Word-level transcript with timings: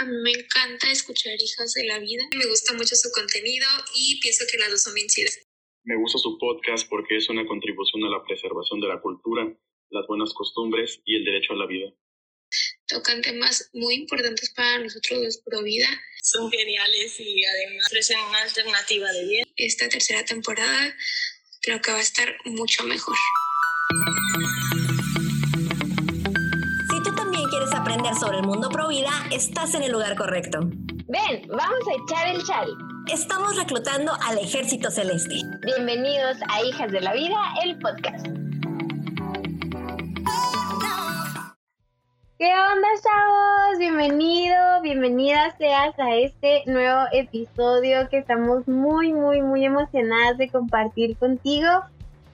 A 0.00 0.04
mí 0.06 0.16
me 0.22 0.32
encanta 0.32 0.90
escuchar 0.90 1.34
Hijas 1.38 1.74
de 1.74 1.84
la 1.84 1.98
Vida. 1.98 2.22
Me 2.34 2.46
gusta 2.46 2.72
mucho 2.72 2.96
su 2.96 3.10
contenido 3.10 3.66
y 3.94 4.18
pienso 4.20 4.46
que 4.50 4.56
las 4.56 4.70
dos 4.70 4.82
son 4.82 4.94
bien 4.94 5.08
chidas. 5.08 5.38
Me 5.84 5.94
gusta 5.94 6.16
su 6.16 6.38
podcast 6.38 6.88
porque 6.88 7.18
es 7.18 7.28
una 7.28 7.46
contribución 7.46 8.04
a 8.04 8.08
la 8.08 8.24
preservación 8.24 8.80
de 8.80 8.88
la 8.88 8.98
cultura, 9.02 9.54
las 9.90 10.06
buenas 10.06 10.32
costumbres 10.32 11.02
y 11.04 11.16
el 11.16 11.24
derecho 11.26 11.52
a 11.52 11.56
la 11.56 11.66
vida. 11.66 11.92
Tocan 12.86 13.20
temas 13.20 13.68
muy 13.74 13.96
importantes 13.96 14.48
para 14.54 14.78
nosotros 14.78 15.20
los 15.20 15.36
pro 15.42 15.62
vida. 15.62 15.88
Son 16.22 16.50
geniales 16.50 17.20
y 17.20 17.44
además 17.44 17.84
ofrecen 17.88 18.20
una 18.20 18.40
alternativa 18.40 19.12
de 19.12 19.26
bien. 19.26 19.44
Esta 19.56 19.90
tercera 19.90 20.24
temporada 20.24 20.96
creo 21.60 21.82
que 21.82 21.90
va 21.90 21.98
a 21.98 22.00
estar 22.00 22.38
mucho 22.46 22.84
mejor. 22.84 23.18
Aprender 28.00 28.18
sobre 28.18 28.38
el 28.38 28.46
mundo 28.46 28.68
pro 28.70 28.88
vida, 28.88 29.10
estás 29.30 29.74
en 29.74 29.82
el 29.82 29.92
lugar 29.92 30.16
correcto. 30.16 30.60
Ven, 30.60 31.46
vamos 31.48 31.80
a 31.86 32.02
echar 32.02 32.34
el 32.34 32.42
chal. 32.44 32.68
Estamos 33.12 33.56
reclutando 33.56 34.12
al 34.26 34.38
Ejército 34.38 34.90
Celeste. 34.90 35.34
Bienvenidos 35.64 36.38
a 36.48 36.62
Hijas 36.64 36.92
de 36.92 37.00
la 37.02 37.12
Vida, 37.12 37.36
el 37.62 37.78
podcast. 37.78 38.26
¿Qué 42.38 42.46
onda, 42.46 42.88
chavos? 43.02 43.78
Bienvenido, 43.78 44.80
bienvenida 44.82 45.54
seas 45.58 45.98
a 45.98 46.14
este 46.16 46.62
nuevo 46.66 47.02
episodio 47.12 48.08
que 48.08 48.18
estamos 48.18 48.66
muy, 48.66 49.12
muy, 49.12 49.42
muy 49.42 49.64
emocionadas 49.66 50.38
de 50.38 50.48
compartir 50.48 51.18
contigo. 51.18 51.68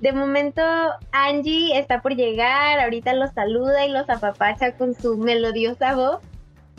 De 0.00 0.12
momento, 0.12 0.62
Angie 1.12 1.78
está 1.78 2.02
por 2.02 2.14
llegar, 2.14 2.78
ahorita 2.80 3.14
los 3.14 3.30
saluda 3.32 3.87
y 3.87 3.91
los 3.91 4.09
apapacha 4.10 4.77
con 4.77 4.95
su 4.95 5.16
melodiosa 5.16 5.95
voz. 5.95 6.20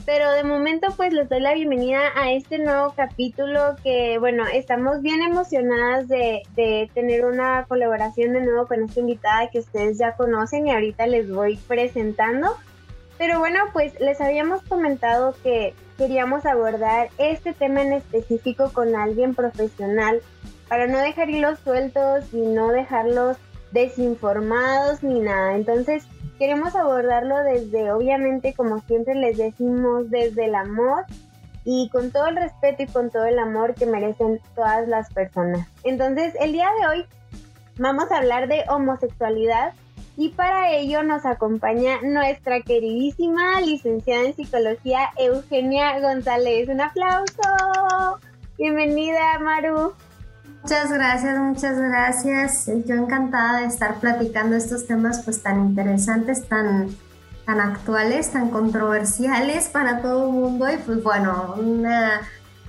Pero 0.05 0.31
de 0.31 0.43
momento, 0.43 0.87
pues 0.95 1.11
les 1.11 1.27
doy 1.27 1.41
la 1.41 1.53
bienvenida 1.53 1.99
a 2.15 2.31
este 2.31 2.59
nuevo 2.59 2.93
capítulo 2.95 3.75
que, 3.83 4.17
bueno, 4.19 4.45
estamos 4.45 5.01
bien 5.01 5.21
emocionadas 5.21 6.07
de, 6.07 6.43
de 6.55 6.89
tener 6.93 7.25
una 7.25 7.65
colaboración 7.67 8.31
de 8.31 8.41
nuevo 8.41 8.67
con 8.67 8.83
esta 8.83 9.01
invitada 9.01 9.49
que 9.49 9.59
ustedes 9.59 9.97
ya 9.97 10.15
conocen 10.15 10.67
y 10.67 10.71
ahorita 10.71 11.07
les 11.07 11.29
voy 11.29 11.57
presentando. 11.67 12.55
Pero 13.17 13.39
bueno, 13.39 13.59
pues 13.73 13.99
les 13.99 14.21
habíamos 14.21 14.61
comentado 14.61 15.35
que 15.43 15.73
queríamos 15.97 16.45
abordar 16.45 17.09
este 17.17 17.51
tema 17.53 17.81
en 17.81 17.93
específico 17.93 18.71
con 18.71 18.95
alguien 18.95 19.33
profesional 19.33 20.21
para 20.67 20.87
no 20.87 20.99
dejar 20.99 21.29
hilos 21.29 21.59
sueltos 21.59 22.33
y 22.33 22.37
no 22.37 22.69
dejarlos 22.69 23.37
desinformados 23.71 25.03
ni 25.03 25.19
nada. 25.19 25.55
Entonces, 25.55 26.05
queremos 26.37 26.75
abordarlo 26.75 27.37
desde, 27.43 27.91
obviamente, 27.91 28.53
como 28.53 28.79
siempre 28.81 29.15
les 29.15 29.37
decimos, 29.37 30.09
desde 30.09 30.45
el 30.45 30.55
amor 30.55 31.05
y 31.63 31.89
con 31.89 32.11
todo 32.11 32.27
el 32.27 32.37
respeto 32.37 32.83
y 32.83 32.87
con 32.87 33.09
todo 33.09 33.25
el 33.25 33.39
amor 33.39 33.75
que 33.75 33.85
merecen 33.85 34.39
todas 34.55 34.87
las 34.87 35.11
personas. 35.13 35.67
Entonces, 35.83 36.33
el 36.39 36.53
día 36.53 36.69
de 36.79 36.87
hoy 36.87 37.05
vamos 37.77 38.11
a 38.11 38.17
hablar 38.17 38.47
de 38.47 38.63
homosexualidad 38.69 39.73
y 40.15 40.29
para 40.29 40.71
ello 40.71 41.03
nos 41.03 41.25
acompaña 41.25 42.01
nuestra 42.01 42.61
queridísima 42.61 43.61
licenciada 43.61 44.25
en 44.25 44.35
psicología 44.35 45.11
Eugenia 45.17 45.99
González. 45.99 46.69
Un 46.69 46.81
aplauso. 46.81 48.19
Bienvenida, 48.57 49.37
Maru. 49.39 49.93
Muchas 50.67 50.91
gracias, 50.91 51.39
muchas 51.39 51.79
gracias. 51.79 52.65
Yo 52.85 52.95
encantada 52.95 53.61
de 53.61 53.67
estar 53.67 54.01
platicando 54.01 54.57
estos 54.57 54.85
temas 54.85 55.21
pues 55.23 55.41
tan 55.41 55.61
interesantes, 55.61 56.45
tan, 56.49 56.89
tan 57.45 57.61
actuales, 57.61 58.31
tan 58.33 58.49
controversiales 58.49 59.69
para 59.69 60.01
todo 60.01 60.27
el 60.27 60.33
mundo 60.33 60.69
y 60.69 60.75
pues 60.75 61.01
bueno, 61.01 61.55
una 61.57 62.19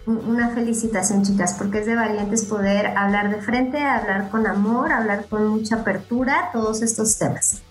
una 0.06 0.50
felicitación, 0.50 1.24
chicas, 1.24 1.56
porque 1.58 1.80
es 1.80 1.86
de 1.86 1.96
valientes 1.96 2.44
poder 2.44 2.96
hablar 2.96 3.34
de 3.34 3.42
frente, 3.42 3.82
hablar 3.82 4.30
con 4.30 4.46
amor, 4.46 4.92
hablar 4.92 5.24
con 5.24 5.48
mucha 5.48 5.80
apertura, 5.80 6.50
todos 6.52 6.82
estos 6.82 7.18
temas. 7.18 7.62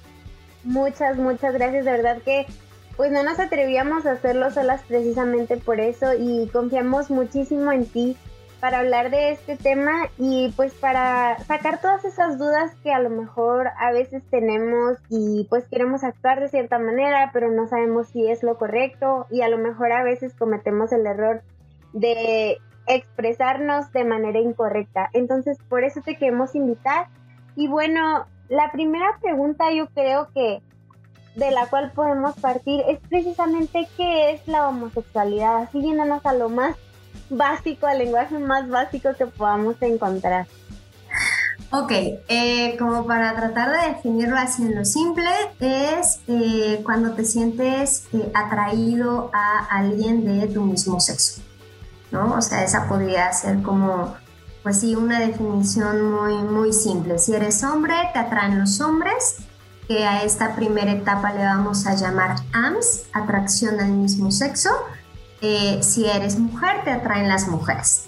Muchas, 0.65 1.15
muchas 1.15 1.53
gracias, 1.53 1.85
de 1.85 1.91
verdad 1.91 2.17
que 2.25 2.45
pues 2.97 3.13
no 3.13 3.23
nos 3.23 3.39
atrevíamos 3.39 4.05
a 4.05 4.11
hacerlo 4.11 4.51
solas 4.51 4.81
precisamente 4.89 5.55
por 5.55 5.79
eso 5.79 6.13
y 6.19 6.49
confiamos 6.49 7.09
muchísimo 7.09 7.71
en 7.71 7.85
ti 7.85 8.17
para 8.59 8.79
hablar 8.79 9.11
de 9.11 9.31
este 9.31 9.55
tema 9.55 10.09
y 10.17 10.51
pues 10.55 10.73
para 10.73 11.37
sacar 11.45 11.79
todas 11.79 12.03
esas 12.05 12.37
dudas 12.37 12.73
que 12.83 12.91
a 12.91 12.99
lo 12.99 13.09
mejor 13.09 13.69
a 13.77 13.91
veces 13.91 14.23
tenemos 14.29 14.97
y 15.09 15.45
pues 15.49 15.65
queremos 15.67 16.03
actuar 16.03 16.39
de 16.39 16.49
cierta 16.49 16.79
manera, 16.79 17.29
pero 17.33 17.51
no 17.51 17.67
sabemos 17.67 18.07
si 18.07 18.27
es 18.27 18.43
lo 18.43 18.57
correcto 18.57 19.27
y 19.29 19.41
a 19.41 19.49
lo 19.49 19.57
mejor 19.57 19.91
a 19.91 20.03
veces 20.03 20.33
cometemos 20.33 20.91
el 20.91 21.05
error 21.05 21.41
de 21.93 22.57
expresarnos 22.87 23.91
de 23.91 24.05
manera 24.05 24.39
incorrecta. 24.39 25.09
Entonces, 25.13 25.57
por 25.69 25.83
eso 25.83 26.01
te 26.01 26.17
queremos 26.17 26.55
invitar. 26.55 27.07
Y 27.55 27.67
bueno, 27.67 28.25
la 28.49 28.71
primera 28.71 29.17
pregunta 29.21 29.71
yo 29.71 29.87
creo 29.87 30.29
que 30.33 30.61
de 31.35 31.51
la 31.51 31.67
cual 31.67 31.91
podemos 31.91 32.35
partir 32.39 32.83
es 32.87 32.99
precisamente 33.09 33.87
qué 33.95 34.31
es 34.31 34.47
la 34.47 34.67
homosexualidad, 34.67 35.57
así 35.57 35.81
yéndonos 35.81 36.25
a 36.25 36.33
lo 36.33 36.49
más 36.49 36.75
básico, 37.29 37.87
al 37.87 37.99
lenguaje 37.99 38.37
más 38.39 38.69
básico 38.69 39.09
que 39.17 39.25
podamos 39.25 39.75
encontrar. 39.81 40.47
Ok, 41.71 41.91
eh, 41.91 42.77
como 42.79 43.05
para 43.05 43.35
tratar 43.35 43.69
de 43.71 43.89
definirlo 43.89 44.37
así 44.37 44.63
en 44.63 44.75
lo 44.75 44.85
simple, 44.85 45.29
es 45.59 46.21
eh, 46.27 46.81
cuando 46.83 47.11
te 47.11 47.25
sientes 47.25 48.05
eh, 48.13 48.31
atraído 48.33 49.29
a 49.33 49.65
alguien 49.69 50.23
de 50.23 50.47
tu 50.47 50.61
mismo 50.61 50.99
sexo. 51.01 51.41
¿no? 52.11 52.35
O 52.35 52.41
sea, 52.41 52.63
esa 52.63 52.87
podría 52.87 53.31
ser 53.33 53.61
como, 53.61 54.15
pues 54.63 54.79
sí, 54.79 54.95
una 54.95 55.19
definición 55.19 56.09
muy, 56.09 56.35
muy 56.35 56.71
simple. 56.71 57.19
Si 57.19 57.33
eres 57.33 57.63
hombre, 57.63 57.95
te 58.13 58.19
atraen 58.19 58.59
los 58.59 58.79
hombres, 58.79 59.37
que 59.87 60.05
a 60.05 60.23
esta 60.23 60.55
primera 60.55 60.91
etapa 60.91 61.33
le 61.33 61.43
vamos 61.43 61.85
a 61.85 61.95
llamar 61.95 62.35
AMS, 62.53 63.05
atracción 63.13 63.79
al 63.79 63.91
mismo 63.91 64.31
sexo. 64.31 64.69
Eh, 65.41 65.79
si 65.81 66.09
eres 66.09 66.39
mujer, 66.39 66.83
te 66.83 66.91
atraen 66.91 67.27
las 67.27 67.47
mujeres. 67.47 68.07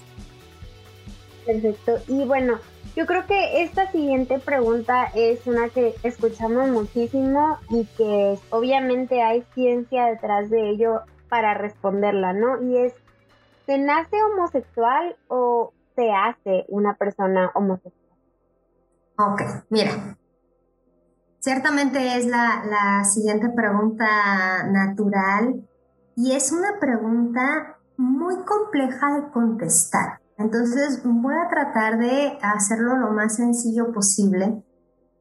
Perfecto. 1.46 2.00
Y 2.08 2.26
bueno, 2.26 2.60
yo 2.96 3.06
creo 3.06 3.26
que 3.28 3.64
esta 3.64 3.92
siguiente 3.92 4.40
pregunta 4.40 5.06
es 5.16 5.46
una 5.46 5.70
que 5.70 5.96
escuchamos 6.04 6.70
muchísimo 6.70 7.58
y 7.70 7.86
que 7.98 8.38
obviamente 8.50 9.22
hay 9.22 9.46
ciencia 9.54 10.06
detrás 10.06 10.50
de 10.50 10.70
ello 10.70 11.02
para 11.30 11.54
responderla, 11.54 12.34
¿no? 12.34 12.62
Y 12.64 12.78
es, 12.78 12.94
¿Se 13.70 13.78
nace 13.78 14.18
homosexual 14.24 15.16
o 15.28 15.74
se 15.96 16.12
hace 16.12 16.66
una 16.70 16.96
persona 16.96 17.52
homosexual? 17.54 18.18
Ok, 19.16 19.42
mira. 19.70 20.18
Ciertamente 21.38 22.18
es 22.18 22.26
la, 22.26 22.64
la 22.66 23.04
siguiente 23.04 23.48
pregunta 23.50 24.64
natural 24.64 25.70
y 26.20 26.34
es 26.34 26.52
una 26.52 26.82
pregunta 26.82 27.78
muy 27.96 28.36
compleja 28.44 29.16
de 29.16 29.32
contestar. 29.32 30.20
Entonces 30.38 31.02
voy 31.06 31.34
a 31.34 31.48
tratar 31.48 31.98
de 31.98 32.38
hacerlo 32.42 32.98
lo 32.98 33.12
más 33.12 33.38
sencillo 33.38 33.94
posible. 33.94 34.62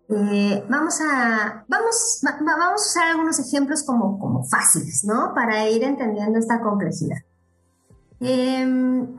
Eh, 0.08 0.66
vamos, 0.68 1.00
a, 1.00 1.64
vamos, 1.68 2.20
vamos 2.24 2.48
a 2.48 2.74
usar 2.74 3.08
algunos 3.10 3.38
ejemplos 3.38 3.84
como, 3.84 4.18
como 4.18 4.42
fáciles, 4.42 5.04
¿no? 5.04 5.34
Para 5.34 5.68
ir 5.68 5.84
entendiendo 5.84 6.36
esta 6.36 6.60
complejidad. 6.60 7.18
Em, 8.18 9.16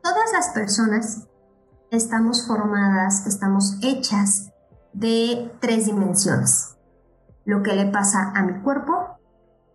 todas 0.00 0.32
las 0.32 0.50
personas 0.50 1.26
estamos 1.90 2.46
formadas, 2.46 3.26
estamos 3.26 3.78
hechas 3.82 4.52
de 4.92 5.50
tres 5.60 5.86
dimensiones. 5.86 6.76
Lo 7.44 7.64
que 7.64 7.74
le 7.74 7.86
pasa 7.86 8.30
a 8.32 8.44
mi 8.44 8.62
cuerpo, 8.62 9.13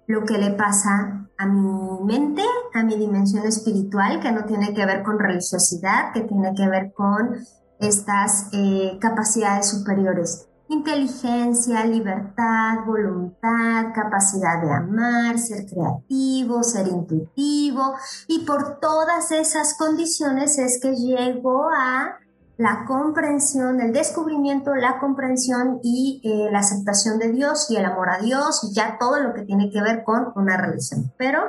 lo 0.10 0.26
que 0.26 0.40
le 0.40 0.50
pasa 0.50 1.28
a 1.38 1.46
mi 1.46 2.04
mente, 2.04 2.42
a 2.74 2.82
mi 2.82 2.98
dimensión 2.98 3.46
espiritual, 3.46 4.20
que 4.20 4.32
no 4.32 4.44
tiene 4.46 4.74
que 4.74 4.84
ver 4.84 5.04
con 5.04 5.20
religiosidad, 5.20 6.12
que 6.14 6.22
tiene 6.22 6.56
que 6.56 6.68
ver 6.68 6.92
con 6.94 7.38
estas 7.80 8.50
eh, 8.52 8.98
capacidades 9.00 9.68
superiores. 9.68 10.48
Inteligencia, 10.68 11.86
libertad, 11.86 12.86
voluntad, 12.88 13.94
capacidad 13.94 14.60
de 14.64 14.72
amar, 14.72 15.38
ser 15.38 15.68
creativo, 15.68 16.64
ser 16.64 16.88
intuitivo. 16.88 17.94
Y 18.28 18.46
por 18.46 18.80
todas 18.80 19.32
esas 19.32 19.78
condiciones 19.78 20.58
es 20.58 20.80
que 20.82 20.96
llego 20.96 21.70
a 21.70 22.18
la 22.60 22.84
comprensión, 22.86 23.80
el 23.80 23.94
descubrimiento, 23.94 24.76
la 24.76 25.00
comprensión 25.00 25.80
y 25.82 26.20
eh, 26.26 26.52
la 26.52 26.60
aceptación 26.60 27.18
de 27.18 27.32
Dios 27.32 27.72
y 27.72 27.78
el 27.78 27.86
amor 27.86 28.10
a 28.10 28.20
Dios 28.20 28.70
y 28.70 28.76
ya 28.76 28.98
todo 29.00 29.18
lo 29.22 29.34
que 29.34 29.44
tiene 29.44 29.72
que 29.72 29.82
ver 29.82 30.04
con 30.04 30.34
una 30.36 30.58
religión. 30.58 31.10
Pero 31.18 31.40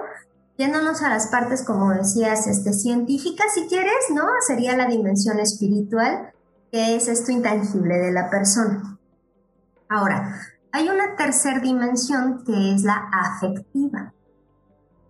yéndonos 0.57 1.03
a 1.03 1.09
las 1.09 1.27
partes, 1.27 1.65
como 1.65 1.91
decías, 1.91 2.47
este, 2.47 2.73
científicas, 2.73 3.53
si 3.55 3.67
quieres, 3.67 3.93
¿no? 4.15 4.23
Sería 4.47 4.77
la 4.77 4.87
dimensión 4.87 5.41
espiritual, 5.41 6.31
que 6.71 6.95
es 6.95 7.09
esto 7.09 7.33
intangible 7.33 7.99
de 7.99 8.12
la 8.12 8.31
persona. 8.31 8.97
Ahora, 9.89 10.37
hay 10.71 10.89
una 10.91 11.17
tercera 11.17 11.59
dimensión 11.59 12.45
que 12.45 12.73
es 12.73 12.85
la 12.85 13.11
afectiva. 13.12 14.15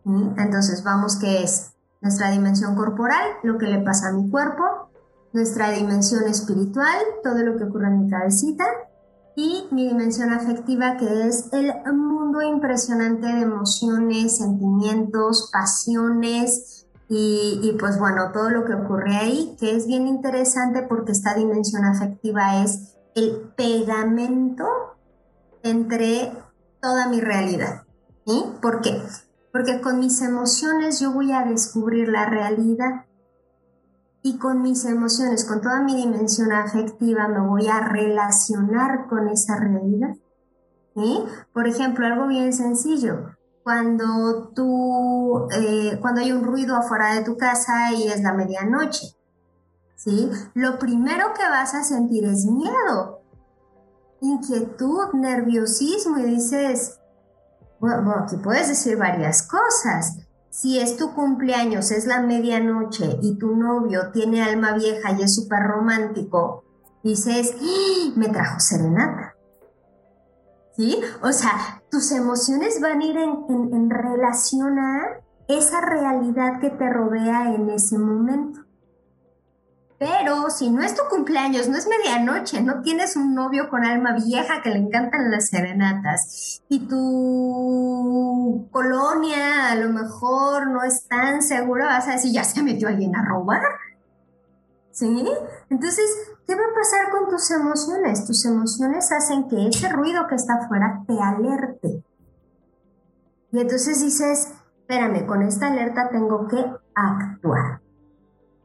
Entonces 0.06 0.82
vamos 0.82 1.17
que 1.17 1.43
es 1.43 1.73
nuestra 2.00 2.31
dimensión 2.31 2.75
corporal, 2.75 3.23
lo 3.43 3.58
que 3.58 3.67
le 3.67 3.81
pasa 3.81 4.08
a 4.08 4.12
mi 4.12 4.31
cuerpo, 4.31 4.89
nuestra 5.32 5.71
dimensión 5.71 6.25
espiritual, 6.25 6.99
todo 7.23 7.38
lo 7.38 7.56
que 7.56 7.65
ocurre 7.65 7.88
en 7.88 8.05
mi 8.05 8.11
cabecita, 8.11 8.65
y 9.37 9.67
mi 9.71 9.88
dimensión 9.88 10.32
afectiva, 10.32 10.97
que 10.97 11.29
es 11.29 11.53
el 11.53 11.73
mundo 11.94 12.43
impresionante 12.43 13.27
de 13.27 13.43
emociones, 13.43 14.38
sentimientos, 14.38 15.50
pasiones 15.53 16.87
y, 17.09 17.77
pues 17.81 17.99
bueno, 17.99 18.31
todo 18.32 18.50
lo 18.50 18.65
que 18.65 18.75
ocurre 18.75 19.17
ahí, 19.17 19.56
que 19.59 19.75
es 19.75 19.87
bien 19.87 20.06
interesante 20.06 20.82
porque 20.82 21.12
esta 21.12 21.35
dimensión 21.35 21.85
afectiva 21.85 22.62
es 22.62 22.97
el 23.15 23.53
pegamento 23.56 24.67
entre 25.62 26.33
toda 26.81 27.09
mi 27.09 27.21
realidad. 27.21 27.83
¿sí? 28.26 28.44
¿Por 28.62 28.81
qué? 28.81 29.03
Porque 29.53 29.81
con 29.81 29.99
mis 29.99 30.21
emociones 30.23 31.00
yo 31.00 31.12
voy 31.12 31.33
a 31.33 31.44
descubrir 31.44 32.09
la 32.09 32.26
realidad 32.26 33.06
y 34.22 34.37
con 34.38 34.62
mis 34.62 34.84
emociones, 34.84 35.44
con 35.44 35.61
toda 35.61 35.81
mi 35.81 35.96
dimensión 35.96 36.52
afectiva, 36.52 37.28
me 37.28 37.40
voy 37.40 37.69
a 37.69 37.81
relacionar 37.81 39.06
con 39.08 39.28
esa 39.28 39.56
realidad. 39.56 40.17
Por 41.52 41.67
ejemplo, 41.67 42.06
algo 42.06 42.26
bien 42.26 42.52
sencillo. 42.52 43.37
Cuando 43.62 44.49
tú, 44.55 45.49
eh, 45.52 45.99
cuando 46.00 46.20
hay 46.20 46.32
un 46.32 46.44
ruido 46.44 46.76
afuera 46.76 47.14
de 47.14 47.22
tu 47.22 47.37
casa 47.37 47.93
y 47.93 48.08
es 48.08 48.22
la 48.22 48.32
medianoche, 48.32 49.17
¿sí? 49.96 50.31
Lo 50.55 50.78
primero 50.78 51.32
que 51.34 51.49
vas 51.49 51.75
a 51.75 51.84
sentir 51.84 52.25
es 52.25 52.46
miedo, 52.46 53.20
inquietud, 54.20 55.12
nerviosismo 55.14 56.19
y 56.19 56.25
dices, 56.25 56.99
bueno, 57.78 58.14
aquí 58.19 58.37
puedes 58.37 58.69
decir 58.69 58.96
varias 58.96 59.46
cosas. 59.46 60.19
Si 60.50 60.81
es 60.81 60.97
tu 60.97 61.14
cumpleaños, 61.14 61.93
es 61.93 62.06
la 62.06 62.20
medianoche 62.20 63.19
y 63.23 63.38
tu 63.38 63.55
novio 63.55 64.11
tiene 64.12 64.43
alma 64.43 64.73
vieja 64.75 65.12
y 65.12 65.23
es 65.23 65.35
súper 65.35 65.62
romántico, 65.62 66.64
dices, 67.05 67.55
¡Ah! 67.61 68.12
me 68.17 68.29
trajo 68.29 68.58
serenata. 68.58 69.37
¿Sí? 70.76 71.00
O 71.23 71.32
sea, 71.32 71.82
tus 71.91 72.11
emociones 72.11 72.81
van 72.81 73.00
a 73.00 73.05
ir 73.05 73.17
en, 73.17 73.44
en 73.49 73.91
relación 73.91 74.79
a 74.79 75.20
esa 75.47 75.81
realidad 75.81 76.61
que 76.61 76.70
te 76.70 76.88
rodea 76.91 77.55
en 77.55 77.70
ese 77.70 77.99
momento. 77.99 78.61
Pero 80.00 80.49
si 80.49 80.70
no 80.70 80.81
es 80.82 80.94
tu 80.94 81.02
cumpleaños, 81.11 81.69
no 81.69 81.76
es 81.76 81.87
medianoche, 81.87 82.62
no 82.62 82.81
tienes 82.81 83.17
un 83.17 83.35
novio 83.35 83.69
con 83.69 83.85
alma 83.85 84.14
vieja 84.14 84.62
que 84.62 84.70
le 84.70 84.79
encantan 84.79 85.31
las 85.31 85.49
serenatas 85.49 86.62
y 86.70 86.88
tu 86.88 88.67
colonia 88.70 89.70
a 89.70 89.75
lo 89.75 89.91
mejor 89.91 90.69
no 90.69 90.82
es 90.82 91.06
tan 91.06 91.43
segura, 91.43 91.85
vas 91.85 92.08
a 92.08 92.12
decir, 92.12 92.32
ya 92.32 92.44
se 92.44 92.62
metió 92.62 92.88
alguien 92.88 93.14
a 93.14 93.26
robar. 93.26 93.61
¿Sí? 94.91 95.29
Entonces, 95.69 96.06
¿qué 96.47 96.55
va 96.55 96.62
a 96.62 96.75
pasar 96.75 97.11
con 97.11 97.29
tus 97.29 97.50
emociones? 97.50 98.25
Tus 98.25 98.47
emociones 98.47 99.12
hacen 99.12 99.49
que 99.49 99.69
ese 99.69 99.91
ruido 99.91 100.26
que 100.29 100.37
está 100.37 100.55
afuera 100.55 101.05
te 101.06 101.20
alerte. 101.20 102.02
Y 103.52 103.61
entonces 103.61 104.00
dices, 104.00 104.49
espérame, 104.79 105.26
con 105.26 105.43
esta 105.43 105.67
alerta 105.67 106.08
tengo 106.08 106.49
que 106.49 106.64
actuar 106.94 107.82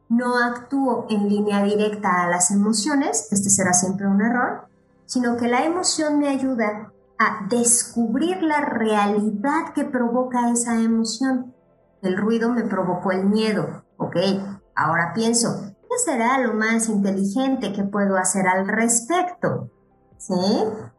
no 0.08 0.38
actúo 0.38 1.06
en 1.10 1.28
línea 1.28 1.62
directa 1.62 2.24
a 2.24 2.28
las 2.28 2.50
emociones, 2.50 3.28
este 3.32 3.50
será 3.50 3.72
siempre 3.72 4.06
un 4.06 4.22
error, 4.22 4.68
sino 5.06 5.36
que 5.36 5.48
la 5.48 5.64
emoción 5.64 6.18
me 6.18 6.28
ayuda 6.28 6.92
a 7.18 7.46
descubrir 7.48 8.42
la 8.42 8.60
realidad 8.60 9.72
que 9.74 9.84
provoca 9.84 10.50
esa 10.50 10.80
emoción. 10.80 11.54
El 12.02 12.16
ruido 12.16 12.50
me 12.50 12.62
provocó 12.64 13.10
el 13.10 13.24
miedo, 13.24 13.84
ok, 13.96 14.16
ahora 14.74 15.12
pienso, 15.14 15.74
¿qué 15.82 15.98
será 16.04 16.38
lo 16.38 16.54
más 16.54 16.88
inteligente 16.88 17.72
que 17.72 17.84
puedo 17.84 18.16
hacer 18.16 18.46
al 18.46 18.68
respecto? 18.68 19.70
¿Sí? 20.18 20.34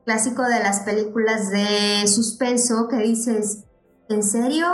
Clásico 0.05 0.43
de 0.43 0.59
las 0.59 0.81
películas 0.81 1.49
de 1.49 2.07
suspenso 2.07 2.87
que 2.87 2.97
dices, 2.97 3.63
¿en 4.09 4.23
serio? 4.23 4.67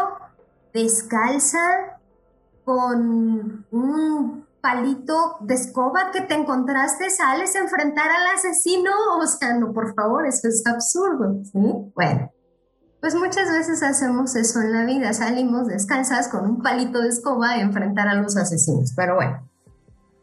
¿Descalza? 0.74 2.00
Con 2.63 3.65
un 3.71 4.45
palito 4.62 5.38
de 5.42 5.56
escoba 5.56 6.12
que 6.12 6.21
te 6.21 6.36
encontraste, 6.36 7.10
sales 7.10 7.54
a 7.56 7.60
enfrentar 7.60 8.10
al 8.10 8.36
asesino, 8.36 8.92
o 9.21 9.27
sea, 9.27 9.56
no, 9.56 9.74
por 9.74 9.94
favor, 9.94 10.25
eso 10.25 10.48
es 10.48 10.65
absurdo, 10.65 11.44
¿sí? 11.44 11.92
Bueno, 11.94 12.31
pues 13.01 13.15
muchas 13.15 13.51
veces 13.51 13.83
hacemos 13.83 14.36
eso 14.38 14.62
en 14.62 14.71
la 14.71 14.86
vida, 14.86 15.12
salimos 15.12 15.68
descansas 15.68 16.30
con 16.30 16.50
un 16.50 16.62
palito 16.62 17.01
de 17.01 17.10
escoba 17.10 17.51
a 17.51 17.60
enfrentar 17.60 18.07
a 18.07 18.15
los 18.15 18.38
asesinos, 18.38 18.94
pero 18.95 19.15
bueno, 19.15 19.50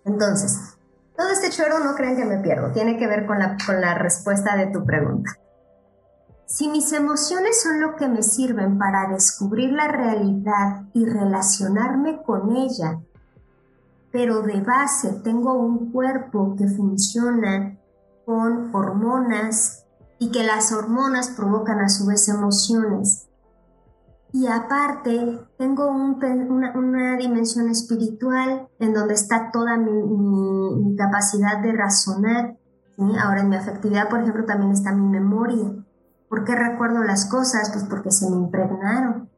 entonces, 0.07 0.79
todo 1.15 1.29
este 1.29 1.51
choro 1.51 1.81
no 1.81 1.95
creen 1.95 2.17
que 2.17 2.25
me 2.25 2.39
pierdo, 2.39 2.73
tiene 2.73 2.97
que 2.97 3.07
ver 3.07 3.27
con 3.27 3.39
la, 3.39 3.59
con 3.67 3.81
la 3.83 3.95
respuesta 3.95 4.57
de 4.57 4.69
tu 4.69 4.87
pregunta. 4.87 5.31
Si 6.51 6.67
mis 6.67 6.93
emociones 6.93 7.63
son 7.63 7.81
lo 7.81 7.95
que 7.95 8.09
me 8.09 8.25
sirven 8.25 8.77
para 8.77 9.09
descubrir 9.09 9.73
la 9.73 9.87
realidad 9.87 10.83
y 10.93 11.07
relacionarme 11.07 12.25
con 12.25 12.57
ella, 12.57 13.01
pero 14.11 14.43
de 14.43 14.61
base 14.61 15.13
tengo 15.23 15.55
un 15.55 15.93
cuerpo 15.93 16.57
que 16.59 16.67
funciona 16.67 17.79
con 18.27 18.75
hormonas 18.75 19.87
y 20.19 20.33
que 20.33 20.43
las 20.43 20.73
hormonas 20.73 21.31
provocan 21.31 21.79
a 21.83 21.89
su 21.89 22.07
vez 22.07 22.29
emociones. 22.29 23.29
Y 24.33 24.49
aparte, 24.49 25.39
tengo 25.57 25.89
una, 25.89 27.17
dimensión 27.17 27.71
espiritual 27.71 28.69
en 28.81 28.93
donde 28.93 29.15
está 29.15 29.53
toda 29.53 29.77
mi, 29.77 30.97
capacidad 30.97 31.63
de 31.63 31.71
razonar. 31.71 32.57
Ahora 33.23 33.43
en 33.43 33.51
mi 33.51 33.55
afectividad, 33.55 34.09
por 34.09 34.19
ejemplo, 34.19 34.45
también 34.45 34.73
está 34.73 34.93
mi 34.93 35.07
memoria. 35.07 35.85
¿Por 36.31 36.45
qué 36.45 36.55
recuerdo 36.55 37.03
las 37.03 37.27
cosas? 37.27 37.71
Pues 37.73 37.85
porque 37.85 38.13
se 38.13 38.31
me 38.31 38.37
impregnaron, 38.37 39.29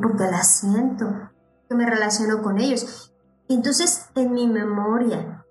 porque 0.00 0.22
las 0.22 0.58
siento, 0.58 1.12
que 1.68 1.74
me 1.74 1.84
relaciono 1.84 2.42
con 2.44 2.58
ellos. 2.58 3.12
Entonces, 3.48 4.06
en 4.14 4.32
mi 4.32 4.46
memoria, 4.46 5.44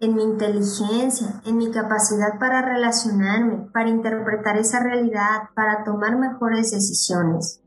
en 0.00 0.14
mi 0.14 0.22
inteligencia, 0.22 1.40
en 1.46 1.56
mi 1.56 1.70
capacidad 1.70 2.38
para 2.38 2.60
relacionarme, 2.60 3.70
para 3.72 3.88
interpretar 3.88 4.58
esa 4.58 4.80
realidad, 4.80 5.48
para 5.54 5.82
tomar 5.82 6.18
mejores 6.18 6.72
decisiones. 6.72 7.62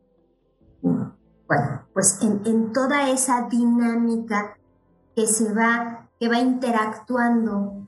Bueno, 0.84 1.88
pues 1.94 2.20
en, 2.22 2.44
en 2.46 2.74
toda 2.74 3.10
esa 3.10 3.48
dinámica 3.50 4.56
que 5.16 5.26
se 5.26 5.52
va, 5.52 6.12
que 6.20 6.30
va 6.30 6.38
interactuando 6.38 7.88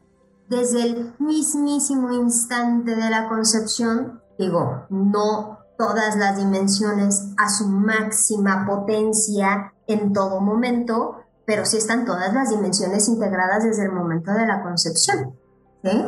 desde 0.49 0.81
el 0.81 1.13
mismísimo 1.19 2.11
instante 2.11 2.95
de 2.95 3.09
la 3.11 3.29
concepción 3.29 4.22
digo, 4.37 4.85
no 4.89 5.59
todas 5.77 6.15
las 6.15 6.37
dimensiones 6.37 7.29
a 7.37 7.49
su 7.49 7.67
máxima 7.67 8.65
potencia 8.65 9.73
en 9.87 10.13
todo 10.13 10.39
momento, 10.39 11.17
pero 11.45 11.65
sí 11.65 11.77
están 11.77 12.05
todas 12.05 12.33
las 12.33 12.49
dimensiones 12.49 13.07
integradas 13.07 13.63
desde 13.63 13.85
el 13.85 13.91
momento 13.91 14.31
de 14.31 14.47
la 14.47 14.61
concepción. 14.61 15.35
¿sí? 15.83 16.05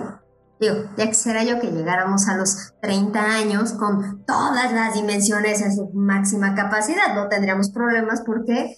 Digo, 0.60 0.76
ya 0.98 1.08
quisiera 1.08 1.44
yo 1.44 1.60
que 1.60 1.72
llegáramos 1.72 2.28
a 2.30 2.38
los 2.38 2.74
30 2.82 3.20
años 3.20 3.74
con 3.74 4.24
todas 4.26 4.72
las 4.72 4.94
dimensiones 4.94 5.62
en 5.62 5.76
su 5.76 5.90
máxima 5.94 6.56
capacidad, 6.56 7.14
no 7.14 7.28
tendríamos 7.28 7.70
problemas 7.72 8.22
porque 8.22 8.78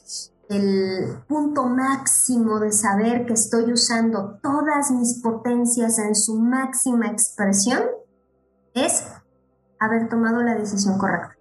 el 0.50 1.20
punto 1.28 1.66
máximo 1.66 2.60
de 2.60 2.72
saber 2.72 3.26
que 3.26 3.34
estoy 3.34 3.72
usando 3.72 4.40
todas 4.42 4.92
mis 4.92 5.22
potencias 5.22 6.00
en 6.00 6.16
su 6.16 6.40
máxima 6.40 7.08
expresión 7.08 7.82
es 8.74 9.04
haber 9.80 10.10
tomado 10.10 10.42
la 10.42 10.56
decisión 10.56 10.98
correcta. 10.98 11.38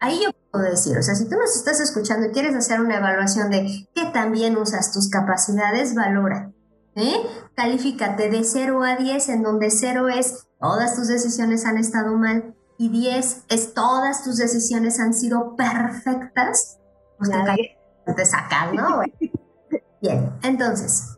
Ahí 0.00 0.20
yo 0.22 0.30
puedo 0.50 0.64
decir, 0.64 0.96
o 0.98 1.02
sea, 1.02 1.14
si 1.14 1.28
tú 1.28 1.36
nos 1.36 1.54
estás 1.54 1.80
escuchando 1.80 2.26
y 2.26 2.30
quieres 2.30 2.54
hacer 2.54 2.80
una 2.80 2.96
evaluación 2.96 3.50
de 3.50 3.88
qué 3.94 4.06
también 4.12 4.56
usas 4.56 4.92
tus 4.92 5.08
capacidades, 5.08 5.94
valora. 5.94 6.50
¿eh? 6.96 7.16
Califícate 7.54 8.28
de 8.28 8.44
0 8.44 8.82
a 8.82 8.96
10, 8.96 9.28
en 9.28 9.42
donde 9.42 9.70
0 9.70 10.08
es 10.08 10.46
todas 10.60 10.96
tus 10.96 11.08
decisiones 11.08 11.64
han 11.64 11.78
estado 11.78 12.16
mal 12.16 12.54
y 12.78 12.88
10 12.88 13.44
es 13.48 13.74
todas 13.74 14.24
tus 14.24 14.36
decisiones 14.38 14.98
han 14.98 15.14
sido 15.14 15.56
perfectas. 15.56 16.78
Pues 17.18 17.30
te, 17.30 18.12
te 18.12 18.26
sacas, 18.26 18.72
¿no? 18.74 19.02
Bien, 20.02 20.32
entonces, 20.42 21.16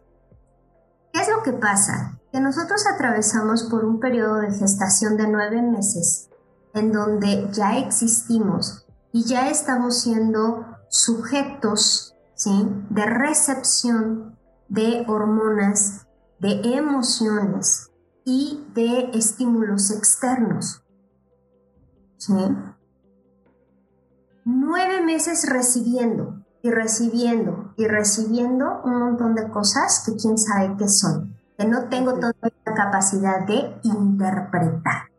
¿qué 1.12 1.22
es 1.22 1.28
lo 1.28 1.42
que 1.42 1.52
pasa? 1.52 2.18
Que 2.34 2.40
nosotros 2.40 2.84
atravesamos 2.92 3.62
por 3.70 3.84
un 3.84 4.00
periodo 4.00 4.40
de 4.40 4.50
gestación 4.50 5.16
de 5.16 5.28
nueve 5.28 5.62
meses 5.62 6.30
en 6.72 6.90
donde 6.90 7.48
ya 7.52 7.78
existimos 7.78 8.84
y 9.12 9.22
ya 9.22 9.50
estamos 9.50 10.00
siendo 10.00 10.66
sujetos 10.88 12.16
¿sí? 12.34 12.68
de 12.90 13.06
recepción 13.06 14.36
de 14.68 15.04
hormonas, 15.06 16.08
de 16.40 16.60
emociones 16.76 17.92
y 18.24 18.66
de 18.74 19.10
estímulos 19.14 19.92
externos. 19.92 20.82
¿sí? 22.16 22.34
nueve 24.44 25.02
meses 25.02 25.48
recibiendo 25.48 26.44
y 26.62 26.72
recibiendo 26.72 27.72
y 27.76 27.86
recibiendo 27.86 28.82
un 28.84 28.98
montón 28.98 29.36
de 29.36 29.48
cosas 29.50 30.02
que 30.04 30.16
quién 30.16 30.36
sabe 30.36 30.74
qué 30.76 30.88
son, 30.88 31.34
que 31.56 31.66
no 31.66 31.88
tengo 31.88 32.14
todavía 32.14 32.52
la 32.64 32.74
capacidad 32.74 33.46
de 33.46 33.78
interpretar. 33.82 35.10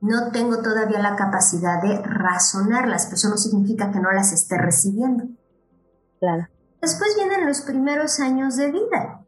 No 0.00 0.30
tengo 0.30 0.62
todavía 0.62 1.00
la 1.00 1.16
capacidad 1.16 1.82
de 1.82 2.00
razonarlas, 2.02 3.06
pero 3.06 3.16
eso 3.16 3.28
no 3.30 3.36
significa 3.36 3.90
que 3.90 3.98
no 3.98 4.12
las 4.12 4.32
esté 4.32 4.56
recibiendo. 4.56 5.24
Claro. 6.20 6.46
Después 6.80 7.16
vienen 7.16 7.46
los 7.46 7.62
primeros 7.62 8.20
años 8.20 8.56
de 8.56 8.70
vida, 8.70 9.24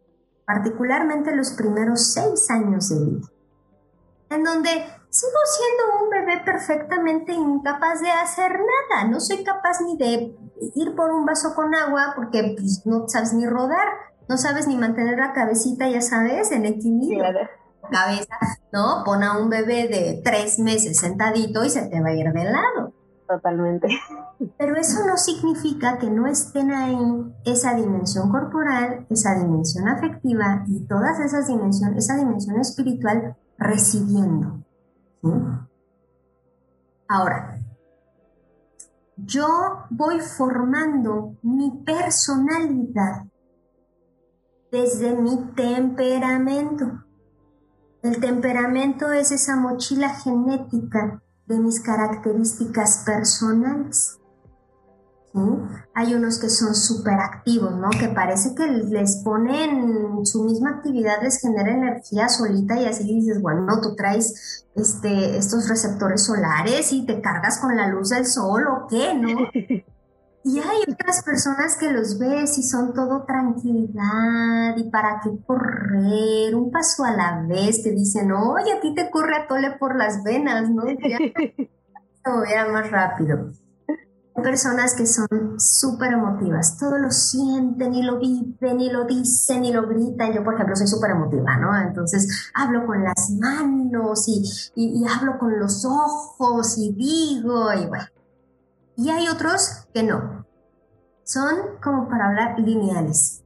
particularmente 0.46 1.34
los 1.34 1.50
primeros 1.52 2.12
seis 2.12 2.48
años 2.50 2.88
de 2.88 3.04
vida, 3.04 3.28
en 4.30 4.44
donde 4.44 4.70
sigo 5.10 5.38
siendo 5.44 6.04
un 6.04 6.10
bebé 6.10 6.42
perfectamente 6.44 7.32
incapaz 7.32 8.00
de 8.00 8.10
hacer 8.10 8.52
nada. 8.52 9.08
No 9.08 9.18
soy 9.18 9.42
capaz 9.42 9.80
ni 9.80 9.96
de 9.96 10.36
ir 10.76 10.94
por 10.94 11.10
un 11.10 11.26
vaso 11.26 11.54
con 11.56 11.74
agua 11.74 12.12
porque 12.14 12.54
pues, 12.56 12.82
no 12.86 13.08
sabes 13.08 13.32
ni 13.32 13.46
rodar, 13.46 13.88
no 14.30 14.38
sabes 14.38 14.68
ni 14.68 14.76
mantener 14.76 15.18
la 15.18 15.32
cabecita, 15.32 15.88
ya 15.88 16.00
sabes, 16.00 16.52
en 16.52 16.64
equilibrio. 16.64 17.24
Cabeza, 17.90 18.36
¿no? 18.72 19.02
Pon 19.04 19.24
a 19.24 19.36
un 19.36 19.50
bebé 19.50 19.88
de 19.88 20.22
tres 20.24 20.60
meses 20.60 20.98
sentadito 20.98 21.64
y 21.64 21.70
se 21.70 21.88
te 21.88 22.00
va 22.00 22.10
a 22.10 22.14
ir 22.14 22.32
de 22.32 22.44
lado. 22.44 22.92
Totalmente. 23.26 23.88
Pero 24.56 24.76
eso 24.76 25.04
no 25.04 25.16
significa 25.16 25.98
que 25.98 26.08
no 26.08 26.28
estén 26.28 26.70
ahí 26.70 26.96
esa 27.44 27.74
dimensión 27.74 28.30
corporal, 28.30 29.04
esa 29.10 29.34
dimensión 29.34 29.88
afectiva 29.88 30.64
y 30.68 30.86
todas 30.86 31.18
esas 31.18 31.48
dimensiones, 31.48 32.04
esa 32.04 32.16
dimensión 32.16 32.60
espiritual 32.60 33.36
recibiendo. 33.58 34.62
Ahora, 37.08 37.58
yo 39.16 39.86
voy 39.90 40.20
formando 40.20 41.34
mi 41.42 41.82
personalidad 41.84 43.24
desde 44.70 45.16
mi 45.16 45.52
temperamento. 45.54 47.04
El 48.02 48.20
temperamento 48.20 49.12
es 49.12 49.30
esa 49.30 49.56
mochila 49.56 50.10
genética 50.10 51.22
de 51.46 51.58
mis 51.58 51.80
características 51.80 53.02
personales. 53.04 54.20
Hay 55.94 56.14
unos 56.14 56.40
que 56.40 56.48
son 56.48 56.74
súper 56.74 57.14
activos, 57.14 57.76
¿no? 57.76 57.90
Que 57.90 58.08
parece 58.08 58.54
que 58.54 58.66
les 58.66 59.16
ponen 59.22 60.26
su 60.26 60.42
misma 60.44 60.70
actividad, 60.70 61.22
les 61.22 61.40
genera 61.40 61.72
energía 61.72 62.28
solita 62.28 62.80
y 62.80 62.86
así 62.86 63.04
dices, 63.04 63.40
bueno, 63.40 63.80
tú 63.80 63.94
traes 63.94 64.66
este, 64.74 65.36
estos 65.36 65.68
receptores 65.68 66.24
solares 66.24 66.92
y 66.92 67.06
te 67.06 67.20
cargas 67.20 67.58
con 67.58 67.76
la 67.76 67.86
luz 67.86 68.08
del 68.08 68.26
sol 68.26 68.66
o 68.66 68.86
qué, 68.88 69.14
¿no? 69.14 69.38
Y 70.42 70.58
hay 70.58 70.82
otras 70.90 71.22
personas 71.22 71.76
que 71.76 71.92
los 71.92 72.18
ves 72.18 72.56
y 72.56 72.62
son 72.62 72.94
todo 72.94 73.24
tranquilidad 73.24 74.74
y 74.76 74.90
para 74.90 75.20
qué 75.22 75.30
correr, 75.46 76.54
un 76.54 76.70
paso 76.70 77.04
a 77.04 77.12
la 77.12 77.44
vez, 77.46 77.82
te 77.82 77.90
dicen, 77.90 78.32
oye, 78.32 78.72
a 78.72 78.80
ti 78.80 78.94
te 78.94 79.10
corre 79.10 79.36
a 79.36 79.46
tole 79.46 79.72
por 79.72 79.96
las 79.96 80.24
venas, 80.24 80.70
¿no? 80.70 80.84
Ya, 80.86 81.18
se 82.24 82.72
más 82.72 82.90
rápido. 82.90 83.52
Hay 84.34 84.42
personas 84.42 84.94
que 84.94 85.04
son 85.04 85.28
súper 85.58 86.14
emotivas, 86.14 86.78
todo 86.78 86.96
lo 86.96 87.10
sienten 87.10 87.94
y 87.94 88.02
lo 88.02 88.18
viven 88.18 88.80
y 88.80 88.90
lo 88.90 89.04
dicen 89.04 89.64
y 89.66 89.72
lo 89.74 89.86
gritan. 89.86 90.32
Yo, 90.32 90.42
por 90.42 90.54
ejemplo, 90.54 90.74
soy 90.74 90.86
súper 90.86 91.10
emotiva, 91.10 91.58
¿no? 91.58 91.78
Entonces 91.78 92.50
hablo 92.54 92.86
con 92.86 93.04
las 93.04 93.28
manos 93.38 94.26
y, 94.26 94.42
y, 94.74 95.02
y 95.02 95.06
hablo 95.06 95.38
con 95.38 95.58
los 95.58 95.84
ojos 95.84 96.78
y 96.78 96.94
digo, 96.94 97.74
y 97.74 97.86
bueno, 97.86 98.06
y 99.00 99.08
hay 99.08 99.28
otros 99.28 99.86
que 99.94 100.02
no. 100.02 100.44
Son 101.24 101.78
como 101.82 102.08
para 102.08 102.28
hablar 102.28 102.60
lineales. 102.60 103.42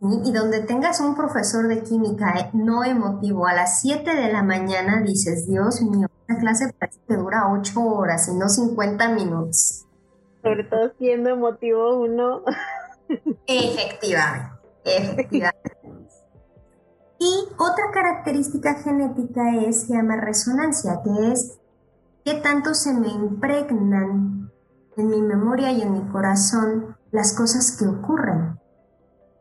Y 0.00 0.32
donde 0.32 0.62
tengas 0.62 1.00
un 1.00 1.14
profesor 1.14 1.68
de 1.68 1.82
química 1.82 2.34
eh, 2.38 2.50
no 2.54 2.82
emotivo 2.82 3.46
a 3.46 3.52
las 3.52 3.82
7 3.82 4.16
de 4.16 4.32
la 4.32 4.42
mañana, 4.42 5.02
dices, 5.02 5.46
Dios 5.46 5.80
mío, 5.82 6.08
esta 6.26 6.40
clase 6.40 6.72
parece 6.76 6.98
que 7.06 7.16
dura 7.16 7.52
8 7.52 7.80
horas 7.80 8.26
y 8.28 8.34
no 8.34 8.48
50 8.48 9.10
minutos. 9.10 9.86
Sobre 10.42 10.64
todo 10.64 10.90
siendo 10.98 11.30
emotivo 11.30 12.00
uno. 12.00 12.42
efectivamente, 13.46 14.58
efectivamente. 14.84 15.76
Y 17.20 17.48
otra 17.58 17.90
característica 17.92 18.74
genética 18.82 19.54
es, 19.56 19.82
se 19.82 19.92
llama 19.92 20.16
resonancia, 20.16 21.00
que 21.04 21.32
es 21.32 21.60
qué 22.24 22.34
tanto 22.40 22.74
se 22.74 22.94
me 22.94 23.08
impregnan 23.08 24.39
en 25.00 25.08
mi 25.08 25.22
memoria 25.22 25.72
y 25.72 25.82
en 25.82 25.92
mi 25.92 26.12
corazón 26.12 26.96
las 27.10 27.32
cosas 27.32 27.76
que 27.76 27.86
ocurren. 27.86 28.60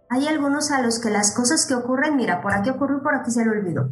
Hay 0.09 0.27
algunos 0.27 0.71
a 0.71 0.81
los 0.81 0.99
que 0.99 1.09
las 1.09 1.31
cosas 1.31 1.65
que 1.65 1.75
ocurren, 1.75 2.15
mira, 2.15 2.41
por 2.41 2.53
aquí 2.53 2.69
ocurrió 2.69 3.03
por 3.03 3.13
aquí 3.13 3.29
se 3.29 3.45
le 3.45 3.51
olvidó. 3.51 3.89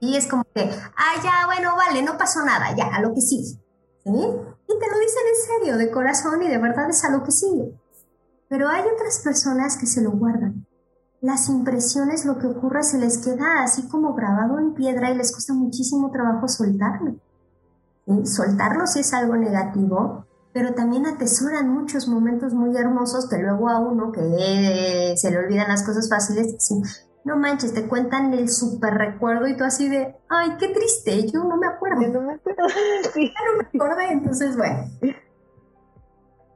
Y 0.00 0.16
es 0.16 0.26
como 0.26 0.44
que, 0.54 0.70
ah, 0.96 1.22
ya, 1.22 1.46
bueno, 1.46 1.76
vale, 1.76 2.02
no 2.02 2.18
pasó 2.18 2.44
nada, 2.44 2.74
ya, 2.76 2.86
a 2.86 3.00
lo 3.00 3.14
que 3.14 3.20
sigue. 3.20 3.60
¿Sí? 4.04 4.10
Y 4.10 4.78
te 4.78 4.90
lo 4.90 4.98
dicen 4.98 5.22
en 5.28 5.60
serio, 5.60 5.76
de 5.76 5.90
corazón 5.90 6.42
y 6.42 6.48
de 6.48 6.58
verdad 6.58 6.90
es 6.90 7.04
a 7.04 7.10
lo 7.10 7.22
que 7.22 7.32
sigue. 7.32 7.78
Pero 8.48 8.68
hay 8.68 8.82
otras 8.94 9.20
personas 9.20 9.76
que 9.76 9.86
se 9.86 10.00
lo 10.00 10.10
guardan. 10.12 10.66
Las 11.20 11.48
impresiones, 11.48 12.24
lo 12.24 12.38
que 12.38 12.46
ocurre, 12.46 12.82
se 12.84 12.98
les 12.98 13.18
queda 13.18 13.62
así 13.62 13.88
como 13.88 14.14
grabado 14.14 14.58
en 14.58 14.74
piedra 14.74 15.10
y 15.10 15.16
les 15.16 15.32
cuesta 15.32 15.52
muchísimo 15.52 16.10
trabajo 16.10 16.46
soltarlo. 16.48 17.16
Soltarlo 18.24 18.86
si 18.86 19.00
es 19.00 19.12
algo 19.12 19.36
negativo, 19.36 20.26
pero 20.52 20.74
también 20.74 21.06
atesoran 21.06 21.68
muchos 21.68 22.08
momentos 22.08 22.54
muy 22.54 22.76
hermosos 22.76 23.28
que 23.28 23.38
luego 23.38 23.68
a 23.68 23.78
uno 23.80 24.12
que 24.12 25.14
se 25.16 25.30
le 25.30 25.38
olvidan 25.38 25.68
las 25.68 25.84
cosas 25.84 26.08
fáciles, 26.08 26.56
no 27.24 27.36
manches, 27.36 27.74
te 27.74 27.86
cuentan 27.86 28.32
el 28.32 28.48
súper 28.48 28.94
recuerdo 28.94 29.46
y 29.46 29.56
tú 29.56 29.64
así 29.64 29.88
de, 29.88 30.16
ay, 30.28 30.56
qué 30.58 30.68
triste, 30.68 31.30
yo 31.30 31.44
no 31.44 31.56
me 31.56 31.66
acuerdo. 31.66 32.00
no 32.08 32.22
me 32.22 32.34
acuerdo. 32.34 32.62
Sí. 33.14 33.32
no 33.46 33.58
me 33.58 33.68
acuerdo, 33.68 34.00
entonces 34.10 34.56
bueno. 34.56 34.84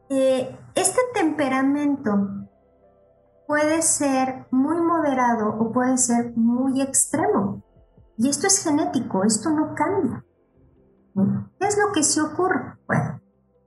Eh, 0.09 0.59
este 0.75 1.01
temperamento 1.15 2.29
puede 3.47 3.83
ser 3.83 4.47
muy 4.51 4.81
moderado 4.81 5.57
o 5.59 5.73
puede 5.73 5.97
ser 5.99 6.33
muy 6.37 6.81
extremo. 6.81 7.63
Y 8.19 8.29
esto 8.29 8.47
es 8.47 8.63
genético, 8.63 9.25
esto 9.25 9.51
no 9.51 9.75
cambia. 9.75 10.25
¿Qué 11.59 11.67
es 11.67 11.79
lo 11.79 11.93
que 11.93 12.03
sí 12.03 12.21
ocurre? 12.21 12.79
Bueno, 12.87 13.22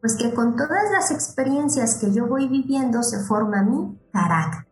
pues 0.05 0.17
que 0.17 0.35
con 0.35 0.55
todas 0.55 0.91
las 0.91 1.09
experiencias 1.09 1.95
que 1.95 2.13
yo 2.13 2.27
voy 2.27 2.47
viviendo 2.47 3.01
se 3.01 3.21
forma 3.21 3.63
mi 3.63 3.99
carácter. 4.13 4.67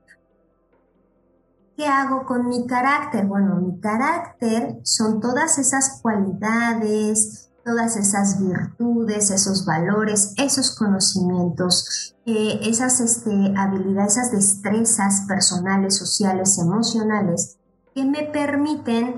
¿Qué 1.75 1.87
hago 1.87 2.23
con 2.27 2.47
mi 2.47 2.67
carácter? 2.67 3.25
Bueno, 3.25 3.55
mi 3.55 3.79
carácter 3.79 4.79
son 4.83 5.19
todas 5.21 5.57
esas 5.57 6.01
cualidades, 6.03 7.49
todas 7.65 7.97
esas 7.97 8.39
virtudes, 8.39 9.31
esos 9.31 9.65
valores, 9.65 10.35
esos 10.37 10.75
conocimientos, 10.75 12.15
eh, 12.27 12.59
esas 12.61 12.99
este, 12.99 13.55
habilidades, 13.57 14.17
esas 14.17 14.31
destrezas 14.31 15.23
personales, 15.27 15.97
sociales, 15.97 16.59
emocionales, 16.59 17.57
que 17.95 18.05
me 18.05 18.21
permiten 18.21 19.15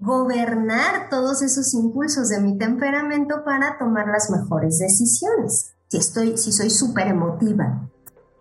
gobernar 0.00 1.08
todos 1.08 1.42
esos 1.42 1.72
impulsos 1.74 2.28
de 2.28 2.40
mi 2.40 2.58
temperamento 2.58 3.44
para 3.44 3.78
tomar 3.78 4.08
las 4.08 4.30
mejores 4.30 4.78
decisiones. 4.78 5.74
Si, 5.88 5.96
estoy, 5.96 6.36
si 6.36 6.52
soy 6.52 6.70
súper 6.70 7.08
emotiva 7.08 7.88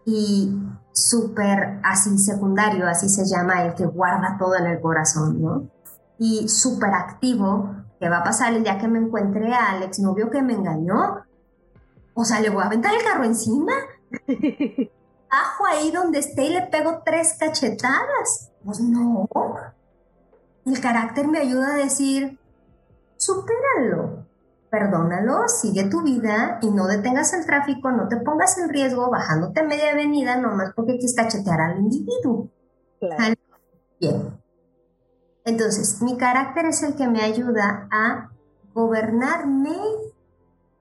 y 0.06 0.58
súper 0.92 1.80
así 1.84 2.18
secundario, 2.18 2.88
así 2.88 3.10
se 3.10 3.26
llama 3.26 3.64
el 3.64 3.76
que 3.76 3.86
guarda 3.86 4.38
todo 4.38 4.56
en 4.56 4.66
el 4.66 4.82
corazón, 4.82 5.42
¿no? 5.42 5.70
Y 6.18 6.48
súper 6.48 6.94
activo, 6.94 7.76
¿qué 8.00 8.10
va 8.10 8.20
a 8.20 8.24
pasar 8.24 8.54
el 8.54 8.64
día 8.64 8.78
que 8.78 8.88
me 8.88 9.00
encuentre 9.00 9.54
al 9.54 9.84
exnovio 9.84 10.30
que 10.30 10.42
me 10.42 10.54
engañó? 10.54 11.24
O 12.14 12.26
sea, 12.26 12.40
¿le 12.40 12.50
voy 12.50 12.64
a 12.64 12.68
aventar 12.68 12.94
el 12.94 13.04
carro 13.04 13.24
encima? 13.24 13.74
Bajo 15.32 15.66
ahí 15.66 15.92
donde 15.92 16.20
esté 16.20 16.46
y 16.46 16.54
le 16.54 16.62
pego 16.68 17.02
tres 17.04 17.36
cachetadas. 17.40 18.52
Pues 18.64 18.80
no, 18.82 19.28
el 20.66 20.80
carácter 20.80 21.28
me 21.28 21.40
ayuda 21.40 21.74
a 21.74 21.78
decir, 21.78 22.40
supéralo, 23.18 24.26
perdónalo, 24.70 25.48
sigue 25.48 25.84
tu 25.86 26.02
vida 26.02 26.60
y 26.62 26.72
no 26.72 26.88
detengas 26.88 27.34
el 27.34 27.46
tráfico, 27.46 27.92
no 27.92 28.08
te 28.08 28.18
pongas 28.18 28.58
en 28.58 28.70
riesgo 28.70 29.10
bajándote 29.10 29.60
a 29.60 29.64
media 29.64 29.92
avenida 29.92 30.38
nomás 30.38 30.72
porque 30.76 30.94
quieres 30.94 31.16
cachetear 31.16 31.62
al 31.62 31.80
individuo. 31.80 32.50
Claro. 33.00 33.36
Bien. 34.00 34.44
Entonces, 35.46 36.02
mi 36.02 36.18
carácter 36.18 36.66
es 36.66 36.82
el 36.84 36.96
que 36.96 37.08
me 37.08 37.22
ayuda 37.22 37.88
a 37.92 38.32
gobernarme. 38.74 39.78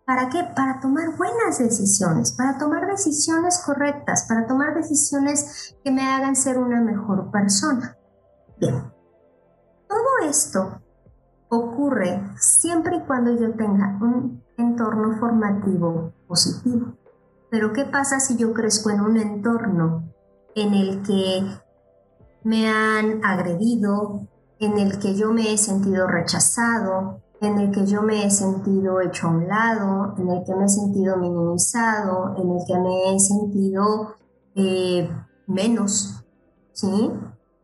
¿Para 0.06 0.28
qué? 0.28 0.44
Para 0.56 0.80
tomar 0.80 1.16
buenas 1.16 1.58
decisiones, 1.58 2.32
para 2.32 2.58
tomar 2.58 2.86
decisiones 2.86 3.62
correctas, 3.64 4.26
para 4.28 4.46
tomar 4.46 4.74
decisiones 4.74 5.76
que 5.82 5.90
me 5.90 6.02
hagan 6.02 6.36
ser 6.36 6.58
una 6.58 6.80
mejor 6.80 7.30
persona. 7.30 7.96
Bien. 8.58 8.91
Todo 9.92 10.26
esto 10.26 10.80
ocurre 11.50 12.22
siempre 12.38 12.96
y 12.96 13.00
cuando 13.00 13.30
yo 13.38 13.52
tenga 13.52 13.98
un 14.00 14.42
entorno 14.56 15.18
formativo 15.18 16.14
positivo. 16.26 16.94
Pero 17.50 17.74
¿qué 17.74 17.84
pasa 17.84 18.18
si 18.18 18.38
yo 18.38 18.54
crezco 18.54 18.88
en 18.88 19.02
un 19.02 19.18
entorno 19.18 20.10
en 20.54 20.72
el 20.72 21.02
que 21.02 21.46
me 22.42 22.70
han 22.70 23.22
agredido, 23.22 24.26
en 24.60 24.78
el 24.78 24.98
que 24.98 25.14
yo 25.14 25.30
me 25.30 25.52
he 25.52 25.58
sentido 25.58 26.06
rechazado, 26.06 27.20
en 27.42 27.58
el 27.58 27.70
que 27.70 27.84
yo 27.84 28.00
me 28.00 28.24
he 28.24 28.30
sentido 28.30 28.98
hecho 29.02 29.26
a 29.26 29.30
un 29.32 29.46
lado, 29.46 30.14
en 30.16 30.30
el 30.30 30.42
que 30.42 30.54
me 30.54 30.64
he 30.64 30.68
sentido 30.70 31.18
minimizado, 31.18 32.34
en 32.38 32.50
el 32.50 32.64
que 32.66 32.78
me 32.78 33.14
he 33.14 33.20
sentido 33.20 34.14
eh, 34.54 35.10
menos, 35.46 36.24
¿sí? 36.72 37.12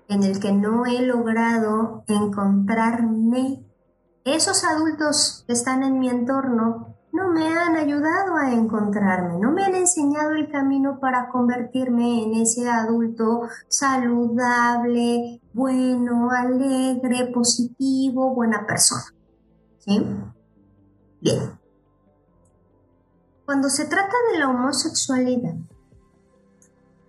En 0.09 0.23
el 0.23 0.41
que 0.41 0.53
no 0.53 0.87
he 0.87 1.03
logrado 1.03 2.05
encontrarme. 2.07 3.65
Esos 4.25 4.65
adultos 4.65 5.45
que 5.47 5.53
están 5.53 5.83
en 5.83 5.99
mi 5.99 6.09
entorno 6.09 6.99
no 7.13 7.29
me 7.29 7.47
han 7.49 7.77
ayudado 7.77 8.37
a 8.37 8.53
encontrarme, 8.53 9.39
no 9.39 9.51
me 9.51 9.65
han 9.65 9.75
enseñado 9.75 10.33
el 10.33 10.51
camino 10.51 11.01
para 11.01 11.29
convertirme 11.31 12.23
en 12.23 12.35
ese 12.35 12.69
adulto 12.69 13.43
saludable, 13.69 15.41
bueno, 15.53 16.31
alegre, 16.31 17.31
positivo, 17.33 18.35
buena 18.35 18.67
persona. 18.67 19.05
¿Sí? 19.79 20.07
Bien. 21.21 21.59
Cuando 23.47 23.71
se 23.71 23.87
trata 23.87 24.15
de 24.33 24.39
la 24.39 24.51
homosexualidad, 24.51 25.55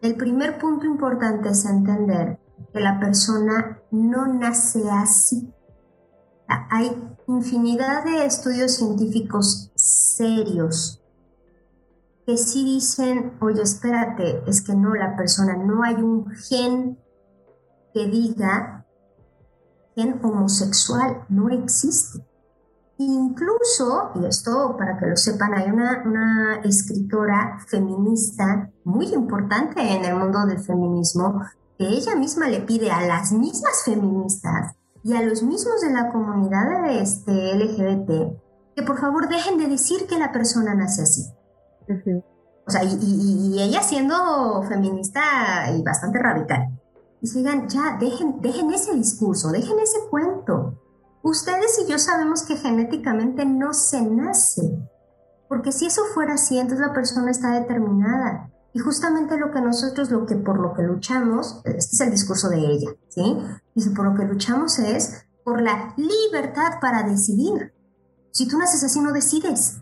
el 0.01 0.15
primer 0.15 0.58
punto 0.58 0.86
importante 0.86 1.50
es 1.50 1.65
entender 1.65 2.39
que 2.74 2.80
la 2.80 3.00
persona 3.00 3.80
no 3.92 4.28
nace 4.28 4.89
así. 4.89 5.54
Hay 6.48 6.92
infinidad 7.28 8.04
de 8.06 8.25
estudios 8.25 8.75
científicos 8.75 9.72
serios 9.75 11.01
que 12.25 12.38
sí 12.38 12.63
dicen, 12.63 13.34
oye, 13.42 13.63
espérate, 13.63 14.44
es 14.46 14.62
que 14.62 14.75
no, 14.75 14.94
la 14.94 15.16
persona, 15.16 15.58
no 15.58 15.84
hay 15.84 15.96
un 15.96 16.30
gen 16.30 17.00
que 17.92 18.06
diga 18.06 18.86
gen 19.96 20.20
homosexual, 20.24 21.25
no 21.30 21.50
existe. 21.50 22.24
Incluso, 23.00 24.12
y 24.16 24.25
esto 24.25 24.75
para 24.78 25.00
que 25.00 25.08
lo 25.08 25.16
sepan, 25.16 25.54
hay 25.54 25.72
una, 25.72 26.04
una 26.06 26.60
escritora 26.63 27.58
feminista 27.68 28.70
muy 28.84 29.08
importante 29.13 29.82
en 29.82 30.06
el 30.06 30.16
mundo 30.16 30.46
del 30.46 30.60
feminismo 30.60 31.42
que 31.80 31.88
ella 31.88 32.16
misma 32.16 32.50
le 32.50 32.60
pide 32.60 32.92
a 32.92 33.08
las 33.08 33.32
mismas 33.32 33.84
feministas 33.86 34.76
y 35.02 35.16
a 35.16 35.22
los 35.22 35.42
mismos 35.42 35.80
de 35.82 35.92
la 35.92 36.12
comunidad 36.12 36.84
de 36.84 37.02
este 37.02 37.56
LGBT 37.56 38.38
que 38.76 38.84
por 38.84 39.00
favor 39.00 39.30
dejen 39.30 39.58
de 39.58 39.68
decir 39.68 40.06
que 40.06 40.20
la 40.20 40.32
persona 40.32 40.76
nace 40.76 41.04
así. 41.04 41.26
O 42.68 42.72
sea, 42.72 42.84
y, 42.84 43.62
ella 43.62 43.82
siendo 43.82 44.62
feminista 44.68 45.22
y 45.76 45.82
bastante 45.82 46.20
radical. 46.20 46.80
Y 47.22 47.30
digan, 47.32 47.68
ya, 47.68 47.98
dejen, 48.00 48.42
dejen 48.42 48.72
ese 48.72 48.94
discurso, 48.94 49.50
dejen 49.50 49.80
ese 49.80 49.98
cuento. 50.10 50.80
Ustedes 51.24 51.82
y 51.84 51.92
yo 51.92 51.98
sabemos 51.98 52.44
que 52.44 52.58
genéticamente 52.58 53.46
no 53.46 53.74
se 53.74 54.02
nace. 54.02 54.62
Porque 55.48 55.72
si 55.72 55.88
eso 55.88 56.04
fuera 56.14 56.36
así, 56.36 56.60
entonces 56.60 56.86
la 56.86 56.94
persona 56.94 57.32
está 57.32 57.52
determinada. 57.52 58.52
Y 58.74 58.80
justamente 58.80 59.38
lo 59.38 59.52
que 59.52 59.62
nosotros, 59.62 60.12
lo 60.12 60.26
que 60.26 60.36
por 60.36 60.60
lo 60.60 60.74
que 60.74 60.84
luchamos, 60.84 61.62
este 61.66 61.96
es 61.96 62.02
el 62.02 62.12
discurso 62.12 62.50
de 62.50 62.60
ella, 62.60 62.92
¿sí? 63.08 63.38
Y 63.74 63.90
por 63.90 64.06
lo 64.06 64.16
que 64.16 64.26
luchamos 64.26 64.78
es 64.80 65.26
por 65.44 65.62
la 65.62 65.94
libertad 65.98 66.80
para 66.80 67.04
decidir. 67.04 67.74
Si 68.32 68.48
tú 68.48 68.58
naces 68.58 68.84
así, 68.84 69.02
no 69.02 69.12
decides. 69.12 69.82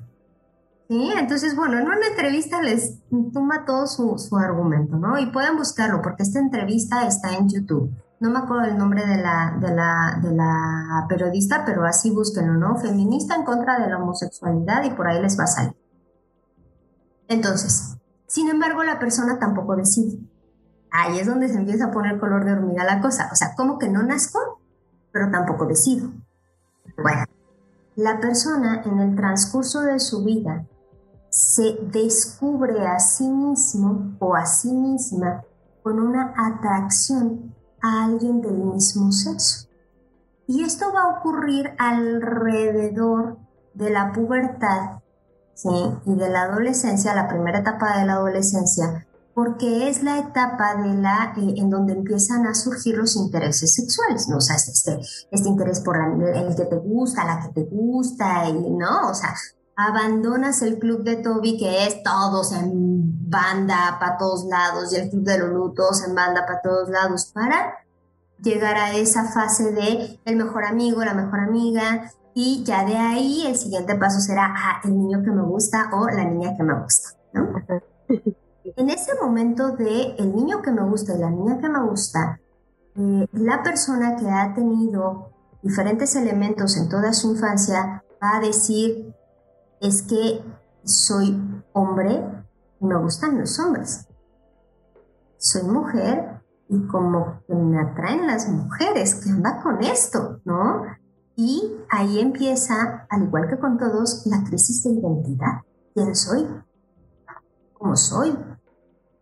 ¿Sí? 0.88 1.12
Entonces, 1.17 1.53
bueno, 1.53 1.77
en 1.77 1.86
una 1.86 2.08
entrevista 2.08 2.62
les 2.62 3.00
toma 3.34 3.65
todo 3.65 3.88
su, 3.88 4.17
su, 4.17 4.38
argumento, 4.38 4.96
¿no? 4.96 5.20
Y 5.20 5.25
pueden 5.32 5.58
buscarlo, 5.58 6.01
porque 6.01 6.24
esta 6.24 6.39
entrevista 6.39 7.05
está 7.05 7.35
en 7.35 7.50
YouTube. 7.50 7.92
No 8.22 8.29
me 8.29 8.40
acuerdo 8.40 8.66
el 8.66 8.77
nombre 8.77 9.05
de 9.05 9.18
la, 9.18 9.57
de 9.59 9.75
la, 9.75 10.20
de 10.24 10.33
la 10.33 11.05
periodista, 11.09 11.66
pero 11.66 11.85
así 11.85 12.09
búsquenlo, 12.09 12.53
¿no? 12.53 12.77
Feminista 12.77 13.35
en 13.35 13.44
contra 13.44 13.77
de 13.79 13.90
la 13.90 13.98
homosexualidad 13.98 14.85
y 14.85 14.92
por 14.92 15.07
ahí 15.07 15.22
les 15.22 15.38
va 15.38 15.44
a 15.44 15.48
salir. 15.48 15.75
Entonces, 17.27 17.98
sin 18.37 18.50
embargo, 18.50 18.83
la 18.83 19.00
persona 19.00 19.39
tampoco 19.39 19.75
decide. 19.75 20.19
Ahí 20.91 21.17
es 21.17 21.25
donde 21.25 21.50
se 21.50 21.57
empieza 21.57 21.85
a 21.85 21.91
poner 21.91 22.19
color 22.19 22.45
de 22.45 22.51
hormiga 22.51 22.83
la 22.83 23.01
cosa. 23.01 23.29
O 23.31 23.35
sea, 23.35 23.55
como 23.55 23.79
que 23.79 23.89
no 23.89 24.03
nazco, 24.03 24.61
pero 25.11 25.31
tampoco 25.31 25.65
decido. 25.65 26.11
Bueno, 27.01 27.23
la 27.95 28.19
persona 28.19 28.83
en 28.85 29.00
el 29.00 29.15
transcurso 29.15 29.81
de 29.81 30.00
su 30.00 30.23
vida 30.23 30.67
se 31.31 31.79
descubre 31.91 32.87
a 32.87 33.00
sí 33.00 33.27
mismo 33.27 34.15
o 34.19 34.35
a 34.35 34.45
sí 34.45 34.71
misma 34.71 35.43
con 35.81 36.00
una 36.00 36.35
atracción 36.37 37.55
a 37.81 38.05
alguien 38.05 38.41
del 38.41 38.59
mismo 38.59 39.11
sexo. 39.11 39.67
Y 40.45 40.63
esto 40.63 40.93
va 40.93 41.05
a 41.05 41.17
ocurrir 41.17 41.71
alrededor 41.79 43.39
de 43.73 43.89
la 43.89 44.11
pubertad 44.13 44.97
¿sí? 45.57 45.70
y 46.05 46.15
de 46.15 46.29
la 46.29 46.43
adolescencia, 46.43 47.15
la 47.15 47.27
primera 47.27 47.59
etapa 47.59 47.98
de 47.98 48.05
la 48.05 48.13
adolescencia, 48.13 49.07
porque 49.33 49.89
es 49.89 50.03
la 50.03 50.20
etapa 50.20 50.75
de 50.75 50.93
la, 50.93 51.33
eh, 51.37 51.55
en 51.57 51.70
donde 51.70 51.93
empiezan 51.93 52.46
a 52.46 52.53
surgir 52.53 52.96
los 52.96 53.15
intereses 53.15 53.74
sexuales, 53.74 54.27
¿no? 54.29 54.37
O 54.37 54.41
sea, 54.41 54.55
este, 54.55 55.00
este 55.31 55.50
interés 55.50 55.79
por 55.81 55.98
el 55.98 56.55
que 56.55 56.65
te 56.65 56.77
gusta, 56.77 57.25
la 57.25 57.41
que 57.41 57.61
te 57.61 57.70
gusta, 57.70 58.48
y, 58.50 58.70
¿no? 58.72 59.09
O 59.09 59.13
sea, 59.13 59.33
abandonas 59.75 60.61
el 60.61 60.79
club 60.79 61.03
de 61.03 61.17
Toby, 61.17 61.57
que 61.57 61.85
es 61.85 62.03
todos 62.03 62.51
en 62.51 63.29
banda 63.29 63.98
para 64.00 64.17
todos 64.17 64.46
lados, 64.46 64.93
y 64.93 64.96
el 64.96 65.09
club 65.09 65.24
de 65.24 65.39
Lulu, 65.39 65.74
todos 65.74 66.03
en 66.07 66.15
banda 66.15 66.46
para 66.46 66.61
todos 66.61 66.89
lados, 66.89 67.31
para 67.33 67.75
llegar 68.41 68.77
a 68.77 68.93
esa 68.96 69.25
fase 69.25 69.72
de 69.72 70.20
el 70.25 70.35
mejor 70.35 70.65
amigo, 70.65 71.03
la 71.03 71.13
mejor 71.13 71.39
amiga, 71.39 72.11
y 72.39 72.63
ya 72.63 72.85
de 72.85 72.95
ahí 72.95 73.47
el 73.47 73.55
siguiente 73.55 73.95
paso 73.95 74.19
será 74.19 74.53
ah, 74.55 74.81
el 74.83 74.95
niño 74.95 75.23
que 75.23 75.31
me 75.31 75.41
gusta 75.41 75.89
o 75.91 76.07
la 76.07 76.23
niña 76.23 76.55
que 76.55 76.61
me 76.61 76.79
gusta, 76.79 77.09
¿no? 77.33 77.50
En 78.75 78.91
ese 78.91 79.13
momento 79.19 79.71
de 79.71 80.13
el 80.19 80.35
niño 80.35 80.61
que 80.61 80.69
me 80.71 80.83
gusta 80.83 81.15
y 81.15 81.17
la 81.17 81.31
niña 81.31 81.57
que 81.57 81.67
me 81.67 81.81
gusta, 81.81 82.39
eh, 82.95 83.27
la 83.31 83.63
persona 83.63 84.17
que 84.17 84.29
ha 84.29 84.53
tenido 84.53 85.31
diferentes 85.63 86.15
elementos 86.15 86.77
en 86.77 86.89
toda 86.89 87.11
su 87.13 87.31
infancia 87.31 88.03
va 88.21 88.37
a 88.37 88.39
decir, 88.39 89.15
es 89.81 90.03
que 90.03 90.43
soy 90.83 91.41
hombre 91.73 92.23
y 92.79 92.85
me 92.85 92.97
gustan 92.97 93.39
los 93.39 93.57
hombres. 93.57 94.05
Soy 95.37 95.63
mujer 95.63 96.39
y 96.69 96.85
como 96.85 97.41
que 97.47 97.55
me 97.55 97.81
atraen 97.81 98.27
las 98.27 98.47
mujeres, 98.47 99.15
¿qué 99.15 99.31
anda 99.31 99.59
con 99.63 99.81
esto? 99.81 100.39
¿No? 100.45 100.83
Y 101.37 101.71
ahí 101.91 102.19
empieza, 102.19 103.05
al 103.09 103.23
igual 103.23 103.47
que 103.47 103.59
con 103.59 103.77
todos, 103.77 104.25
la 104.25 104.43
crisis 104.43 104.83
de 104.83 104.89
identidad. 104.89 105.61
¿Quién 105.93 106.15
soy? 106.15 106.47
¿Cómo 107.73 107.95
soy? 107.95 108.35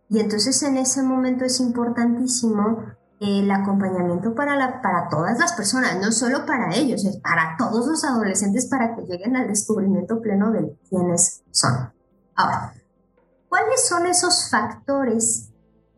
Y 0.08 0.18
entonces 0.20 0.62
en 0.62 0.78
ese 0.78 1.02
momento 1.02 1.44
es 1.44 1.60
importantísimo 1.60 2.84
el 3.20 3.50
acompañamiento 3.50 4.34
para, 4.34 4.56
la, 4.56 4.80
para 4.80 5.10
todas 5.10 5.38
las 5.38 5.52
personas, 5.52 5.98
no 6.00 6.10
solo 6.10 6.46
para 6.46 6.74
ellos, 6.74 7.04
es 7.04 7.18
para 7.18 7.54
todos 7.58 7.86
los 7.86 8.02
adolescentes 8.02 8.66
para 8.66 8.96
que 8.96 9.02
lleguen 9.02 9.36
al 9.36 9.48
descubrimiento 9.48 10.20
pleno 10.22 10.52
de 10.52 10.74
quiénes 10.88 11.42
son. 11.50 11.92
Ahora, 12.34 12.72
¿cuáles 13.50 13.86
son 13.86 14.06
esos 14.06 14.48
factores 14.48 15.50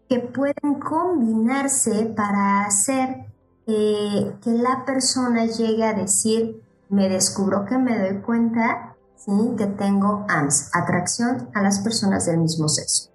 que 0.08 0.18
pueden 0.18 0.80
combinarse 0.80 2.12
para 2.16 2.64
hacer 2.64 3.26
eh, 3.70 4.34
que 4.42 4.50
la 4.50 4.86
persona 4.86 5.44
llegue 5.44 5.84
a 5.84 5.92
decir, 5.92 6.62
me 6.88 7.10
descubro 7.10 7.66
que 7.66 7.76
me 7.76 7.98
doy 7.98 8.22
cuenta 8.22 8.96
¿sí? 9.14 9.30
que 9.58 9.66
tengo 9.66 10.24
AMS, 10.26 10.70
atracción 10.74 11.50
a 11.52 11.62
las 11.62 11.80
personas 11.80 12.24
del 12.24 12.38
mismo 12.38 12.66
sexo. 12.70 13.10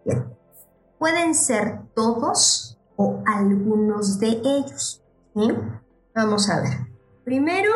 Pueden 1.00 1.34
ser 1.34 1.82
todos 1.96 2.78
o 2.98 3.24
algunos 3.26 4.20
de 4.20 4.42
ellos. 4.46 5.04
Vamos 6.14 6.48
a 6.52 6.62
ver. 6.62 6.88
Primero, 7.24 7.72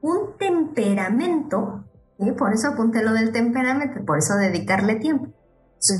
un 0.00 0.36
temperamento, 0.36 1.84
por 2.36 2.52
eso 2.52 2.70
apunté 2.70 3.04
lo 3.04 3.12
del 3.12 3.30
temperamento, 3.30 4.04
por 4.04 4.18
eso 4.18 4.34
dedicarle 4.34 4.96
tiempo. 4.96 5.28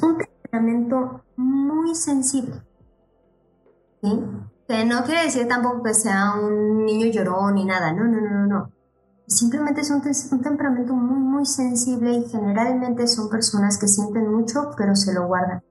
Un 0.03 0.18
temperamento 0.18 1.22
muy 1.37 1.94
sensible. 1.94 2.61
¿sí? 4.03 4.20
Que 4.69 4.85
no 4.85 5.05
quiere 5.05 5.25
decir 5.25 5.47
tampoco 5.47 5.83
que 5.83 5.95
sea 5.95 6.35
un 6.35 6.85
niño 6.85 7.07
llorón 7.07 7.55
ni 7.55 7.65
nada, 7.65 7.93
no, 7.93 8.05
no, 8.05 8.21
no, 8.21 8.47
no. 8.47 8.73
Simplemente 9.29 9.81
es 9.81 9.91
un, 9.91 10.03
temperamento 10.41 10.93
muy, 10.93 11.19
muy 11.19 11.47
sensible 11.47 12.13
y 12.13 12.29
generalmente 12.29 13.07
son 13.09 13.29
personas 13.29 13.79
que 13.79 13.89
sienten 13.89 14.33
mucho 14.33 14.71
pero 14.77 14.95
se 14.95 15.13
lo 15.13 15.27
guardan. 15.27 15.63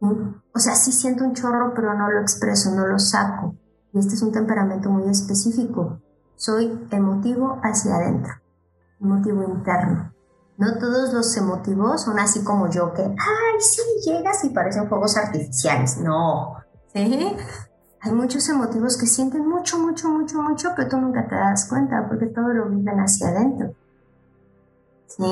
O 0.00 0.58
sea, 0.58 0.74
sí 0.74 0.92
siento 0.92 1.24
un 1.24 1.34
chorro 1.34 1.72
pero 1.74 1.94
no 1.94 2.10
lo 2.10 2.20
expreso, 2.20 2.72
no 2.72 2.86
lo 2.86 2.98
saco. 2.98 3.56
Y 3.92 3.98
este 3.98 4.14
es 4.14 4.22
un 4.22 4.32
temperamento 4.32 4.90
muy 4.90 5.08
específico. 5.08 6.00
Soy 6.36 6.86
emotivo 6.90 7.58
hacia 7.62 7.96
adentro. 7.96 8.32
un 9.00 9.08
motivo 9.10 9.42
interno. 9.42 10.12
No 10.56 10.76
todos 10.78 11.12
los 11.12 11.36
emotivos 11.36 12.02
son 12.02 12.18
así 12.18 12.42
como 12.42 12.68
yo, 12.68 12.92
que, 12.92 13.02
ay, 13.02 13.60
sí, 13.60 13.82
llegas 14.04 14.42
y 14.44 14.50
parecen 14.50 14.88
fuegos 14.88 15.16
artificiales. 15.16 15.98
No, 15.98 16.56
Hay 18.00 18.12
muchos 18.12 18.48
emotivos 18.48 18.96
que 18.96 19.06
sienten 19.06 19.46
mucho, 19.48 19.78
mucho, 19.78 20.08
mucho, 20.08 20.40
mucho, 20.40 20.70
pero 20.76 20.88
tú 20.88 20.96
nunca 20.98 21.26
te 21.26 21.34
das 21.34 21.68
cuenta 21.68 22.06
porque 22.08 22.26
todo 22.26 22.48
lo 22.48 22.68
viven 22.68 22.98
hacia 22.98 23.28
adentro. 23.28 23.74
¿Sí? 25.06 25.24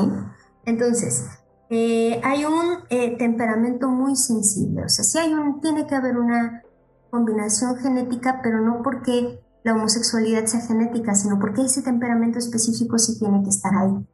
Entonces, 0.64 1.26
eh, 1.70 2.20
hay 2.24 2.44
un 2.44 2.78
eh, 2.90 3.16
temperamento 3.16 3.88
muy 3.88 4.16
sensible. 4.16 4.84
O 4.84 4.88
sea, 4.88 5.04
sí 5.04 5.18
hay 5.18 5.32
un, 5.32 5.60
tiene 5.60 5.86
que 5.86 5.94
haber 5.94 6.16
una 6.16 6.62
combinación 7.10 7.76
genética, 7.76 8.40
pero 8.42 8.60
no 8.60 8.82
porque 8.82 9.40
la 9.62 9.74
homosexualidad 9.74 10.46
sea 10.46 10.60
genética, 10.60 11.14
sino 11.14 11.38
porque 11.38 11.62
ese 11.62 11.82
temperamento 11.82 12.38
específico 12.38 12.98
sí 12.98 13.18
tiene 13.18 13.42
que 13.42 13.50
estar 13.50 13.72
ahí. 13.74 14.06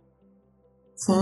¿sí? 0.95 1.13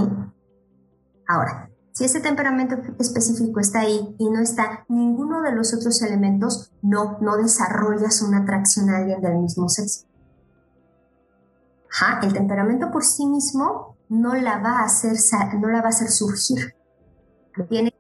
Ahora, 1.26 1.69
si 2.00 2.06
ese 2.06 2.20
temperamento 2.20 2.76
específico 2.98 3.60
está 3.60 3.80
ahí 3.80 4.16
y 4.18 4.30
no 4.30 4.40
está 4.40 4.86
ninguno 4.88 5.42
de 5.42 5.52
los 5.52 5.74
otros 5.74 6.00
elementos, 6.00 6.72
no, 6.80 7.18
no 7.20 7.36
desarrollas 7.36 8.22
una 8.22 8.38
atracción 8.38 8.88
a 8.88 8.96
alguien 8.96 9.20
del 9.20 9.36
mismo 9.36 9.68
sexo. 9.68 10.06
Ajá, 11.92 12.20
el 12.22 12.32
temperamento 12.32 12.90
por 12.90 13.04
sí 13.04 13.26
mismo 13.26 13.98
no 14.08 14.34
la 14.34 14.60
va 14.60 14.78
a 14.78 14.84
hacer, 14.84 15.14
no 15.60 15.68
la 15.68 15.82
va 15.82 15.88
a 15.88 15.90
hacer 15.90 16.08
surgir. 16.08 16.74
Tiene 17.68 17.92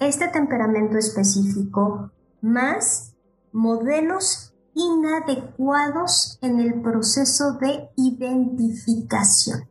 este 0.00 0.28
temperamento 0.28 0.96
específico 0.96 2.10
más 2.40 3.12
modelos 3.52 4.54
inadecuados 4.72 6.38
en 6.40 6.58
el 6.58 6.80
proceso 6.80 7.58
de 7.60 7.90
identificación. 7.96 9.68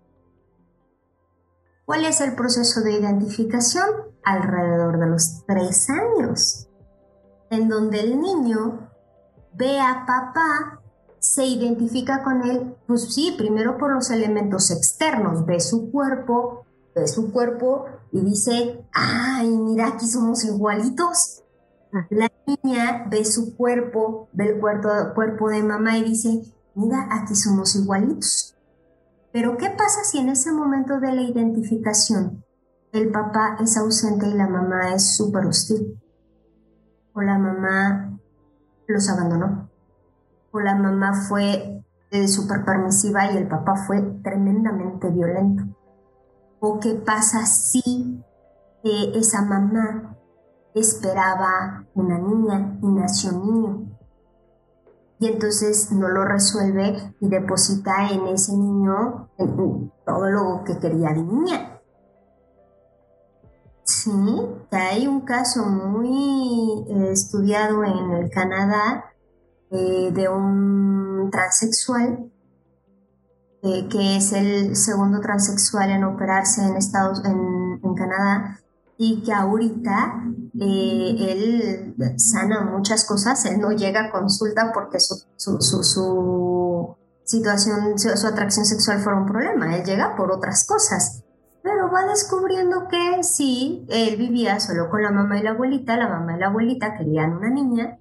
¿Cuál 1.86 2.06
es 2.06 2.22
el 2.22 2.36
proceso 2.36 2.82
de 2.82 2.94
identificación? 2.94 3.86
Alrededor 4.24 5.00
de 5.00 5.08
los 5.08 5.44
tres 5.48 5.90
años, 5.90 6.68
en 7.50 7.68
donde 7.68 8.00
el 8.02 8.22
niño 8.22 8.90
ve 9.54 9.80
a 9.80 10.06
papá, 10.06 10.82
se 11.20 11.46
identifica 11.46 12.24
con 12.24 12.42
él, 12.50 12.76
pues 12.88 13.14
sí, 13.14 13.36
primero 13.38 13.78
por 13.78 13.94
los 13.94 14.10
elementos 14.10 14.72
externos, 14.72 15.46
ve 15.46 15.60
su 15.60 15.92
cuerpo, 15.92 16.66
ve 16.96 17.08
su 17.08 17.32
cuerpo 17.32 17.86
y 18.12 18.22
dice, 18.22 18.84
ay, 18.92 19.48
mira, 19.50 19.88
aquí 19.90 20.08
somos 20.08 20.44
igualitos. 20.44 21.44
La 22.10 22.32
niña 22.48 23.06
ve 23.10 23.24
su 23.24 23.56
cuerpo, 23.56 24.30
ve 24.34 24.50
el 24.50 24.60
cuerpo, 24.60 24.90
cuerpo 25.14 25.50
de 25.50 25.62
mamá 25.62 25.98
y 25.98 26.06
dice, 26.06 26.42
mira, 26.74 27.08
aquí 27.12 27.36
somos 27.36 27.76
igualitos. 27.76 28.56
Pero 29.32 29.58
¿qué 29.58 29.70
pasa 29.70 30.04
si 30.04 30.18
en 30.18 30.30
ese 30.30 30.52
momento 30.52 31.00
de 31.00 31.14
la 31.14 31.22
identificación 31.22 32.44
el 32.92 33.12
papá 33.12 33.58
es 33.62 33.78
ausente 33.78 34.28
y 34.28 34.34
la 34.34 34.48
mamá 34.48 34.94
es 34.94 35.16
súper 35.16 35.46
hostil? 35.46 35.98
O 37.14 37.22
la 37.22 37.38
mamá 37.38 38.20
los 38.88 39.10
abandonó. 39.10 39.70
O 40.52 40.60
la 40.60 40.76
mamá 40.76 41.14
fue 41.14 41.84
eh, 42.12 42.28
súper 42.28 42.66
permisiva 42.66 43.32
y 43.32 43.38
el 43.38 43.48
papá 43.48 43.76
fue 43.76 44.02
tremendamente 44.22 45.10
violento. 45.10 45.64
¿O 46.60 46.80
qué 46.80 46.96
pasa 46.96 47.46
si 47.46 48.22
eh, 48.84 49.12
esa 49.16 49.44
mamá 49.44 50.18
esperaba 50.76 51.86
una 51.96 52.18
niña 52.18 52.78
y 52.82 52.88
nació 52.88 53.32
un 53.32 53.46
niño? 53.46 53.91
Y 55.22 55.28
entonces 55.28 55.92
no 55.92 56.10
lo 56.10 56.26
resuelve 56.26 57.14
y 57.20 57.30
deposita 57.30 58.10
en 58.10 58.28
ese 58.30 58.58
niño 58.58 59.30
todo 60.04 60.26
lo 60.32 60.64
que 60.66 60.80
quería 60.80 61.10
de 61.10 61.22
niña. 61.22 61.80
Sí, 63.84 64.12
hay 64.72 65.06
un 65.06 65.22
caso 65.22 65.64
muy 65.64 66.86
eh, 66.90 67.12
estudiado 67.12 67.84
en 67.84 68.12
el 68.14 68.32
Canadá 68.32 69.14
eh, 69.70 70.10
de 70.12 70.28
un 70.28 71.30
transexual 71.32 72.32
eh, 73.62 73.88
que 73.90 74.18
es 74.18 74.34
el 74.34 74.76
segundo 74.76 75.22
transexual 75.22 75.92
en 75.92 76.04
operarse 76.04 76.66
en 76.66 76.78
Estados 76.78 77.24
en, 77.26 77.80
en 77.84 77.94
Canadá 77.94 78.61
y 79.04 79.24
que 79.24 79.34
ahorita 79.34 80.26
eh, 80.60 81.16
él 81.18 81.96
sana 82.18 82.62
muchas 82.62 83.04
cosas, 83.04 83.44
él 83.46 83.60
no 83.60 83.72
llega 83.72 84.06
a 84.06 84.12
consulta 84.12 84.72
porque 84.72 85.00
su, 85.00 85.16
situación, 87.24 87.98
su, 87.98 88.28
atracción 88.28 88.64
sexual 88.64 89.00
fue 89.00 89.16
un 89.16 89.26
problema, 89.26 89.76
él 89.76 89.84
llega 89.84 90.16
por 90.16 90.32
otras 90.32 90.68
cosas. 90.68 91.24
Pero 91.64 91.90
va 91.90 92.06
descubriendo 92.06 92.88
que 92.90 93.24
sí, 93.24 93.88
él 93.90 94.18
vivía 94.18 94.60
solo 94.60 94.88
con 94.92 95.02
la 95.02 95.10
mamá 95.10 95.40
y 95.40 95.44
la 95.44 95.52
abuelita, 95.52 95.98
la 95.98 96.08
mamá 96.08 96.36
y 96.36 96.40
la 96.40 96.48
abuelita 96.48 96.96
querían 96.96 97.34
una 97.34 97.50
niña 97.50 97.98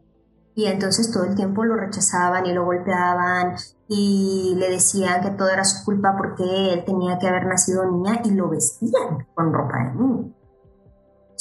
y 0.54 0.66
entonces 0.66 1.10
todo 1.10 1.24
el 1.24 1.34
tiempo 1.34 1.64
lo 1.64 1.76
rechazaban 1.76 2.44
y 2.44 2.52
lo 2.52 2.66
golpeaban 2.66 3.54
y 3.88 4.54
le 4.58 4.68
decían 4.68 5.22
que 5.22 5.30
todo 5.30 5.48
era 5.48 5.64
su 5.64 5.82
culpa 5.82 6.14
porque 6.18 6.74
él 6.74 6.84
tenía 6.84 7.18
que 7.18 7.26
haber 7.26 7.46
nacido 7.46 7.90
niña 7.90 8.20
y 8.22 8.32
lo 8.32 8.50
vestían 8.50 9.26
con 9.34 9.50
ropa 9.50 9.78
de 9.78 9.94
niño 9.94 10.39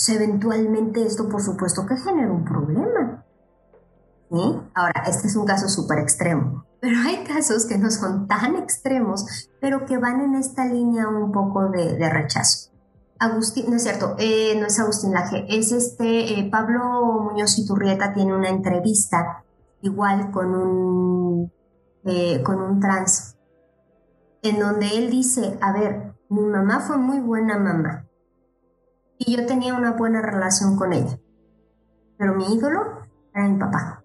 eventualmente 0.07 1.05
esto 1.05 1.27
por 1.27 1.41
supuesto 1.41 1.85
que 1.85 1.97
genera 1.97 2.31
un 2.31 2.45
problema. 2.45 3.25
Ahora, 4.75 5.03
este 5.07 5.27
es 5.27 5.35
un 5.35 5.45
caso 5.45 5.67
súper 5.67 5.99
extremo, 5.99 6.63
pero 6.79 6.97
hay 6.99 7.23
casos 7.23 7.65
que 7.65 7.79
no 7.79 7.89
son 7.89 8.27
tan 8.27 8.55
extremos, 8.55 9.49
pero 9.59 9.85
que 9.85 9.97
van 9.97 10.21
en 10.21 10.35
esta 10.35 10.65
línea 10.65 11.07
un 11.07 11.31
poco 11.31 11.67
de, 11.69 12.09
rechazo. 12.09 12.69
Agustín, 13.17 13.65
no 13.69 13.75
es 13.75 13.83
cierto, 13.83 14.15
eh, 14.19 14.55
no 14.59 14.67
es 14.67 14.79
Agustín 14.79 15.13
Laje, 15.13 15.45
es 15.49 15.71
este, 15.71 16.39
eh, 16.39 16.49
Pablo 16.49 17.21
Muñoz 17.23 17.57
Iturrieta 17.57 18.13
tiene 18.13 18.33
una 18.33 18.49
entrevista 18.49 19.43
igual 19.81 20.31
con 20.31 20.55
un, 20.55 21.51
eh, 22.05 22.41
con 22.43 22.62
un 22.62 22.79
trans, 22.79 23.35
en 24.43 24.59
donde 24.59 24.88
él 24.95 25.09
dice, 25.09 25.57
a 25.59 25.73
ver, 25.73 26.13
mi 26.29 26.41
mamá 26.41 26.81
fue 26.81 26.97
muy 26.97 27.19
buena 27.19 27.57
mamá, 27.57 28.05
y 29.19 29.36
yo 29.36 29.45
tenía 29.45 29.75
una 29.75 29.91
buena 29.91 30.21
relación 30.21 30.77
con 30.77 30.93
ella. 30.93 31.19
Pero 32.17 32.36
mi 32.36 32.55
ídolo 32.55 33.03
era 33.34 33.47
mi 33.47 33.60
papá. 33.60 34.03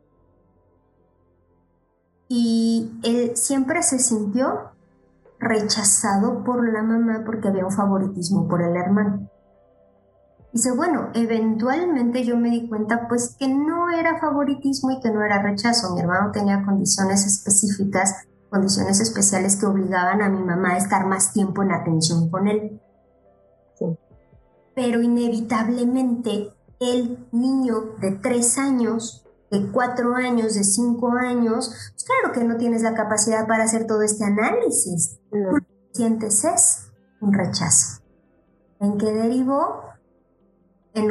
Y 2.28 2.98
él 3.04 3.36
siempre 3.36 3.82
se 3.82 4.00
sintió 4.00 4.72
rechazado 5.38 6.42
por 6.42 6.68
la 6.68 6.82
mamá 6.82 7.22
porque 7.24 7.48
había 7.48 7.64
un 7.64 7.70
favoritismo 7.70 8.48
por 8.48 8.60
el 8.60 8.76
hermano. 8.76 9.30
Dice, 10.52 10.72
bueno, 10.72 11.10
eventualmente 11.14 12.24
yo 12.24 12.36
me 12.36 12.50
di 12.50 12.68
cuenta 12.68 13.06
pues 13.08 13.36
que 13.38 13.48
no 13.48 13.90
era 13.90 14.18
favoritismo 14.20 14.90
y 14.92 15.00
que 15.00 15.10
no 15.10 15.24
era 15.24 15.42
rechazo. 15.42 15.94
Mi 15.94 16.00
hermano 16.00 16.32
tenía 16.32 16.64
condiciones 16.64 17.24
específicas, 17.26 18.26
condiciones 18.50 19.00
especiales 19.00 19.56
que 19.56 19.66
obligaban 19.66 20.22
a 20.22 20.28
mi 20.28 20.42
mamá 20.42 20.74
a 20.74 20.78
estar 20.78 21.06
más 21.06 21.32
tiempo 21.32 21.62
en 21.62 21.72
atención 21.72 22.30
con 22.30 22.48
él 22.48 22.80
pero 24.74 25.00
inevitablemente 25.00 26.52
el 26.80 27.28
niño 27.32 27.96
de 28.00 28.12
tres 28.12 28.58
años, 28.58 29.26
de 29.50 29.70
cuatro 29.70 30.14
años, 30.16 30.54
de 30.54 30.64
cinco 30.64 31.12
años, 31.12 31.92
pues 31.92 32.04
claro 32.04 32.34
que 32.34 32.44
no 32.44 32.56
tienes 32.56 32.82
la 32.82 32.94
capacidad 32.94 33.46
para 33.46 33.64
hacer 33.64 33.86
todo 33.86 34.02
este 34.02 34.24
análisis. 34.24 35.18
Lo 35.30 35.54
que 35.54 35.66
sientes 35.92 36.44
es 36.44 36.90
un 37.20 37.32
rechazo. 37.32 38.02
¿En 38.80 38.98
qué 38.98 39.12
derivó? 39.12 39.84
En 40.94 41.10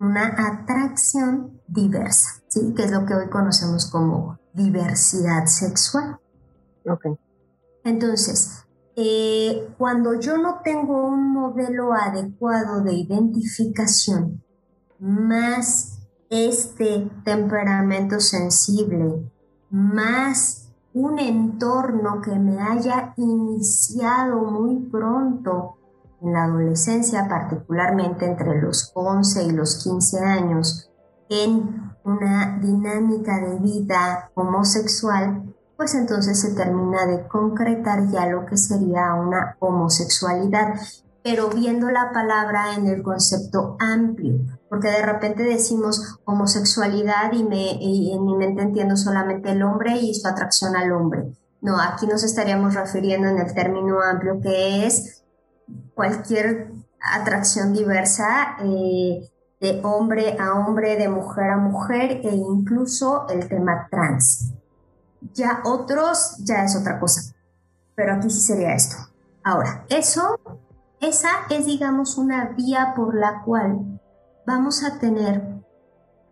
una 0.00 0.34
atracción 0.48 1.60
diversa, 1.68 2.42
¿sí? 2.48 2.74
que 2.74 2.84
es 2.84 2.90
lo 2.90 3.06
que 3.06 3.14
hoy 3.14 3.28
conocemos 3.28 3.90
como 3.90 4.38
diversidad 4.52 5.46
sexual. 5.46 6.18
Ok. 6.86 7.18
Entonces, 7.84 8.65
eh, 8.96 9.68
cuando 9.76 10.18
yo 10.18 10.38
no 10.38 10.60
tengo 10.64 11.06
un 11.06 11.32
modelo 11.32 11.92
adecuado 11.92 12.80
de 12.80 12.94
identificación, 12.94 14.42
más 14.98 15.98
este 16.30 17.10
temperamento 17.22 18.18
sensible, 18.20 19.30
más 19.70 20.72
un 20.94 21.18
entorno 21.18 22.22
que 22.22 22.38
me 22.38 22.58
haya 22.58 23.12
iniciado 23.18 24.38
muy 24.44 24.78
pronto 24.90 25.76
en 26.22 26.32
la 26.32 26.44
adolescencia, 26.44 27.28
particularmente 27.28 28.24
entre 28.24 28.62
los 28.62 28.92
11 28.94 29.44
y 29.44 29.50
los 29.50 29.84
15 29.84 30.24
años, 30.24 30.90
en 31.28 31.92
una 32.02 32.58
dinámica 32.60 33.40
de 33.40 33.58
vida 33.58 34.30
homosexual, 34.34 35.54
pues 35.76 35.94
entonces 35.94 36.40
se 36.40 36.54
termina 36.54 37.06
de 37.06 37.26
concretar 37.28 38.08
ya 38.10 38.26
lo 38.26 38.46
que 38.46 38.56
sería 38.56 39.14
una 39.14 39.56
homosexualidad, 39.60 40.74
pero 41.22 41.48
viendo 41.48 41.90
la 41.90 42.12
palabra 42.12 42.74
en 42.74 42.86
el 42.86 43.02
concepto 43.02 43.76
amplio, 43.78 44.38
porque 44.68 44.88
de 44.88 45.02
repente 45.02 45.42
decimos 45.42 46.18
homosexualidad 46.24 47.32
y, 47.32 47.44
me, 47.44 47.72
en 48.12 48.24
mi 48.24 48.34
mente 48.36 48.62
entiendo 48.62 48.96
solamente 48.96 49.50
el 49.50 49.62
hombre 49.62 49.96
y 49.98 50.14
su 50.14 50.26
atracción 50.28 50.76
al 50.76 50.92
hombre. 50.92 51.36
No, 51.60 51.80
aquí 51.80 52.06
nos 52.06 52.22
estaríamos 52.22 52.74
refiriendo 52.74 53.28
en 53.28 53.38
el 53.38 53.52
término 53.52 54.00
amplio 54.00 54.40
que 54.40 54.86
es 54.86 55.24
cualquier 55.94 56.70
atracción 57.00 57.72
diversa 57.72 58.56
eh, 58.62 59.28
de 59.60 59.80
hombre 59.82 60.36
a 60.38 60.54
hombre, 60.54 60.96
de 60.96 61.08
mujer 61.08 61.50
a 61.50 61.56
mujer 61.56 62.20
e 62.22 62.34
incluso 62.34 63.26
el 63.28 63.48
tema 63.48 63.88
trans. 63.90 64.55
Ya 65.34 65.60
otros, 65.64 66.36
ya 66.44 66.64
es 66.64 66.76
otra 66.76 66.98
cosa. 66.98 67.34
Pero 67.94 68.14
aquí 68.14 68.30
sí 68.30 68.40
sería 68.40 68.74
esto. 68.74 68.96
Ahora, 69.42 69.84
eso, 69.88 70.40
esa 71.00 71.30
es, 71.50 71.66
digamos, 71.66 72.18
una 72.18 72.50
vía 72.56 72.94
por 72.96 73.14
la 73.14 73.42
cual 73.42 74.00
vamos 74.46 74.84
a 74.84 74.98
tener 74.98 75.56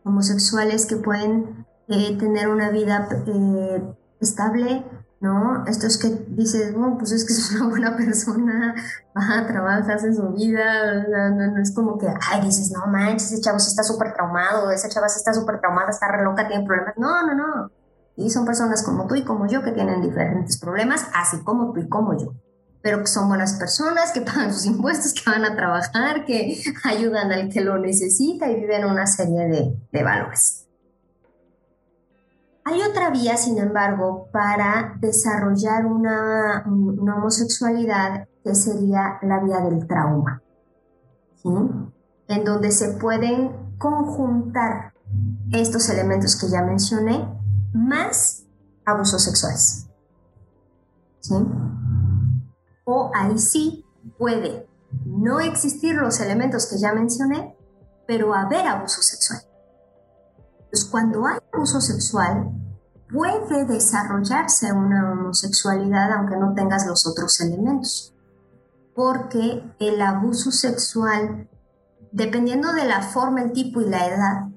homosexuales 0.04 0.86
que 0.86 0.96
pueden 0.96 1.66
eh, 1.88 2.16
tener 2.18 2.48
una 2.48 2.70
vida 2.70 3.08
eh, 3.26 3.94
estable, 4.20 4.84
¿no? 5.20 5.64
Estos 5.66 5.98
que 5.98 6.08
dices, 6.28 6.74
bueno, 6.74 6.96
pues 6.98 7.12
es 7.12 7.24
que 7.24 7.32
es 7.32 7.52
una 7.52 7.68
buena 7.68 7.96
persona, 7.96 8.74
va, 9.16 9.46
trabaja, 9.46 9.94
hace 9.94 10.14
su 10.14 10.30
vida, 10.30 11.04
no, 11.30 11.60
es 11.60 11.74
como 11.74 11.98
que, 11.98 12.08
ay, 12.30 12.42
dices, 12.42 12.70
no 12.72 12.86
manches, 12.86 13.32
ese 13.32 13.40
chavo 13.40 13.56
está 13.56 13.82
súper 13.82 14.12
traumado, 14.12 14.70
esa 14.70 14.88
chava 14.88 15.06
está 15.06 15.32
súper 15.32 15.60
traumada, 15.60 15.90
está 15.90 16.08
re 16.08 16.22
loca, 16.24 16.46
tiene 16.46 16.64
problemas. 16.66 16.94
No, 16.96 17.26
no, 17.26 17.34
no. 17.34 17.70
Y 18.16 18.30
son 18.30 18.44
personas 18.44 18.82
como 18.82 19.06
tú 19.06 19.16
y 19.16 19.24
como 19.24 19.46
yo 19.46 19.62
que 19.62 19.72
tienen 19.72 20.00
diferentes 20.00 20.58
problemas, 20.58 21.06
así 21.14 21.42
como 21.42 21.72
tú 21.72 21.80
y 21.80 21.88
como 21.88 22.16
yo. 22.16 22.34
Pero 22.82 23.00
que 23.00 23.06
son 23.06 23.28
buenas 23.28 23.54
personas, 23.54 24.12
que 24.12 24.20
pagan 24.20 24.52
sus 24.52 24.66
impuestos, 24.66 25.14
que 25.14 25.30
van 25.30 25.44
a 25.44 25.56
trabajar, 25.56 26.24
que 26.24 26.56
ayudan 26.84 27.32
al 27.32 27.48
que 27.48 27.60
lo 27.60 27.78
necesita 27.78 28.50
y 28.50 28.60
viven 28.60 28.84
una 28.84 29.06
serie 29.06 29.48
de, 29.48 29.76
de 29.90 30.02
valores. 30.02 30.66
Hay 32.66 32.80
otra 32.80 33.10
vía, 33.10 33.36
sin 33.36 33.58
embargo, 33.58 34.28
para 34.32 34.94
desarrollar 34.98 35.84
una, 35.84 36.64
una 36.66 37.16
homosexualidad 37.16 38.26
que 38.42 38.54
sería 38.54 39.18
la 39.22 39.40
vía 39.40 39.58
del 39.60 39.86
trauma, 39.86 40.42
¿sí? 41.42 41.50
en 42.28 42.44
donde 42.44 42.70
se 42.70 42.92
pueden 42.92 43.76
conjuntar 43.76 44.94
estos 45.52 45.88
elementos 45.90 46.36
que 46.36 46.48
ya 46.48 46.62
mencioné 46.62 47.26
más 47.74 48.44
abusos 48.86 49.22
sexuales. 49.22 49.86
¿Sí? 51.20 51.34
O 52.84 53.10
ahí 53.14 53.38
sí 53.38 53.84
puede 54.18 54.66
no 55.04 55.40
existir 55.40 55.96
los 55.96 56.20
elementos 56.20 56.66
que 56.66 56.78
ya 56.78 56.92
mencioné, 56.94 57.56
pero 58.06 58.34
haber 58.34 58.66
abuso 58.66 59.02
sexual. 59.02 59.40
Entonces, 60.64 60.84
cuando 60.90 61.26
hay 61.26 61.38
abuso 61.52 61.80
sexual, 61.80 62.50
puede 63.12 63.64
desarrollarse 63.64 64.72
una 64.72 65.12
homosexualidad 65.12 66.12
aunque 66.12 66.36
no 66.36 66.54
tengas 66.54 66.86
los 66.86 67.06
otros 67.06 67.40
elementos. 67.40 68.14
Porque 68.94 69.64
el 69.80 70.00
abuso 70.00 70.52
sexual, 70.52 71.48
dependiendo 72.12 72.72
de 72.72 72.84
la 72.84 73.02
forma, 73.02 73.42
el 73.42 73.52
tipo 73.52 73.80
y 73.80 73.88
la 73.88 74.06
edad, 74.06 74.48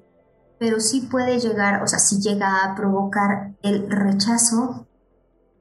pero 0.58 0.80
sí 0.80 1.02
puede 1.02 1.38
llegar, 1.38 1.82
o 1.82 1.86
sea, 1.86 1.98
sí 1.98 2.20
llega 2.20 2.64
a 2.64 2.74
provocar 2.74 3.56
el 3.62 3.88
rechazo 3.90 4.86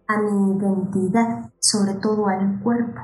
a 0.08 0.18
mi 0.22 0.58
identidad, 0.58 1.52
sobre 1.60 1.94
todo 1.96 2.28
al 2.28 2.60
cuerpo. 2.62 3.02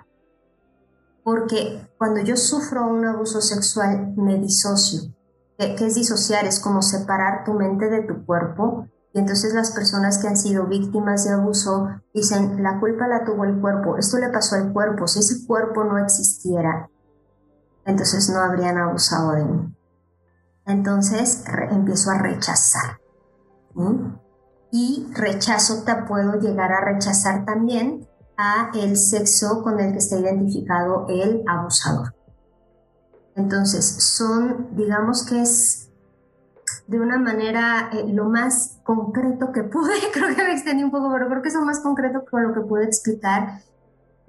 Porque 1.23 1.87
cuando 1.97 2.21
yo 2.21 2.35
sufro 2.35 2.85
un 2.87 3.05
abuso 3.05 3.41
sexual, 3.41 4.13
me 4.17 4.37
disocio. 4.37 5.13
¿Qué, 5.57 5.75
es 5.85 5.95
disociar? 5.95 6.45
Es 6.45 6.59
como 6.59 6.81
separar 6.81 7.43
tu 7.45 7.53
mente 7.53 7.89
de 7.89 8.01
tu 8.01 8.25
cuerpo. 8.25 8.87
Y 9.13 9.19
entonces 9.19 9.53
las 9.53 9.71
personas 9.71 10.17
que 10.17 10.27
han 10.27 10.35
sido 10.37 10.65
víctimas 10.65 11.25
de 11.25 11.33
abuso 11.33 11.89
dicen, 12.13 12.63
la 12.63 12.79
culpa 12.79 13.07
la 13.07 13.23
tuvo 13.23 13.43
el 13.45 13.61
cuerpo, 13.61 13.95
esto 13.97 14.17
le 14.17 14.29
pasó 14.29 14.55
al 14.55 14.73
cuerpo, 14.73 15.05
si 15.05 15.19
ese 15.19 15.45
cuerpo 15.45 15.83
no 15.83 15.99
existiera, 15.99 16.89
entonces 17.85 18.27
no 18.31 18.39
habrían 18.39 18.79
abusado 18.79 19.33
de 19.33 19.45
mí. 19.45 19.75
Entonces 20.65 21.43
empiezo 21.71 22.11
a 22.11 22.19
rechazar. 22.19 22.99
Y 24.71 25.07
rechazo, 25.13 25.83
te 25.83 25.95
puedo 26.07 26.39
llegar 26.39 26.71
a 26.71 26.81
rechazar 26.81 27.45
también 27.45 28.07
a 28.37 28.71
el 28.73 28.97
sexo 28.97 29.61
con 29.61 29.79
el 29.79 29.91
que 29.91 29.99
está 29.99 30.17
identificado 30.17 31.05
el 31.09 31.43
abusador. 31.47 32.15
Entonces, 33.35 33.85
son, 33.85 34.75
digamos 34.75 35.23
que 35.23 35.41
es 35.41 35.89
de 36.87 36.99
una 36.99 37.17
manera 37.17 37.89
eh, 37.93 38.05
lo 38.07 38.25
más 38.25 38.79
concreto 38.83 39.51
que 39.51 39.63
pude, 39.63 39.93
creo 40.13 40.35
que 40.35 40.43
me 40.43 40.53
extendí 40.53 40.83
un 40.83 40.91
poco, 40.91 41.11
pero 41.11 41.27
creo 41.27 41.41
que 41.41 41.49
es 41.49 41.55
lo 41.55 41.65
más 41.65 41.79
concreto 41.79 42.23
con 42.29 42.43
lo 42.43 42.53
que 42.53 42.61
pude 42.61 42.85
explicar 42.85 43.61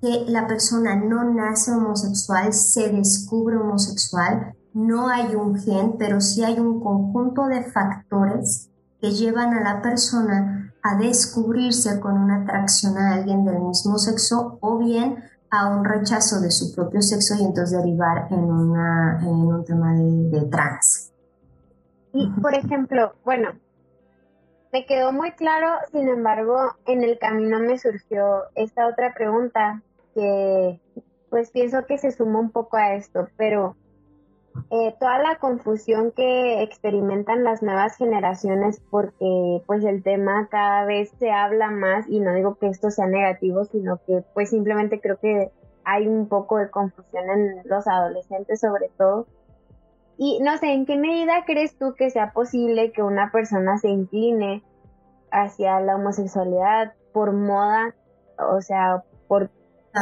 que 0.00 0.24
la 0.28 0.46
persona 0.46 0.96
no 0.96 1.24
nace 1.24 1.72
homosexual, 1.72 2.52
se 2.52 2.90
descubre 2.90 3.56
homosexual, 3.56 4.54
no 4.74 5.08
hay 5.08 5.34
un 5.36 5.56
gen, 5.58 5.96
pero 5.98 6.20
sí 6.20 6.44
hay 6.44 6.58
un 6.58 6.80
conjunto 6.80 7.46
de 7.46 7.62
factores 7.62 8.70
que 9.00 9.12
llevan 9.12 9.54
a 9.54 9.62
la 9.62 9.80
persona 9.80 10.74
a 10.82 10.96
descubrirse 10.96 12.00
con 12.00 12.18
una 12.18 12.42
atracción 12.42 12.98
a 12.98 13.14
alguien 13.14 13.44
del 13.44 13.60
mismo 13.60 13.98
sexo 13.98 14.58
o 14.60 14.78
bien 14.78 15.22
a 15.50 15.68
un 15.68 15.84
rechazo 15.84 16.40
de 16.40 16.50
su 16.50 16.74
propio 16.74 17.00
sexo 17.00 17.34
y 17.36 17.44
entonces 17.44 17.78
derivar 17.78 18.26
en, 18.30 18.44
una, 18.44 19.20
en 19.22 19.28
un 19.28 19.64
tema 19.64 19.94
de, 19.94 20.40
de 20.40 20.46
trans. 20.46 21.12
Y, 22.12 22.28
por 22.40 22.54
ejemplo, 22.54 23.14
bueno, 23.24 23.52
me 24.72 24.86
quedó 24.86 25.12
muy 25.12 25.30
claro, 25.32 25.68
sin 25.92 26.08
embargo, 26.08 26.74
en 26.86 27.04
el 27.04 27.18
camino 27.18 27.60
me 27.60 27.78
surgió 27.78 28.42
esta 28.56 28.88
otra 28.88 29.14
pregunta 29.14 29.82
que 30.14 30.80
pues 31.30 31.50
pienso 31.50 31.86
que 31.86 31.98
se 31.98 32.10
suma 32.10 32.40
un 32.40 32.50
poco 32.50 32.76
a 32.76 32.94
esto, 32.94 33.28
pero 33.36 33.76
eh, 34.70 34.94
toda 34.98 35.18
la 35.18 35.36
confusión 35.36 36.12
que 36.12 36.62
experimentan 36.62 37.44
las 37.44 37.62
nuevas 37.62 37.96
generaciones 37.96 38.80
porque 38.90 39.62
pues 39.66 39.84
el 39.84 40.02
tema 40.02 40.48
cada 40.50 40.84
vez 40.84 41.10
se 41.18 41.30
habla 41.30 41.70
más 41.70 42.06
y 42.08 42.20
no 42.20 42.32
digo 42.34 42.56
que 42.56 42.68
esto 42.68 42.90
sea 42.90 43.06
negativo, 43.06 43.64
sino 43.64 44.00
que 44.06 44.24
pues 44.32 44.50
simplemente 44.50 45.00
creo 45.00 45.18
que 45.18 45.50
hay 45.84 46.06
un 46.06 46.28
poco 46.28 46.58
de 46.58 46.70
confusión 46.70 47.28
en 47.30 47.62
los 47.64 47.86
adolescentes 47.86 48.60
sobre 48.60 48.90
todo. 48.96 49.26
Y 50.16 50.40
no 50.40 50.56
sé, 50.58 50.72
¿en 50.72 50.86
qué 50.86 50.96
medida 50.96 51.44
crees 51.44 51.76
tú 51.76 51.94
que 51.94 52.10
sea 52.10 52.32
posible 52.32 52.92
que 52.92 53.02
una 53.02 53.32
persona 53.32 53.78
se 53.78 53.88
incline 53.88 54.62
hacia 55.32 55.80
la 55.80 55.96
homosexualidad 55.96 56.94
por 57.12 57.32
moda, 57.32 57.94
o 58.38 58.60
sea, 58.60 59.02
por 59.26 59.50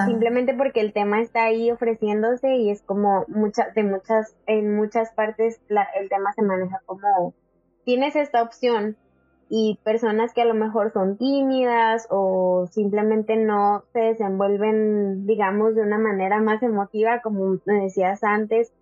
simplemente 0.07 0.55
porque 0.55 0.81
el 0.81 0.93
tema 0.93 1.21
está 1.21 1.45
ahí 1.45 1.71
ofreciéndose 1.71 2.57
y 2.57 2.71
es 2.71 2.83
como 2.83 3.25
muchas 3.29 3.75
de 3.75 3.83
muchas 3.83 4.35
en 4.47 4.75
muchas 4.75 5.13
partes 5.13 5.61
el 5.69 6.09
tema 6.09 6.33
se 6.33 6.43
maneja 6.43 6.81
como 6.87 7.35
tienes 7.85 8.17
esta 8.17 8.43
opción 8.43 8.97
y 9.51 9.79
personas 9.85 10.33
que 10.33 10.41
a 10.41 10.47
lo 10.47 10.55
mejor 10.55 10.93
son 10.93 11.19
tímidas 11.19 12.07
o 12.09 12.67
simplemente 12.71 13.37
no 13.37 13.85
se 13.93 14.01
desenvuelven 14.01 15.27
digamos 15.27 15.75
de 15.75 15.83
una 15.83 15.99
manera 15.99 16.41
más 16.41 16.63
emotiva 16.63 17.21
como 17.21 17.59
decías 17.67 18.25
antes 18.25 18.73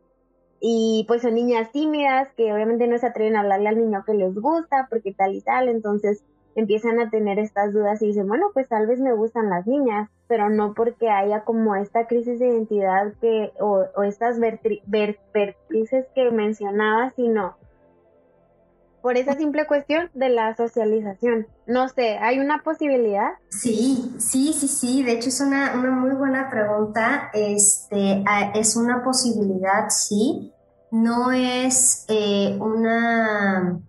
y 0.60 1.06
pues 1.08 1.22
son 1.22 1.34
niñas 1.34 1.72
tímidas 1.72 2.28
que 2.36 2.52
obviamente 2.52 2.86
no 2.86 2.98
se 2.98 3.06
atreven 3.06 3.34
a 3.34 3.40
hablarle 3.40 3.68
al 3.68 3.78
niño 3.78 4.04
que 4.06 4.14
les 4.14 4.34
gusta 4.34 4.86
porque 4.88 5.12
tal 5.12 5.34
y 5.34 5.40
tal 5.40 5.68
entonces 5.68 6.22
empiezan 6.54 7.00
a 7.00 7.10
tener 7.10 7.38
estas 7.38 7.72
dudas 7.72 8.02
y 8.02 8.06
dicen, 8.06 8.28
bueno, 8.28 8.50
pues 8.52 8.68
tal 8.68 8.86
vez 8.86 9.00
me 9.00 9.12
gustan 9.12 9.50
las 9.50 9.66
niñas, 9.66 10.08
pero 10.26 10.50
no 10.50 10.74
porque 10.74 11.08
haya 11.08 11.44
como 11.44 11.76
esta 11.76 12.06
crisis 12.06 12.38
de 12.38 12.48
identidad 12.48 13.12
que, 13.20 13.52
o, 13.60 14.02
estas 14.02 14.38
vertices 14.38 16.06
que 16.14 16.30
mencionaba, 16.30 17.10
sino 17.16 17.56
por 19.02 19.16
esa 19.16 19.34
simple 19.34 19.66
cuestión 19.66 20.10
de 20.12 20.28
la 20.28 20.54
socialización. 20.54 21.46
No 21.66 21.88
sé, 21.88 22.18
¿hay 22.18 22.38
una 22.38 22.62
posibilidad? 22.62 23.30
Sí, 23.48 24.14
sí, 24.18 24.52
sí, 24.52 24.68
sí. 24.68 25.02
De 25.02 25.12
hecho 25.12 25.30
es 25.30 25.40
una, 25.40 25.74
muy 25.74 26.14
buena 26.14 26.50
pregunta. 26.50 27.30
Este, 27.32 28.22
es 28.54 28.76
una 28.76 29.02
posibilidad, 29.02 29.88
sí. 29.88 30.52
No 30.90 31.32
es 31.32 32.04
eh, 32.08 32.58
una... 32.60 33.80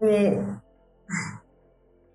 Eh, 0.00 0.42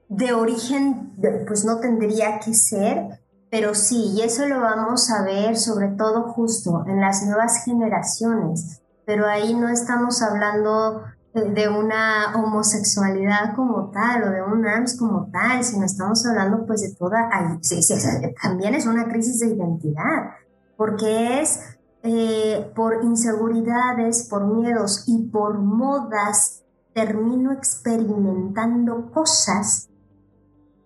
de 0.10 0.34
origen, 0.34 1.14
pues 1.48 1.66
no 1.66 1.80
tendría 1.80 2.40
que 2.40 2.54
ser, 2.54 3.22
pero 3.50 3.76
sí, 3.76 4.14
y 4.16 4.22
eso 4.22 4.46
lo 4.46 4.62
vamos 4.62 5.12
a 5.12 5.24
ver 5.24 5.58
sobre 5.58 5.90
todo 5.90 6.24
justo 6.34 6.84
en 6.88 7.02
las 7.02 7.26
nuevas 7.26 7.64
generaciones, 7.66 8.82
pero 9.06 9.26
ahí 9.26 9.54
no 9.54 9.70
estamos 9.70 10.22
hablando 10.22 11.04
de 11.34 11.70
una 11.70 12.34
homosexualidad 12.36 13.56
como 13.56 13.92
tal 13.92 14.24
o 14.24 14.30
de 14.32 14.42
un 14.42 14.66
AMS 14.66 14.98
como 14.98 15.30
tal, 15.32 15.64
sino 15.64 15.86
estamos 15.86 16.26
hablando 16.26 16.66
pues 16.66 16.82
de 16.82 16.96
toda, 16.96 17.30
sí, 17.62 17.82
sí, 17.84 17.94
también 18.42 18.76
es 18.76 18.86
una 18.86 19.08
crisis 19.08 19.40
de 19.40 19.48
identidad, 19.48 20.32
porque 20.78 21.42
es 21.42 21.60
eh, 22.04 22.72
por 22.76 23.04
inseguridades, 23.04 24.28
por 24.30 24.46
miedos 24.48 25.04
y 25.08 25.28
por 25.28 25.60
modas 25.60 26.64
termino 26.98 27.52
experimentando 27.52 29.12
cosas 29.12 29.88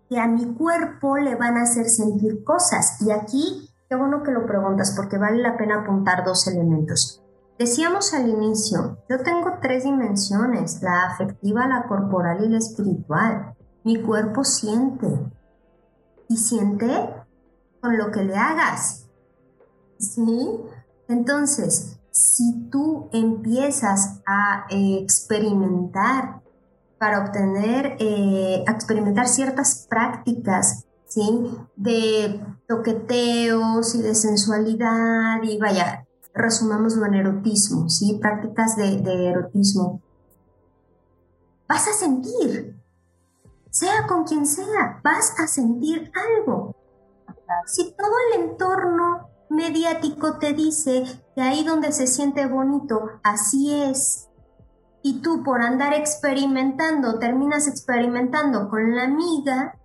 que 0.09 0.19
a 0.19 0.27
mi 0.27 0.55
cuerpo 0.55 1.15
le 1.17 1.35
van 1.35 1.55
a 1.55 1.61
hacer 1.61 1.87
sentir 1.87 2.43
cosas. 2.43 3.01
Y 3.01 3.11
aquí, 3.11 3.69
qué 3.87 3.95
bueno 3.95 4.21
que 4.21 4.31
lo 4.31 4.45
preguntas 4.45 4.93
porque 4.93 5.17
vale 5.17 5.41
la 5.41 5.55
pena 5.55 5.83
apuntar 5.83 6.25
dos 6.25 6.45
elementos. 6.47 7.23
Decíamos 7.57 8.13
al 8.13 8.27
inicio, 8.27 8.97
yo 9.09 9.23
tengo 9.23 9.59
tres 9.61 9.85
dimensiones, 9.85 10.83
la 10.83 11.05
afectiva, 11.05 11.65
la 11.65 11.87
corporal 11.87 12.43
y 12.43 12.49
la 12.49 12.57
espiritual. 12.57 13.55
Mi 13.85 14.01
cuerpo 14.01 14.43
siente. 14.43 15.07
Y 16.27 16.35
siente 16.35 16.89
con 17.79 17.97
lo 17.97 18.11
que 18.11 18.23
le 18.23 18.35
hagas. 18.35 19.07
¿Sí? 19.97 20.59
Entonces, 21.07 22.00
si 22.11 22.67
tú 22.69 23.09
empiezas 23.13 24.21
a 24.25 24.65
eh, 24.69 24.99
experimentar 25.01 26.41
para 26.99 27.25
obtener, 27.25 27.95
eh, 27.99 28.63
experimentar 28.67 29.27
ciertas 29.27 29.87
prácticas, 29.89 30.85
¿sí? 31.07 31.49
De 31.75 32.39
toqueteos 32.67 33.95
y 33.95 34.01
de 34.01 34.13
sensualidad 34.13 35.41
y 35.41 35.57
vaya, 35.57 36.05
resumámoslo 36.33 37.05
en 37.05 37.15
erotismo, 37.15 37.89
¿sí? 37.89 38.19
Prácticas 38.21 38.75
de, 38.75 38.97
de 38.97 39.27
erotismo. 39.29 40.01
Vas 41.67 41.87
a 41.87 41.93
sentir, 41.93 42.77
sea 43.69 44.05
con 44.05 44.25
quien 44.25 44.45
sea, 44.45 44.99
vas 45.03 45.39
a 45.39 45.47
sentir 45.47 46.11
algo. 46.37 46.75
Si 47.65 47.93
todo 47.93 48.13
el 48.27 48.41
entorno 48.41 49.10
mediático 49.51 50.37
te 50.39 50.53
dice 50.53 51.03
que 51.35 51.41
ahí 51.41 51.63
donde 51.63 51.91
se 51.91 52.07
siente 52.07 52.47
bonito, 52.47 53.19
así 53.21 53.73
es. 53.73 54.27
Y 55.03 55.21
tú 55.21 55.43
por 55.43 55.61
andar 55.61 55.93
experimentando, 55.93 57.19
terminas 57.19 57.67
experimentando 57.67 58.69
con 58.69 58.95
la 58.95 59.03
amiga 59.03 59.77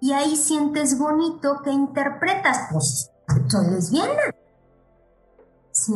y 0.00 0.12
ahí 0.12 0.36
sientes 0.36 0.98
bonito 0.98 1.62
que 1.64 1.70
interpretas, 1.70 2.68
pues 2.70 3.10
soy 3.48 3.70
lesbiana. 3.70 4.22
¿Sí? 5.72 5.92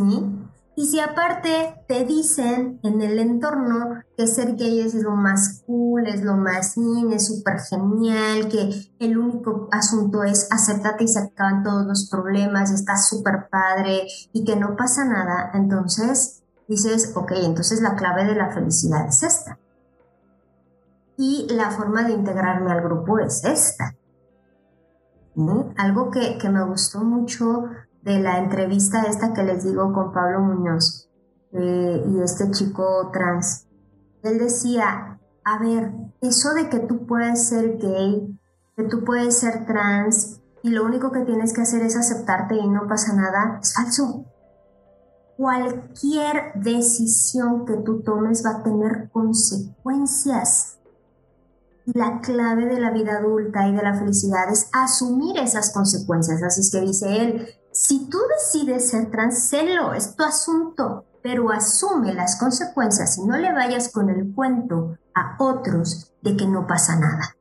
Y 0.80 0.86
si 0.86 0.98
aparte 0.98 1.84
te 1.88 2.06
dicen 2.06 2.80
en 2.82 3.02
el 3.02 3.18
entorno 3.18 4.02
que 4.16 4.26
ser 4.26 4.56
gay 4.56 4.80
es 4.80 4.94
lo 4.94 5.10
más 5.10 5.62
cool, 5.66 6.06
es 6.06 6.22
lo 6.22 6.38
más 6.38 6.74
in, 6.78 7.12
es 7.12 7.26
súper 7.26 7.60
genial, 7.60 8.48
que 8.48 8.90
el 8.98 9.18
único 9.18 9.68
asunto 9.72 10.24
es 10.24 10.50
aceptarte 10.50 11.04
y 11.04 11.08
se 11.08 11.18
acaban 11.18 11.62
todos 11.62 11.84
los 11.84 12.08
problemas, 12.08 12.70
estás 12.70 13.10
súper 13.10 13.50
padre 13.50 14.06
y 14.32 14.42
que 14.42 14.56
no 14.56 14.74
pasa 14.74 15.04
nada, 15.04 15.50
entonces 15.52 16.44
dices, 16.66 17.12
ok, 17.14 17.32
entonces 17.42 17.82
la 17.82 17.94
clave 17.94 18.24
de 18.24 18.36
la 18.36 18.50
felicidad 18.50 19.06
es 19.06 19.22
esta. 19.22 19.58
Y 21.18 21.46
la 21.50 21.72
forma 21.72 22.04
de 22.04 22.14
integrarme 22.14 22.72
al 22.72 22.80
grupo 22.80 23.18
es 23.18 23.44
esta. 23.44 23.94
Algo 25.76 26.10
que, 26.10 26.38
que 26.38 26.48
me 26.48 26.64
gustó 26.64 27.00
mucho 27.00 27.66
de 28.02 28.18
la 28.18 28.38
entrevista 28.38 29.02
esta 29.02 29.32
que 29.32 29.42
les 29.42 29.64
digo 29.64 29.92
con 29.92 30.12
Pablo 30.12 30.40
Muñoz 30.40 31.08
eh, 31.52 32.04
y 32.06 32.22
este 32.22 32.50
chico 32.50 33.10
trans. 33.12 33.66
Él 34.22 34.38
decía, 34.38 35.18
a 35.44 35.58
ver, 35.58 35.92
eso 36.20 36.54
de 36.54 36.68
que 36.68 36.80
tú 36.80 37.06
puedes 37.06 37.48
ser 37.48 37.78
gay, 37.78 38.38
que 38.76 38.84
tú 38.84 39.04
puedes 39.04 39.38
ser 39.38 39.66
trans 39.66 40.40
y 40.62 40.70
lo 40.70 40.84
único 40.84 41.10
que 41.10 41.20
tienes 41.20 41.52
que 41.52 41.62
hacer 41.62 41.82
es 41.82 41.96
aceptarte 41.96 42.54
y 42.54 42.68
no 42.68 42.86
pasa 42.86 43.14
nada, 43.14 43.58
es 43.62 43.74
falso. 43.74 44.26
Cualquier 45.36 46.52
decisión 46.54 47.64
que 47.64 47.78
tú 47.78 48.02
tomes 48.02 48.44
va 48.44 48.58
a 48.58 48.62
tener 48.62 49.10
consecuencias. 49.10 50.78
Y 51.86 51.98
la 51.98 52.20
clave 52.20 52.66
de 52.66 52.78
la 52.78 52.90
vida 52.90 53.16
adulta 53.16 53.66
y 53.66 53.74
de 53.74 53.82
la 53.82 53.94
felicidad 53.94 54.50
es 54.52 54.68
asumir 54.72 55.38
esas 55.38 55.72
consecuencias. 55.72 56.42
Así 56.42 56.60
es 56.60 56.70
que 56.70 56.82
dice 56.82 57.22
él, 57.22 57.48
si 57.82 58.10
tú 58.10 58.18
decides 58.28 58.90
ser 58.90 59.10
transcelo, 59.10 59.94
es 59.94 60.14
tu 60.14 60.22
asunto, 60.22 61.06
pero 61.22 61.50
asume 61.50 62.12
las 62.12 62.38
consecuencias 62.38 63.16
y 63.16 63.24
no 63.24 63.38
le 63.38 63.54
vayas 63.54 63.90
con 63.90 64.10
el 64.10 64.34
cuento 64.34 64.98
a 65.14 65.36
otros 65.38 66.12
de 66.20 66.36
que 66.36 66.46
no 66.46 66.66
pasa 66.66 66.96
nada. 66.96 67.36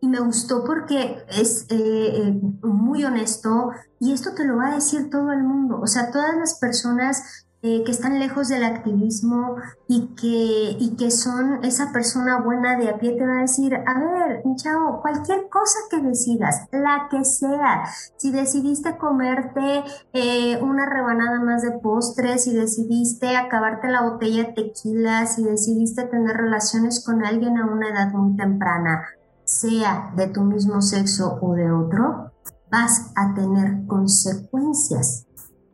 Y 0.00 0.06
me 0.06 0.20
gustó 0.20 0.62
porque 0.62 1.26
es 1.28 1.66
eh, 1.70 1.74
eh, 1.74 2.40
muy 2.62 3.04
honesto 3.04 3.72
y 3.98 4.12
esto 4.12 4.32
te 4.32 4.44
lo 4.44 4.58
va 4.58 4.68
a 4.68 4.74
decir 4.76 5.10
todo 5.10 5.32
el 5.32 5.42
mundo. 5.42 5.80
O 5.82 5.88
sea, 5.88 6.12
todas 6.12 6.36
las 6.36 6.60
personas 6.60 7.44
eh, 7.64 7.84
que 7.84 7.92
están 7.92 8.18
lejos 8.18 8.48
del 8.48 8.64
activismo 8.64 9.54
y 9.86 10.08
que, 10.16 10.76
y 10.80 10.96
que 10.96 11.12
son 11.12 11.64
esa 11.64 11.92
persona 11.92 12.40
buena 12.40 12.76
de 12.76 12.90
a 12.90 12.98
pie, 12.98 13.12
te 13.12 13.24
va 13.24 13.38
a 13.38 13.42
decir, 13.42 13.72
a 13.74 13.98
ver, 14.00 14.42
chao, 14.56 15.00
cualquier 15.00 15.48
cosa 15.48 15.78
que 15.88 16.00
decidas, 16.00 16.66
la 16.72 17.06
que 17.08 17.24
sea, 17.24 17.84
si 18.16 18.32
decidiste 18.32 18.98
comerte 18.98 19.84
eh, 20.12 20.60
una 20.60 20.86
rebanada 20.86 21.40
más 21.40 21.62
de 21.62 21.70
postre, 21.78 22.38
si 22.38 22.52
decidiste 22.52 23.36
acabarte 23.36 23.88
la 23.88 24.02
botella 24.02 24.42
de 24.42 24.52
tequila, 24.54 25.26
si 25.26 25.44
decidiste 25.44 26.02
tener 26.04 26.36
relaciones 26.36 27.04
con 27.04 27.24
alguien 27.24 27.58
a 27.58 27.66
una 27.66 27.90
edad 27.90 28.12
muy 28.12 28.36
temprana, 28.36 29.04
sea 29.44 30.12
de 30.16 30.26
tu 30.26 30.42
mismo 30.42 30.82
sexo 30.82 31.38
o 31.40 31.54
de 31.54 31.70
otro, 31.70 32.32
vas 32.72 33.12
a 33.14 33.34
tener 33.34 33.86
consecuencias 33.86 35.26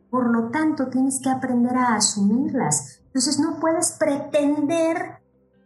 por 0.09 0.29
lo 0.29 0.49
tanto, 0.49 0.87
tienes 0.87 1.19
que 1.21 1.29
aprender 1.29 1.77
a 1.77 1.95
asumirlas. 1.95 3.01
Entonces, 3.05 3.39
no 3.39 3.59
puedes 3.59 3.91
pretender 3.91 5.19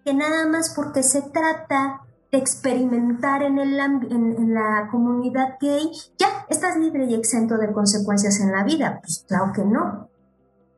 que 0.03 0.13
nada 0.13 0.47
más 0.47 0.73
porque 0.75 1.03
se 1.03 1.21
trata 1.21 2.01
de 2.31 2.37
experimentar 2.37 3.43
en, 3.43 3.59
el, 3.59 3.79
en, 3.79 4.53
la 4.53 4.87
comunidad 4.89 5.57
gay, 5.61 5.91
ya 6.17 6.45
estás 6.49 6.77
libre 6.77 7.05
y 7.05 7.13
exento 7.13 7.57
de 7.57 7.71
consecuencias 7.71 8.39
en 8.39 8.51
la 8.51 8.63
vida. 8.63 8.99
Pues 9.01 9.23
claro 9.27 9.53
que 9.53 9.63
no. 9.63 10.09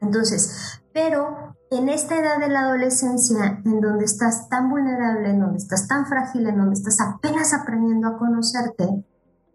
Entonces, 0.02 0.82
pero 0.94 1.56
en 1.72 1.90
esta 1.90 2.20
edad 2.20 2.40
de 2.40 2.50
la 2.50 2.62
adolescencia, 2.62 3.62
en 3.64 3.80
donde 3.80 4.06
estás 4.06 4.50
tan 4.50 4.70
vulnerable, 4.70 5.30
en 5.30 5.40
donde 5.40 5.58
estás 5.58 5.88
tan 5.88 6.06
frágil, 6.06 6.46
en 6.48 6.58
donde 6.58 6.76
estás 6.76 7.00
apenas 7.00 7.54
aprendiendo 7.54 8.10
a 8.10 8.18
conocerte, 8.18 9.06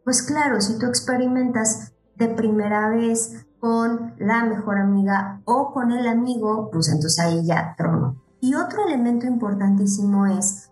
pues 0.02 0.22
claro, 0.22 0.60
si 0.60 0.78
tú 0.78 0.86
experimentas 0.86 1.92
de 2.16 2.28
primera 2.28 2.88
vez 2.88 3.46
con 3.60 4.14
la 4.18 4.44
mejor 4.44 4.78
amiga 4.78 5.42
o 5.44 5.72
con 5.72 5.92
el 5.92 6.08
amigo, 6.08 6.70
pues 6.72 6.88
entonces 6.88 7.18
ahí 7.20 7.44
ya 7.44 7.74
trono. 7.76 8.16
Y 8.40 8.54
otro 8.54 8.86
elemento 8.86 9.26
importantísimo 9.26 10.26
es 10.26 10.70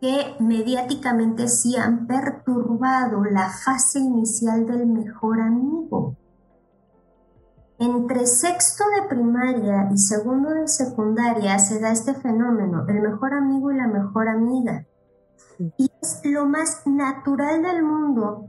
que 0.00 0.34
mediáticamente 0.40 1.48
sí 1.48 1.76
han 1.76 2.06
perturbado 2.06 3.22
la 3.24 3.50
fase 3.50 3.98
inicial 3.98 4.66
del 4.66 4.86
mejor 4.86 5.40
amigo. 5.42 6.16
Entre 7.78 8.26
sexto 8.26 8.84
de 8.96 9.08
primaria 9.08 9.88
y 9.92 9.98
segundo 9.98 10.50
de 10.50 10.68
secundaria 10.68 11.58
se 11.58 11.78
da 11.80 11.90
este 11.90 12.14
fenómeno, 12.14 12.86
el 12.88 13.00
mejor 13.02 13.34
amigo 13.34 13.70
y 13.70 13.76
la 13.76 13.86
mejor 13.86 14.28
amiga. 14.28 14.86
Y 15.76 15.90
es 16.00 16.20
lo 16.24 16.46
más 16.46 16.86
natural 16.86 17.62
del 17.62 17.82
mundo 17.82 18.48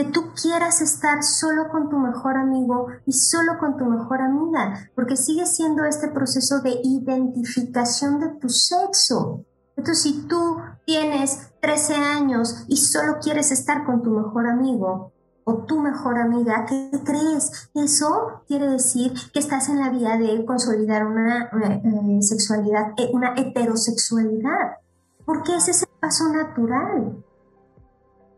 que 0.00 0.06
tú 0.06 0.32
quieras 0.40 0.80
estar 0.80 1.22
solo 1.22 1.68
con 1.68 1.90
tu 1.90 1.98
mejor 1.98 2.38
amigo 2.38 2.86
y 3.04 3.12
solo 3.12 3.58
con 3.58 3.76
tu 3.76 3.84
mejor 3.84 4.22
amiga, 4.22 4.88
porque 4.94 5.14
sigue 5.14 5.44
siendo 5.44 5.84
este 5.84 6.08
proceso 6.08 6.60
de 6.62 6.80
identificación 6.82 8.18
de 8.18 8.28
tu 8.40 8.48
sexo. 8.48 9.44
Entonces, 9.76 10.02
si 10.02 10.26
tú 10.26 10.56
tienes 10.86 11.50
13 11.60 11.96
años 11.96 12.64
y 12.66 12.78
solo 12.78 13.18
quieres 13.20 13.50
estar 13.50 13.84
con 13.84 14.02
tu 14.02 14.08
mejor 14.08 14.46
amigo 14.46 15.12
o 15.44 15.64
tu 15.64 15.78
mejor 15.80 16.18
amiga, 16.18 16.64
¿qué 16.66 16.90
crees? 17.04 17.68
Eso 17.74 18.42
quiere 18.48 18.68
decir 18.68 19.12
que 19.34 19.38
estás 19.38 19.68
en 19.68 19.80
la 19.80 19.90
vía 19.90 20.16
de 20.16 20.46
consolidar 20.46 21.06
una 21.06 21.50
eh, 21.52 22.22
sexualidad, 22.22 22.94
eh, 22.96 23.10
una 23.12 23.34
heterosexualidad, 23.36 24.78
porque 25.26 25.56
ese 25.56 25.72
es 25.72 25.82
el 25.82 25.88
paso 26.00 26.26
natural. 26.30 27.22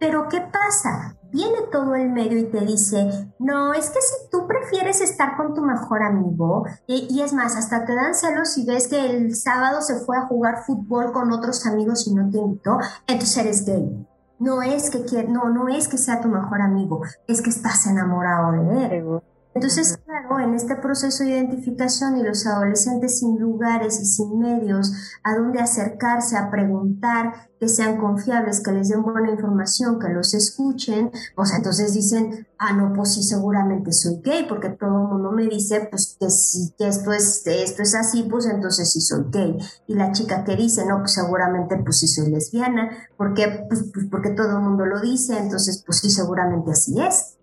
Pero 0.01 0.29
¿qué 0.29 0.41
pasa? 0.41 1.17
Viene 1.33 1.59
todo 1.71 1.95
el 1.95 2.11
medio 2.11 2.39
y 2.39 2.45
te 2.45 2.61
dice, 2.61 3.33
no, 3.39 3.73
es 3.73 3.91
que 3.91 4.01
si 4.01 4.31
tú 4.31 4.47
prefieres 4.47 5.01
estar 5.01 5.37
con 5.37 5.55
tu 5.55 5.63
mejor 5.63 6.03
amigo, 6.03 6.67
y, 6.87 7.21
es 7.21 7.33
más, 7.33 7.57
hasta 7.57 7.85
te 7.85 7.95
dan 7.95 8.15
celos 8.15 8.51
si 8.51 8.67
ves 8.67 8.89
que 8.89 9.05
el 9.05 9.35
sábado 9.35 9.81
se 9.81 9.97
fue 10.01 10.17
a 10.17 10.27
jugar 10.27 10.65
fútbol 10.65 11.13
con 11.13 11.33
otros 11.33 11.67
amigos 11.67 12.07
y 12.07 12.15
no 12.15 12.31
te 12.31 12.39
invitó, 12.39 12.79
entonces 13.07 13.37
eres 13.39 13.65
gay. 13.65 14.07
No 14.39 14.61
es 14.61 14.91
que 14.91 15.25
no, 15.25 15.51
no 15.51 15.69
es 15.69 15.89
que 15.89 15.99
sea 15.99 16.21
tu 16.21 16.29
mejor 16.29 16.61
amigo, 16.61 17.03
es 17.29 17.43
que 17.43 17.51
estás 17.51 17.87
enamorado 17.87 18.53
de 18.53 18.85
él. 18.87 19.23
Entonces, 19.55 19.99
claro, 20.05 20.41
en 20.41 20.55
este 20.55 20.77
proceso 20.77 21.25
de 21.25 21.31
identificación 21.31 22.17
y 22.17 22.23
los 22.23 22.47
adolescentes 22.47 23.19
sin 23.19 23.39
lugares 23.39 24.01
y 24.01 24.07
sin 24.07 24.39
medios 24.39 24.93
a 25.23 25.37
dónde 25.37 25.61
acercarse 25.61 26.37
a 26.37 26.51
preguntar, 26.51 27.51
que 27.63 27.69
sean 27.69 27.97
confiables, 27.97 28.61
que 28.61 28.73
les 28.73 28.89
den 28.89 29.05
buena 29.05 29.31
información, 29.31 30.01
que 30.01 30.09
los 30.09 30.35
escuchen, 30.35 31.13
sea, 31.13 31.57
entonces 31.59 31.95
dicen, 31.95 32.49
ah, 32.59 32.73
no, 32.73 32.93
pues 32.93 33.15
sí, 33.15 33.23
seguramente 33.23 33.93
soy 33.93 34.21
gay, 34.21 34.47
porque 34.49 34.71
todo 34.71 35.03
el 35.03 35.09
mundo 35.09 35.31
me 35.31 35.47
dice, 35.47 35.87
pues 35.89 36.17
que 36.19 36.29
sí, 36.29 36.75
que 36.77 36.89
esto 36.89 37.13
es, 37.13 37.47
esto 37.47 37.83
es 37.83 37.95
así, 37.95 38.25
pues 38.25 38.47
entonces 38.47 38.91
sí 38.91 39.01
soy 39.01 39.27
gay. 39.31 39.59
Y 39.87 39.95
la 39.95 40.11
chica 40.11 40.43
que 40.43 40.57
dice, 40.57 40.85
no, 40.87 40.99
pues 40.99 41.13
seguramente 41.13 41.77
pues 41.77 41.99
sí 41.99 42.09
soy 42.09 42.33
lesbiana, 42.33 42.91
porque, 43.17 43.65
pues, 43.69 43.85
pues 43.95 44.07
porque 44.11 44.31
todo 44.31 44.57
el 44.57 44.65
mundo 44.65 44.85
lo 44.85 45.01
dice, 45.01 45.39
entonces 45.39 45.85
pues 45.87 45.99
sí, 45.99 46.11
seguramente 46.11 46.73
así 46.73 47.01
es. 47.01 47.37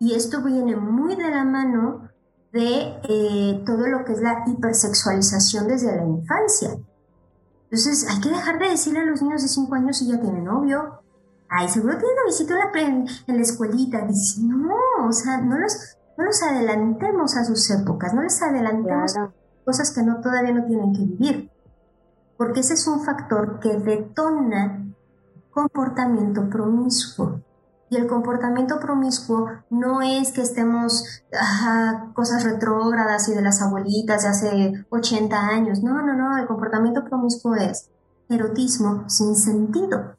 Y 0.00 0.14
esto 0.14 0.42
viene 0.42 0.76
muy 0.76 1.14
de 1.14 1.30
la 1.30 1.44
mano 1.44 2.08
de 2.52 2.98
eh, 3.04 3.62
todo 3.66 3.86
lo 3.86 4.02
que 4.04 4.14
es 4.14 4.20
la 4.22 4.44
hipersexualización 4.46 5.68
desde 5.68 5.94
la 5.94 6.04
infancia. 6.04 6.70
Entonces 7.64 8.08
hay 8.08 8.18
que 8.22 8.30
dejar 8.30 8.58
de 8.58 8.70
decirle 8.70 9.00
a 9.00 9.04
los 9.04 9.20
niños 9.20 9.42
de 9.42 9.48
5 9.48 9.74
años 9.74 9.98
si 9.98 10.08
ya 10.08 10.18
tienen 10.18 10.44
novio. 10.44 11.02
Ay, 11.50 11.68
seguro 11.68 11.98
tienen 11.98 12.16
novicito 12.16 12.54
en 12.54 13.04
la, 13.04 13.12
en 13.26 13.36
la 13.36 13.42
escuelita. 13.42 14.06
Dice, 14.06 14.40
no, 14.42 14.74
o 15.06 15.12
sea, 15.12 15.36
no 15.42 15.58
los, 15.58 15.98
no 16.16 16.24
los 16.24 16.42
adelantemos 16.42 17.36
a 17.36 17.44
sus 17.44 17.70
épocas, 17.70 18.14
no 18.14 18.22
les 18.22 18.40
adelantemos 18.42 19.16
a 19.18 19.30
cosas 19.66 19.90
que 19.90 20.02
no, 20.02 20.22
todavía 20.22 20.54
no 20.54 20.64
tienen 20.64 20.94
que 20.94 21.00
vivir. 21.00 21.50
Porque 22.38 22.60
ese 22.60 22.72
es 22.72 22.86
un 22.86 23.04
factor 23.04 23.60
que 23.60 23.76
detona 23.76 24.82
comportamiento 25.50 26.48
promiscuo. 26.48 27.39
Y 27.90 27.96
el 27.96 28.06
comportamiento 28.06 28.78
promiscuo 28.78 29.50
no 29.68 30.00
es 30.00 30.30
que 30.30 30.42
estemos 30.42 31.24
cosas 32.14 32.44
retrógradas 32.44 33.28
y 33.28 33.34
de 33.34 33.42
las 33.42 33.60
abuelitas 33.60 34.22
de 34.22 34.28
hace 34.28 34.86
80 34.90 35.36
años. 35.36 35.82
No, 35.82 36.00
no, 36.00 36.14
no. 36.14 36.38
El 36.38 36.46
comportamiento 36.46 37.04
promiscuo 37.04 37.56
es 37.56 37.90
erotismo 38.28 39.08
sin 39.08 39.34
sentido. 39.34 40.14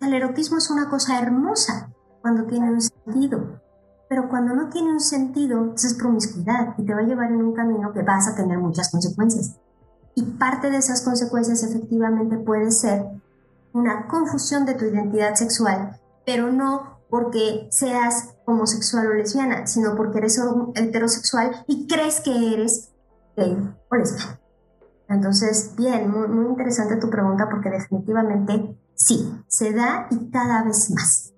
El 0.00 0.14
erotismo 0.14 0.56
es 0.56 0.70
una 0.70 0.88
cosa 0.88 1.20
hermosa 1.20 1.90
cuando 2.22 2.44
tiene 2.44 2.72
un 2.72 2.80
sentido. 2.80 3.60
Pero 4.08 4.30
cuando 4.30 4.54
no 4.54 4.70
tiene 4.70 4.92
un 4.92 5.00
sentido, 5.00 5.74
es 5.74 5.92
promiscuidad 5.92 6.74
y 6.78 6.86
te 6.86 6.94
va 6.94 7.00
a 7.00 7.04
llevar 7.04 7.32
en 7.32 7.44
un 7.44 7.52
camino 7.52 7.92
que 7.92 8.00
vas 8.00 8.28
a 8.28 8.34
tener 8.34 8.56
muchas 8.56 8.90
consecuencias. 8.90 9.56
Y 10.14 10.22
parte 10.22 10.70
de 10.70 10.78
esas 10.78 11.02
consecuencias 11.02 11.62
efectivamente 11.62 12.38
puede 12.38 12.70
ser 12.70 13.04
una 13.74 14.08
confusión 14.08 14.64
de 14.64 14.72
tu 14.72 14.86
identidad 14.86 15.34
sexual 15.34 16.00
pero 16.26 16.52
no 16.52 17.00
porque 17.08 17.68
seas 17.70 18.34
homosexual 18.44 19.06
o 19.06 19.14
lesbiana, 19.14 19.66
sino 19.66 19.96
porque 19.96 20.18
eres 20.18 20.38
heterosexual 20.74 21.64
y 21.66 21.86
crees 21.86 22.20
que 22.20 22.52
eres 22.52 22.92
gay 23.36 23.56
o 23.90 23.96
lesbiana. 23.96 24.40
Entonces, 25.08 25.74
bien, 25.76 26.10
muy, 26.10 26.26
muy 26.28 26.46
interesante 26.46 26.96
tu 26.96 27.08
pregunta 27.08 27.48
porque 27.48 27.70
definitivamente 27.70 28.76
sí, 28.94 29.32
se 29.46 29.72
da 29.72 30.08
y 30.10 30.30
cada 30.30 30.64
vez 30.64 30.90
más. 30.90 31.32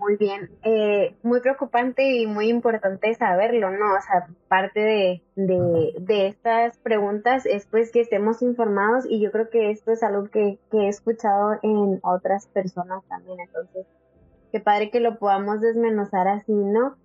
Muy 0.00 0.16
bien, 0.16 0.50
eh, 0.62 1.14
muy 1.22 1.40
preocupante 1.40 2.16
y 2.16 2.26
muy 2.26 2.48
importante 2.48 3.14
saberlo, 3.14 3.70
¿no? 3.70 3.94
O 3.94 4.00
sea, 4.00 4.28
parte 4.48 4.80
de, 4.80 5.22
de, 5.36 6.26
estas 6.26 6.78
preguntas 6.78 7.44
es 7.44 7.66
pues 7.66 7.92
que 7.92 8.00
estemos 8.00 8.40
informados 8.40 9.04
y 9.06 9.20
yo 9.20 9.30
creo 9.30 9.50
que 9.50 9.70
esto 9.70 9.92
es 9.92 10.02
algo 10.02 10.30
que, 10.30 10.58
que 10.70 10.78
he 10.78 10.88
escuchado 10.88 11.58
en 11.62 12.00
otras 12.02 12.46
personas 12.46 13.04
también, 13.08 13.40
entonces, 13.40 13.86
qué 14.50 14.60
padre 14.60 14.90
que 14.90 15.00
lo 15.00 15.18
podamos 15.18 15.60
desmenuzar 15.60 16.28
así, 16.28 16.54
¿no? 16.54 16.96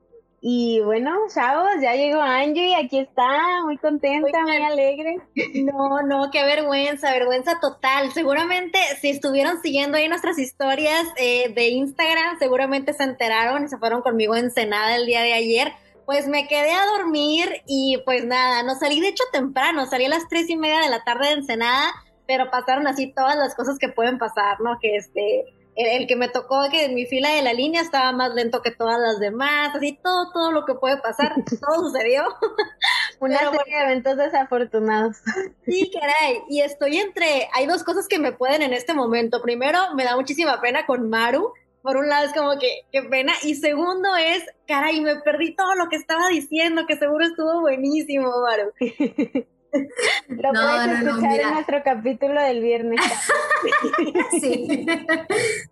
Y 0.41 0.79
bueno, 0.81 1.11
chavos, 1.33 1.71
ya 1.81 1.95
llegó 1.95 2.21
Angie 2.21 2.75
aquí 2.75 2.99
está, 2.99 3.63
muy 3.63 3.77
contenta, 3.77 4.41
muy, 4.41 4.57
alegre. 4.57 5.17
No, 5.63 6.01
no, 6.03 6.29
qué 6.31 6.43
vergüenza, 6.45 7.11
vergüenza 7.11 7.59
total. 7.59 8.11
Seguramente 8.11 8.77
si 9.01 9.09
estuvieron 9.09 9.59
siguiendo 9.61 9.97
ahí 9.97 10.07
nuestras 10.07 10.37
historias 10.37 11.05
eh, 11.17 11.51
de 11.53 11.69
Instagram, 11.69 12.37
seguramente 12.37 12.93
se 12.93 13.03
enteraron 13.03 13.63
y 13.63 13.69
se 13.69 13.77
fueron 13.77 14.01
conmigo 14.01 14.35
en 14.35 14.51
Senada 14.51 14.95
el 14.95 15.07
día 15.07 15.21
de 15.21 15.33
ayer. 15.33 15.73
Pues 16.05 16.27
me 16.27 16.47
quedé 16.47 16.71
a 16.71 16.85
dormir 16.97 17.63
y 17.65 17.97
pues 18.05 18.25
nada, 18.25 18.61
no 18.61 18.75
salí 18.75 18.99
de 19.01 19.07
hecho 19.07 19.23
temprano, 19.31 19.87
salí 19.87 20.05
a 20.05 20.09
las 20.09 20.27
tres 20.29 20.47
y 20.49 20.57
media 20.57 20.81
de 20.81 20.89
la 20.89 21.03
tarde 21.03 21.29
de 21.29 21.33
Ensenada, 21.33 21.91
pero 22.27 22.51
pasaron 22.51 22.85
así 22.85 23.11
todas 23.11 23.35
las 23.35 23.55
cosas 23.55 23.79
que 23.79 23.89
pueden 23.89 24.19
pasar, 24.19 24.61
¿no? 24.61 24.77
Que 24.79 24.97
este, 24.97 25.45
el, 25.75 26.07
que 26.07 26.15
me 26.15 26.29
tocó 26.29 26.69
que 26.71 26.85
en 26.85 26.95
mi 26.95 27.05
fila 27.05 27.29
de 27.29 27.41
la 27.41 27.53
línea 27.53 27.81
estaba 27.81 28.11
más 28.11 28.33
lento 28.33 28.61
que 28.61 28.71
todas 28.71 28.99
las 28.99 29.19
demás, 29.19 29.75
así 29.75 29.99
todo, 30.01 30.31
todo 30.31 30.51
lo 30.51 30.65
que 30.65 30.75
puede 30.75 30.97
pasar, 30.97 31.33
todo 31.61 31.89
sucedió. 31.89 32.23
Una 33.19 33.37
serie 33.39 33.77
de 33.77 33.83
eventos 33.83 34.17
desafortunados. 34.17 35.17
Sí, 35.65 35.91
caray, 35.91 36.43
y 36.49 36.61
estoy 36.61 36.97
entre, 36.97 37.49
hay 37.53 37.65
dos 37.65 37.83
cosas 37.83 38.07
que 38.07 38.19
me 38.19 38.31
pueden 38.31 38.61
en 38.61 38.73
este 38.73 38.93
momento. 38.93 39.41
Primero, 39.41 39.79
me 39.95 40.03
da 40.03 40.15
muchísima 40.15 40.61
pena 40.61 40.85
con 40.85 41.09
Maru, 41.09 41.53
por 41.81 41.97
un 41.97 42.09
lado 42.09 42.25
es 42.25 42.33
como 42.33 42.57
que, 42.59 42.81
qué 42.91 43.03
pena, 43.03 43.33
y 43.43 43.55
segundo 43.55 44.15
es, 44.15 44.43
caray, 44.67 45.01
me 45.01 45.17
perdí 45.17 45.55
todo 45.55 45.75
lo 45.75 45.87
que 45.87 45.97
estaba 45.97 46.29
diciendo, 46.29 46.85
que 46.87 46.97
seguro 46.97 47.25
estuvo 47.25 47.61
buenísimo, 47.61 48.31
Maru. 48.41 48.71
Lo 50.27 50.51
puedes 50.51 51.01
escuchar 51.01 51.39
en 51.39 51.53
nuestro 51.53 51.83
capítulo 51.83 52.41
del 52.41 52.61
viernes. 52.61 53.01
sí. 54.41 54.85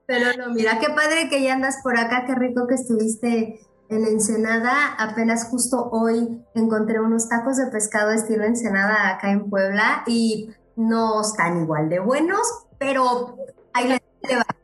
Pero 0.05 0.37
no, 0.37 0.53
mira, 0.53 0.79
qué 0.79 0.89
padre 0.89 1.29
que 1.29 1.41
ya 1.41 1.53
andas 1.53 1.79
por 1.83 1.97
acá, 1.97 2.25
qué 2.25 2.35
rico 2.35 2.67
que 2.67 2.75
estuviste 2.75 3.59
en 3.89 4.05
Ensenada. 4.05 4.95
Apenas 4.97 5.45
justo 5.49 5.89
hoy 5.91 6.41
encontré 6.55 6.99
unos 6.99 7.29
tacos 7.29 7.57
de 7.57 7.67
pescado 7.67 8.11
estilo 8.11 8.43
Ensenada 8.43 9.09
acá 9.09 9.31
en 9.31 9.49
Puebla 9.49 10.03
y 10.07 10.49
no 10.75 11.21
están 11.21 11.61
igual 11.61 11.89
de 11.89 11.99
buenos, 11.99 12.65
pero 12.79 13.37
ahí 13.73 13.87
les 13.87 14.01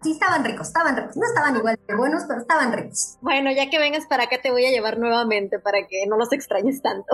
Sí, 0.01 0.11
estaban 0.11 0.45
ricos, 0.45 0.67
estaban 0.67 0.95
ricos. 0.95 1.17
No 1.17 1.25
estaban 1.25 1.57
igual 1.57 1.77
de 1.87 1.95
buenos, 1.95 2.23
pero 2.27 2.39
estaban 2.39 2.71
ricos. 2.71 3.17
Bueno, 3.21 3.51
ya 3.51 3.69
que 3.69 3.79
vengas 3.79 4.05
para 4.05 4.23
acá 4.23 4.41
te 4.41 4.51
voy 4.51 4.65
a 4.65 4.71
llevar 4.71 4.97
nuevamente 4.97 5.59
para 5.59 5.87
que 5.87 6.05
no 6.07 6.17
los 6.17 6.31
extrañes 6.31 6.81
tanto. 6.81 7.05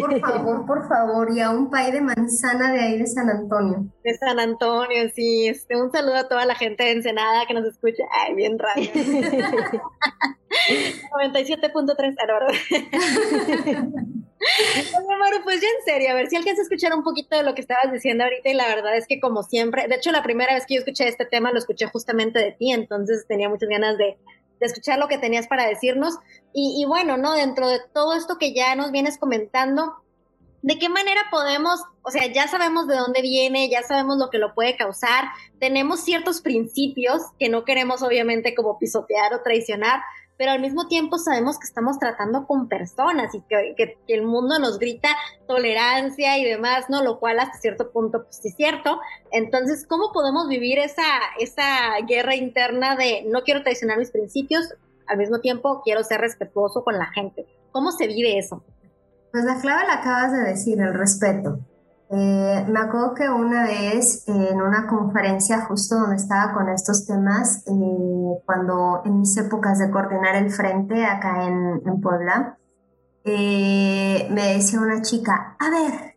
Por 0.00 0.20
favor, 0.20 0.66
por 0.66 0.88
favor. 0.88 1.32
Y 1.32 1.40
a 1.40 1.50
un 1.50 1.70
pay 1.70 1.92
de 1.92 2.00
manzana 2.00 2.72
de 2.72 2.80
ahí 2.80 2.98
de 2.98 3.06
San 3.06 3.30
Antonio. 3.30 3.86
De 4.02 4.14
San 4.14 4.40
Antonio, 4.40 5.08
sí. 5.14 5.46
Este, 5.46 5.80
un 5.80 5.92
saludo 5.92 6.16
a 6.16 6.28
toda 6.28 6.44
la 6.44 6.56
gente 6.56 6.84
de 6.84 6.92
Ensenada 6.92 7.46
que 7.46 7.54
nos 7.54 7.66
escucha. 7.66 8.02
Ay, 8.10 8.34
bien 8.34 8.58
raro. 8.58 8.80
97.3, 11.10 12.16
ah, 12.18 12.46
Oye, 14.98 15.16
Maru, 15.18 15.44
pues 15.44 15.60
ya 15.60 15.68
en 15.68 15.84
serio, 15.84 16.10
a 16.10 16.14
ver 16.14 16.28
si 16.28 16.36
alcanzas 16.36 16.60
a 16.60 16.62
escuchar 16.62 16.94
un 16.94 17.04
poquito 17.04 17.36
de 17.36 17.44
lo 17.44 17.54
que 17.54 17.60
estabas 17.60 17.92
diciendo 17.92 18.24
ahorita 18.24 18.48
y 18.48 18.54
la 18.54 18.66
verdad 18.66 18.96
es 18.96 19.06
que 19.06 19.20
como 19.20 19.42
siempre, 19.44 19.86
de 19.86 19.94
hecho 19.94 20.10
la 20.10 20.22
primera 20.22 20.54
vez 20.54 20.66
que 20.66 20.74
yo 20.74 20.80
escuché 20.80 21.06
este 21.06 21.26
tema 21.26 21.52
lo 21.52 21.58
escuché 21.58 21.86
justamente 21.86 22.40
de 22.40 22.52
ti, 22.52 22.72
entonces 22.72 23.24
tenía 23.28 23.48
muchas 23.48 23.68
ganas 23.68 23.96
de, 23.98 24.18
escuchar 24.60 24.96
lo 24.96 25.08
que 25.08 25.18
tenías 25.18 25.48
para 25.48 25.66
decirnos 25.66 26.18
y, 26.52 26.80
y, 26.80 26.84
bueno, 26.86 27.16
¿no? 27.16 27.32
Dentro 27.34 27.68
de 27.68 27.80
todo 27.92 28.14
esto 28.14 28.38
que 28.38 28.54
ya 28.54 28.76
nos 28.76 28.92
vienes 28.92 29.18
comentando, 29.18 29.96
¿de 30.62 30.78
qué 30.78 30.88
manera 30.88 31.22
podemos, 31.30 31.80
o 32.02 32.10
sea, 32.10 32.26
ya 32.26 32.46
sabemos 32.46 32.86
de 32.86 32.94
dónde 32.94 33.20
viene, 33.22 33.68
ya 33.68 33.82
sabemos 33.82 34.18
lo 34.18 34.30
que 34.30 34.38
lo 34.38 34.54
puede 34.54 34.76
causar, 34.76 35.24
tenemos 35.58 36.04
ciertos 36.04 36.40
principios 36.40 37.22
que 37.38 37.48
no 37.48 37.64
queremos 37.64 38.02
obviamente 38.02 38.54
como 38.54 38.78
pisotear 38.78 39.34
o 39.34 39.42
traicionar, 39.42 40.00
pero 40.36 40.52
al 40.52 40.60
mismo 40.60 40.88
tiempo 40.88 41.18
sabemos 41.18 41.58
que 41.58 41.66
estamos 41.66 41.98
tratando 41.98 42.46
con 42.46 42.68
personas 42.68 43.34
y 43.34 43.42
que, 43.42 43.96
el 44.08 44.22
mundo 44.22 44.58
nos 44.58 44.78
grita 44.78 45.08
tolerancia 45.46 46.38
y 46.38 46.44
demás, 46.44 46.86
¿no? 46.88 47.02
Lo 47.02 47.18
cual 47.18 47.38
hasta 47.38 47.58
cierto 47.58 47.90
punto, 47.92 48.24
pues 48.24 48.36
sí 48.42 48.48
es 48.48 48.56
cierto. 48.56 49.00
Entonces, 49.30 49.86
¿cómo 49.86 50.12
podemos 50.12 50.48
vivir 50.48 50.78
esa, 50.78 51.02
esa 51.38 51.96
guerra 52.06 52.34
interna 52.34 52.96
de 52.96 53.24
no 53.28 53.42
quiero 53.42 53.62
traicionar 53.62 53.98
mis 53.98 54.10
principios, 54.10 54.74
al 55.06 55.18
mismo 55.18 55.40
tiempo 55.40 55.82
quiero 55.84 56.02
ser 56.04 56.20
respetuoso 56.20 56.82
con 56.84 56.98
la 56.98 57.06
gente? 57.06 57.46
¿Cómo 57.70 57.92
se 57.92 58.06
vive 58.06 58.38
eso? 58.38 58.64
Pues 59.30 59.44
la 59.44 59.60
clave 59.60 59.86
la 59.86 59.94
acabas 59.94 60.32
de 60.32 60.40
decir, 60.40 60.80
el 60.80 60.92
respeto. 60.92 61.60
Eh, 62.14 62.66
me 62.68 62.78
acuerdo 62.78 63.14
que 63.14 63.26
una 63.30 63.64
vez 63.64 64.28
en 64.28 64.60
una 64.60 64.86
conferencia 64.86 65.64
justo 65.64 65.98
donde 65.98 66.16
estaba 66.16 66.52
con 66.52 66.68
estos 66.68 67.06
temas, 67.06 67.64
eh, 67.66 68.42
cuando 68.44 69.00
en 69.06 69.20
mis 69.20 69.34
épocas 69.38 69.78
de 69.78 69.90
coordinar 69.90 70.36
el 70.36 70.50
frente 70.50 71.06
acá 71.06 71.46
en, 71.46 72.00
Puebla, 72.02 72.58
eh, 73.24 74.28
me 74.30 74.54
decía 74.54 74.80
una 74.80 75.00
chica, 75.00 75.56
a 75.58 75.70
ver, 75.70 76.16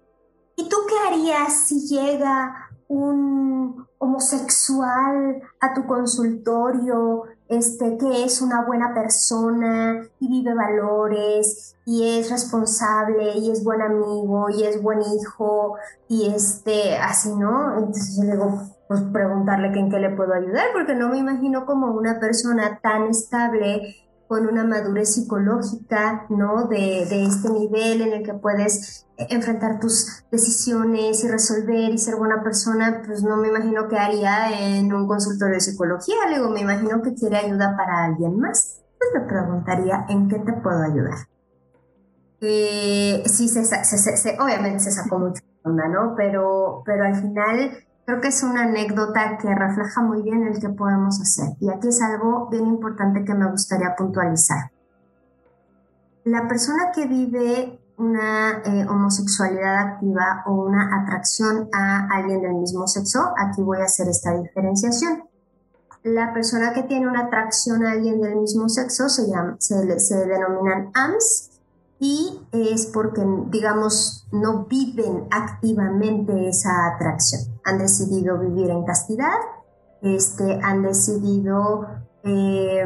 ¿y 0.57 0.67
tú 0.67 0.75
qué 0.85 0.95
harías 1.07 1.53
si 1.53 1.87
llega 1.87 2.69
un 2.89 3.87
homosexual 3.97 5.41
a 5.61 5.73
tu 5.73 5.85
consultorio 5.85 7.23
este, 7.47 7.97
que 7.97 8.23
es 8.23 8.41
una 8.41 8.65
buena 8.65 8.93
persona 8.93 10.07
y 10.19 10.27
vive 10.27 10.53
valores 10.53 11.75
y 11.85 12.17
es 12.17 12.31
responsable 12.31 13.37
y 13.37 13.51
es 13.51 13.63
buen 13.63 13.81
amigo 13.81 14.49
y 14.49 14.63
es 14.63 14.81
buen 14.81 15.01
hijo 15.01 15.75
y 16.07 16.27
este, 16.27 16.97
así, 16.97 17.35
¿no? 17.35 17.77
Entonces 17.77 18.17
yo 18.17 18.23
le 18.23 18.31
digo, 18.31 18.61
pues 18.87 19.01
preguntarle 19.13 19.71
que 19.71 19.79
en 19.79 19.89
qué 19.89 19.99
le 19.99 20.09
puedo 20.09 20.33
ayudar 20.33 20.67
porque 20.73 20.95
no 20.95 21.09
me 21.09 21.17
imagino 21.17 21.65
como 21.65 21.91
una 21.91 22.19
persona 22.19 22.79
tan 22.81 23.09
estable 23.09 23.95
con 24.27 24.47
una 24.47 24.63
madurez 24.63 25.13
psicológica, 25.13 26.25
¿no? 26.29 26.67
De, 26.67 27.05
de, 27.09 27.25
este 27.25 27.49
nivel 27.49 28.01
en 28.01 28.13
el 28.13 28.23
que 28.23 28.33
puedes 28.33 29.05
enfrentar 29.17 29.79
tus 29.79 30.23
decisiones 30.31 31.23
y 31.23 31.27
resolver 31.27 31.91
y 31.91 31.97
ser 31.97 32.15
buena 32.15 32.43
persona, 32.43 33.01
pues 33.05 33.23
no 33.23 33.37
me 33.37 33.49
imagino 33.49 33.87
que 33.87 33.97
haría 33.97 34.77
en 34.77 34.91
un 34.93 35.07
consultorio 35.07 35.55
de 35.55 35.61
psicología, 35.61 36.15
luego 36.29 36.49
me 36.49 36.61
imagino 36.61 37.01
que 37.01 37.13
quiere 37.13 37.37
ayuda 37.37 37.75
para 37.77 38.05
alguien 38.05 38.39
más. 38.39 38.81
Pues 38.97 39.09
me 39.13 39.27
preguntaría, 39.27 40.05
¿en 40.09 40.27
qué 40.27 40.39
te 40.39 40.53
puedo 40.53 40.81
ayudar? 40.81 41.27
Eh, 42.41 43.23
sí, 43.25 43.47
se, 43.47 43.63
se, 43.63 44.37
obviamente 44.39 44.79
se 44.79 44.91
sacó 44.91 45.19
mucho 45.19 45.41
onda, 45.63 45.87
¿no? 45.87 46.13
Pero, 46.15 46.83
pero 46.85 47.05
al 47.05 47.15
final 47.15 47.71
creo 48.05 48.21
que 48.21 48.27
es 48.27 48.43
una 48.43 48.63
anécdota 48.63 49.37
que 49.37 49.53
refleja 49.53 50.01
muy 50.01 50.21
bien 50.21 50.43
el 50.43 50.59
que 50.59 50.69
podemos 50.69 51.19
hacer. 51.19 51.55
Y 51.59 51.69
aquí 51.69 51.87
es 51.87 52.01
algo 52.01 52.47
bien 52.49 52.65
importante 52.67 53.25
que 53.25 53.33
me 53.33 53.49
gustaría 53.49 53.95
puntualizar. 53.95 54.71
La 56.23 56.47
persona 56.47 56.91
que 56.93 57.07
vive 57.07 57.79
una 57.97 58.61
eh, 58.65 58.85
homosexualidad 58.89 59.77
activa 59.77 60.43
o 60.45 60.53
una 60.53 61.01
atracción 61.01 61.69
a 61.71 62.07
alguien 62.11 62.41
del 62.41 62.55
mismo 62.55 62.87
sexo, 62.87 63.33
aquí 63.37 63.61
voy 63.61 63.79
a 63.79 63.85
hacer 63.85 64.07
esta 64.09 64.35
diferenciación. 64.35 65.23
La 66.03 66.33
persona 66.33 66.73
que 66.73 66.83
tiene 66.83 67.07
una 67.07 67.21
atracción 67.21 67.85
a 67.85 67.93
alguien 67.93 68.21
del 68.21 68.35
mismo 68.35 68.69
sexo 68.69 69.09
se, 69.09 69.27
llama, 69.27 69.55
se, 69.59 69.99
se 69.99 70.25
denominan 70.27 70.91
AMS 70.93 71.51
y 71.99 72.41
es 72.51 72.87
porque, 72.87 73.25
digamos, 73.47 74.27
no 74.31 74.65
viven 74.65 75.27
activamente 75.31 76.49
esa 76.49 76.93
atracción. 76.93 77.54
Han 77.65 77.77
decidido 77.77 78.37
vivir 78.39 78.69
en 78.69 78.85
castidad, 78.85 79.35
este, 80.01 80.59
han 80.63 80.81
decidido 80.81 81.87
eh, 82.23 82.85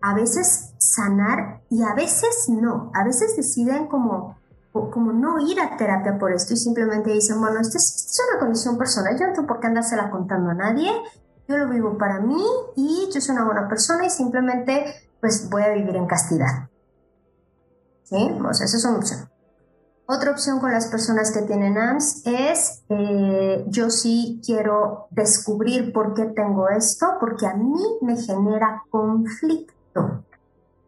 a 0.00 0.14
veces 0.14 0.74
sanar 0.78 1.62
y 1.70 1.82
a 1.82 1.94
veces 1.94 2.48
no. 2.48 2.90
A 2.94 3.04
veces 3.04 3.36
deciden 3.36 3.86
como, 3.86 4.36
como 4.72 5.12
no 5.12 5.38
ir 5.38 5.60
a 5.60 5.76
terapia 5.76 6.18
por 6.18 6.32
esto 6.32 6.54
y 6.54 6.56
simplemente 6.56 7.12
dicen, 7.12 7.40
bueno, 7.40 7.60
esta 7.60 7.78
es, 7.78 8.20
una 8.30 8.40
condición 8.40 8.76
personal, 8.76 9.18
yo 9.18 9.26
no 9.26 9.32
tengo 9.32 9.46
por 9.46 9.60
qué 9.60 9.68
andársela 9.68 10.10
contando 10.10 10.50
a 10.50 10.54
nadie, 10.54 10.90
yo 11.48 11.56
lo 11.56 11.68
vivo 11.68 11.96
para 11.96 12.20
mí 12.20 12.44
y 12.76 13.08
yo 13.12 13.20
soy 13.20 13.34
una 13.34 13.44
buena 13.44 13.68
persona 13.68 14.04
y 14.04 14.10
simplemente 14.10 14.84
pues 15.20 15.48
voy 15.48 15.62
a 15.62 15.70
vivir 15.70 15.96
en 15.96 16.06
castidad. 16.06 16.68
¿Sí? 18.02 18.36
O 18.44 18.52
sea, 18.52 18.66
esa 18.66 18.76
es 18.76 18.84
una. 18.84 19.31
Otra 20.06 20.32
opción 20.32 20.58
con 20.58 20.72
las 20.72 20.88
personas 20.88 21.30
que 21.30 21.42
tienen 21.42 21.78
AMS 21.78 22.22
es, 22.26 22.82
eh, 22.88 23.64
yo 23.68 23.88
sí 23.88 24.40
quiero 24.44 25.06
descubrir 25.10 25.92
por 25.92 26.14
qué 26.14 26.24
tengo 26.24 26.68
esto, 26.68 27.06
porque 27.20 27.46
a 27.46 27.54
mí 27.54 27.80
me 28.00 28.16
genera 28.16 28.82
conflicto. 28.90 30.24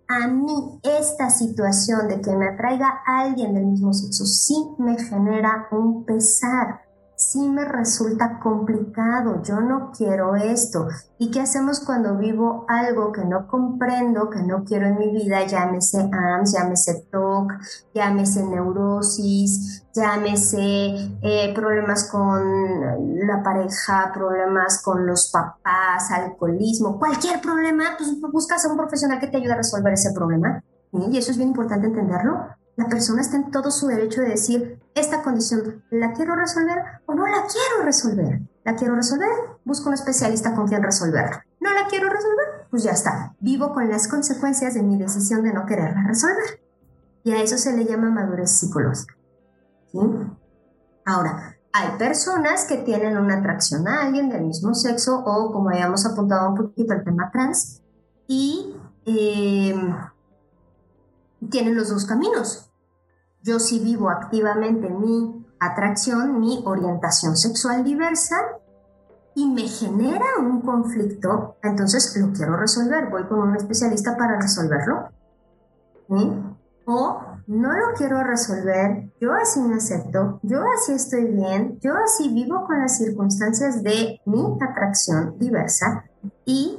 A 0.09 0.27
mí 0.27 0.81
esta 0.83 1.31
situación 1.31 2.09
de 2.09 2.21
que 2.21 2.37
me 2.37 2.49
atraiga 2.49 3.03
alguien 3.07 3.55
del 3.55 3.67
mismo 3.67 3.95
sexo 3.95 4.27
sí 4.27 4.75
me 4.79 5.03
genera 5.03 5.69
un 5.71 6.05
pesar 6.05 6.84
sí 7.31 7.49
me 7.49 7.65
resulta 7.65 8.39
complicado, 8.39 9.43
yo 9.43 9.61
no 9.61 9.91
quiero 9.97 10.37
esto. 10.37 10.89
¿Y 11.19 11.31
qué 11.31 11.41
hacemos 11.41 11.81
cuando 11.81 12.17
vivo 12.17 12.67
algo 12.69 13.13
que 13.13 13.25
no 13.25 13.47
comprendo, 13.47 14.31
que 14.31 14.43
no 14.43 14.65
quiero 14.65 14.87
en 14.87 14.99
mi 14.99 15.13
vida? 15.13 15.47
Llámese 15.47 16.09
AMS, 16.13 16.53
llámese 16.53 17.07
TOC, 17.11 17.53
llámese 17.95 18.45
neurosis, 18.45 19.85
llámese 19.95 21.17
eh, 21.23 21.53
problemas 21.55 22.05
con 22.11 23.27
la 23.27 23.43
pareja, 23.43 24.11
problemas 24.13 24.83
con 24.83 25.07
los 25.07 25.31
papás, 25.31 26.11
alcoholismo, 26.11 26.99
cualquier 26.99 27.41
problema, 27.41 27.85
pues 27.97 28.21
buscas 28.33 28.65
a 28.65 28.71
un 28.71 28.77
profesional 28.77 29.19
que 29.19 29.29
te 29.29 29.39
ayude 29.39 29.53
a 29.53 29.57
resolver 29.57 29.93
ese 29.93 30.13
problema. 30.13 30.63
Y 30.93 31.17
eso 31.17 31.31
es 31.31 31.37
bien 31.37 31.49
importante 31.49 31.87
entenderlo 31.87 32.49
la 32.77 32.89
persona 32.89 33.21
está 33.21 33.37
en 33.37 33.51
todo 33.51 33.71
su 33.71 33.87
derecho 33.87 34.21
de 34.21 34.31
decir, 34.31 34.81
esta 34.95 35.23
condición, 35.23 35.85
¿la 35.91 36.13
quiero 36.13 36.35
resolver 36.35 36.79
o 37.07 37.15
no 37.15 37.27
la 37.27 37.45
quiero 37.47 37.85
resolver? 37.85 38.41
¿La 38.65 38.75
quiero 38.77 38.97
resolver? 38.97 39.29
Busco 39.65 39.89
un 39.89 39.95
especialista 39.95 40.55
con 40.55 40.67
quien 40.67 40.83
resolverla. 40.83 41.45
¿No 41.61 41.73
la 41.73 41.87
quiero 41.89 42.09
resolver? 42.09 42.67
Pues 42.71 42.83
ya 42.83 42.93
está. 42.93 43.35
Vivo 43.41 43.73
con 43.73 43.89
las 43.89 44.09
consecuencias 44.09 44.75
de 44.75 44.83
mi 44.83 44.97
decisión 44.97 45.43
de 45.43 45.53
no 45.53 45.67
quererla 45.67 46.05
resolver. 46.07 46.61
Y 47.23 47.33
a 47.33 47.43
eso 47.43 47.57
se 47.59 47.77
le 47.77 47.85
llama 47.85 48.11
madurez 48.11 48.51
psicológica. 48.51 49.15
Ahora, 51.05 51.57
hay 51.73 51.99
personas 51.99 52.65
que 52.65 52.79
tienen 52.79 53.17
una 53.17 53.39
atracción 53.39 53.87
a 53.87 54.03
alguien 54.03 54.29
del 54.29 54.45
mismo 54.45 54.75
sexo 54.75 55.23
o, 55.25 55.53
como 55.53 55.71
habíamos 55.71 56.05
apuntado 56.07 56.49
un 56.49 56.55
poquito 56.55 56.95
el 56.95 57.05
tema 57.05 57.31
trans, 57.31 57.83
y 58.27 58.77
eh, 59.05 59.75
tienen 61.51 61.77
los 61.77 61.89
dos 61.89 62.07
caminos. 62.07 62.71
Yo 63.43 63.59
sí 63.59 63.81
vivo 63.81 64.11
activamente 64.11 64.89
mi 64.89 65.45
atracción, 65.61 66.41
mi 66.41 66.63
orientación 66.65 67.37
sexual 67.37 67.85
diversa 67.85 68.37
y 69.35 69.51
me 69.51 69.63
genera 69.63 70.25
un 70.39 70.61
conflicto, 70.61 71.57
entonces 71.63 72.17
lo 72.17 72.33
quiero 72.33 72.57
resolver, 72.57 73.11
voy 73.11 73.25
con 73.25 73.41
un 73.41 73.57
especialista 73.57 74.17
para 74.17 74.41
resolverlo. 74.41 75.09
O 76.87 77.21
no 77.47 77.73
lo 77.73 77.95
quiero 77.97 78.23
resolver, 78.23 79.13
yo 79.21 79.33
así 79.33 79.61
me 79.61 79.77
acepto, 79.77 80.39
yo 80.43 80.63
así 80.77 80.93
estoy 80.93 81.25
bien, 81.25 81.79
yo 81.81 81.95
así 81.97 82.33
vivo 82.33 82.65
con 82.67 82.81
las 82.81 82.99
circunstancias 82.99 83.83
de 83.83 84.21
mi 84.27 84.57
atracción 84.61 85.39
diversa 85.39 86.05
y 86.45 86.79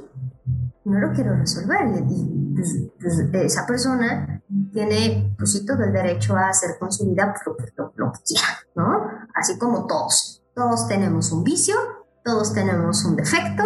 no 0.84 0.98
lo 0.98 1.12
quiero 1.12 1.36
resolver. 1.36 2.02
Y 2.08 2.45
pues, 2.56 2.74
pues, 3.00 3.18
esa 3.44 3.66
persona 3.66 4.42
tiene 4.72 5.34
pues 5.38 5.64
todo 5.66 5.84
el 5.84 5.92
derecho 5.92 6.34
a 6.36 6.48
hacer 6.48 6.78
con 6.78 6.90
su 6.90 7.06
vida 7.06 7.34
pues, 7.44 7.72
lo, 7.96 8.12
que 8.12 8.20
quiera, 8.26 8.46
¿no? 8.74 9.04
Así 9.34 9.58
como 9.58 9.86
todos. 9.86 10.42
Todos 10.54 10.88
tenemos 10.88 11.32
un 11.32 11.44
vicio, 11.44 11.76
todos 12.24 12.54
tenemos 12.54 13.04
un 13.04 13.16
defecto, 13.16 13.62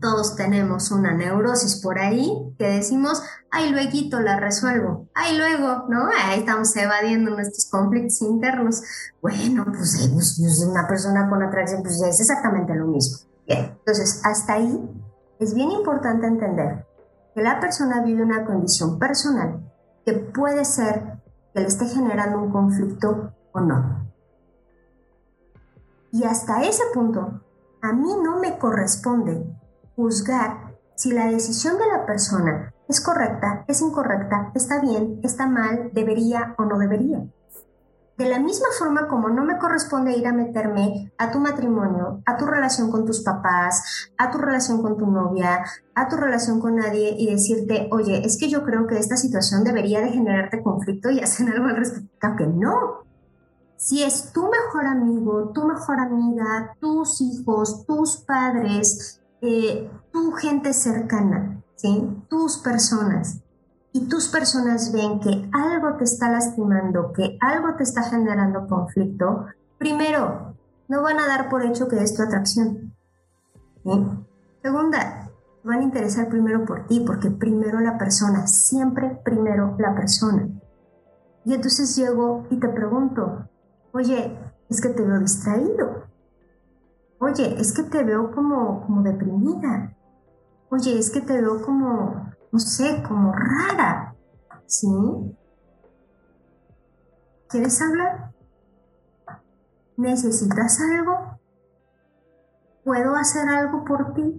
todos 0.00 0.34
tenemos 0.34 0.90
una 0.90 1.14
neurosis 1.14 1.76
por 1.76 2.00
ahí 2.00 2.54
que 2.58 2.68
decimos, 2.68 3.22
ay, 3.50 3.70
luego 3.70 4.18
la 4.20 4.40
resuelvo, 4.40 5.08
ay, 5.14 5.38
luego, 5.38 5.84
¿no? 5.88 6.08
Ahí 6.24 6.40
estamos 6.40 6.74
evadiendo 6.76 7.30
nuestros 7.30 7.66
conflictos 7.70 8.20
internos. 8.22 8.82
Bueno, 9.20 9.64
pues, 9.66 10.10
pues 10.12 10.66
una 10.68 10.88
persona 10.88 11.28
con 11.30 11.42
atracción, 11.42 11.82
pues 11.82 12.02
es 12.02 12.20
exactamente 12.20 12.74
lo 12.74 12.88
mismo. 12.88 13.18
Bien, 13.46 13.76
entonces, 13.78 14.20
hasta 14.24 14.54
ahí 14.54 14.90
es 15.38 15.54
bien 15.54 15.70
importante 15.70 16.26
entender 16.26 16.86
que 17.34 17.42
la 17.42 17.60
persona 17.60 18.02
vive 18.02 18.22
una 18.22 18.44
condición 18.44 18.98
personal 18.98 19.60
que 20.04 20.12
puede 20.14 20.64
ser 20.64 21.20
que 21.54 21.60
le 21.60 21.66
esté 21.66 21.86
generando 21.86 22.42
un 22.42 22.50
conflicto 22.50 23.32
o 23.52 23.60
no. 23.60 24.10
Y 26.10 26.24
hasta 26.24 26.62
ese 26.62 26.82
punto, 26.92 27.40
a 27.80 27.92
mí 27.92 28.10
no 28.22 28.38
me 28.38 28.58
corresponde 28.58 29.46
juzgar 29.96 30.72
si 30.94 31.12
la 31.12 31.26
decisión 31.26 31.78
de 31.78 31.86
la 31.86 32.06
persona 32.06 32.74
es 32.88 33.00
correcta, 33.00 33.64
es 33.66 33.80
incorrecta, 33.80 34.52
está 34.54 34.80
bien, 34.80 35.20
está 35.22 35.46
mal, 35.46 35.90
debería 35.92 36.54
o 36.58 36.64
no 36.64 36.78
debería. 36.78 37.26
De 38.22 38.28
la 38.28 38.38
misma 38.38 38.68
forma 38.78 39.08
como 39.08 39.30
no 39.30 39.44
me 39.44 39.58
corresponde 39.58 40.16
ir 40.16 40.28
a 40.28 40.32
meterme 40.32 41.12
a 41.18 41.32
tu 41.32 41.40
matrimonio, 41.40 42.22
a 42.24 42.36
tu 42.36 42.46
relación 42.46 42.88
con 42.88 43.04
tus 43.04 43.22
papás, 43.22 44.12
a 44.16 44.30
tu 44.30 44.38
relación 44.38 44.80
con 44.80 44.96
tu 44.96 45.08
novia, 45.08 45.64
a 45.96 46.08
tu 46.08 46.14
relación 46.14 46.60
con 46.60 46.76
nadie 46.76 47.16
y 47.18 47.28
decirte, 47.32 47.88
oye, 47.90 48.24
es 48.24 48.38
que 48.38 48.48
yo 48.48 48.62
creo 48.62 48.86
que 48.86 48.96
esta 48.96 49.16
situación 49.16 49.64
debería 49.64 50.00
de 50.00 50.10
generarte 50.10 50.62
conflicto 50.62 51.10
y 51.10 51.18
hacer 51.20 51.48
algo 51.48 51.66
al 51.66 51.74
respecto, 51.74 52.36
que 52.38 52.46
no. 52.46 53.02
Si 53.76 54.04
es 54.04 54.32
tu 54.32 54.48
mejor 54.48 54.86
amigo, 54.86 55.50
tu 55.52 55.64
mejor 55.64 55.98
amiga, 55.98 56.76
tus 56.78 57.20
hijos, 57.20 57.84
tus 57.86 58.18
padres, 58.18 59.20
eh, 59.40 59.90
tu 60.12 60.30
gente 60.30 60.74
cercana, 60.74 61.60
¿sí? 61.74 62.08
tus 62.28 62.58
personas, 62.58 63.40
y 63.92 64.08
tus 64.08 64.28
personas 64.28 64.92
ven 64.92 65.20
que 65.20 65.50
algo 65.52 65.96
te 65.96 66.04
está 66.04 66.30
lastimando, 66.30 67.12
que 67.12 67.36
algo 67.40 67.74
te 67.76 67.82
está 67.82 68.02
generando 68.02 68.66
conflicto, 68.66 69.46
primero, 69.78 70.54
no 70.88 71.02
van 71.02 71.20
a 71.20 71.26
dar 71.26 71.48
por 71.48 71.64
hecho 71.64 71.88
que 71.88 72.02
es 72.02 72.14
tu 72.14 72.22
atracción. 72.22 72.94
Segunda, 74.62 75.30
van 75.64 75.80
a 75.80 75.82
interesar 75.82 76.28
primero 76.28 76.64
por 76.64 76.86
ti, 76.86 77.00
porque 77.06 77.30
primero 77.30 77.80
la 77.80 77.98
persona, 77.98 78.46
siempre 78.46 79.20
primero 79.24 79.76
la 79.78 79.94
persona. 79.94 80.48
Y 81.44 81.54
entonces 81.54 81.96
llego 81.96 82.46
y 82.50 82.56
te 82.56 82.68
pregunto, 82.68 83.48
oye, 83.92 84.38
es 84.68 84.80
que 84.80 84.88
te 84.88 85.02
veo 85.02 85.18
distraído. 85.18 86.04
Oye, 87.18 87.60
es 87.60 87.72
que 87.72 87.82
te 87.82 88.02
veo 88.04 88.32
como, 88.32 88.86
como 88.86 89.02
deprimida. 89.02 89.94
Oye, 90.70 90.98
es 90.98 91.10
que 91.10 91.20
te 91.20 91.40
veo 91.40 91.62
como, 91.62 92.31
no 92.52 92.58
sé, 92.58 93.02
como 93.08 93.32
rara, 93.32 94.14
¿sí? 94.66 94.86
¿Quieres 97.48 97.80
hablar? 97.80 98.34
¿Necesitas 99.96 100.78
algo? 100.80 101.38
¿Puedo 102.84 103.16
hacer 103.16 103.48
algo 103.48 103.84
por 103.84 104.12
ti? 104.12 104.38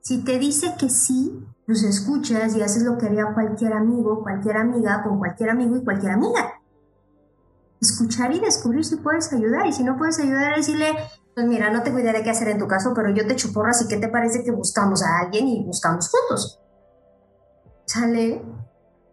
Si 0.00 0.24
te 0.24 0.38
dice 0.38 0.74
que 0.78 0.88
sí, 0.88 1.46
pues 1.66 1.84
escuchas 1.84 2.56
y 2.56 2.62
haces 2.62 2.82
lo 2.82 2.98
que 2.98 3.06
haría 3.06 3.32
cualquier 3.32 3.74
amigo, 3.74 4.22
cualquier 4.22 4.56
amiga, 4.56 5.02
con 5.04 5.18
cualquier 5.18 5.50
amigo 5.50 5.76
y 5.76 5.84
cualquier 5.84 6.12
amiga. 6.12 6.60
Escuchar 7.80 8.32
y 8.32 8.40
descubrir 8.40 8.84
si 8.84 8.96
puedes 8.96 9.32
ayudar 9.32 9.66
y 9.66 9.72
si 9.72 9.84
no 9.84 9.96
puedes 9.96 10.18
ayudar, 10.18 10.56
decirle, 10.56 10.96
pues 11.34 11.46
mira, 11.46 11.70
no 11.70 11.82
tengo 11.84 12.00
idea 12.00 12.12
de 12.12 12.24
qué 12.24 12.30
hacer 12.30 12.48
en 12.48 12.58
tu 12.58 12.66
caso, 12.66 12.92
pero 12.92 13.10
yo 13.10 13.24
te 13.24 13.34
echo 13.34 13.52
porras 13.52 13.82
y 13.82 13.88
qué 13.88 13.98
te 13.98 14.08
parece 14.08 14.42
que 14.42 14.50
buscamos 14.50 15.04
a 15.04 15.20
alguien 15.20 15.46
y 15.46 15.64
buscamos 15.64 16.10
juntos. 16.10 16.58
¿Sale? 17.88 18.42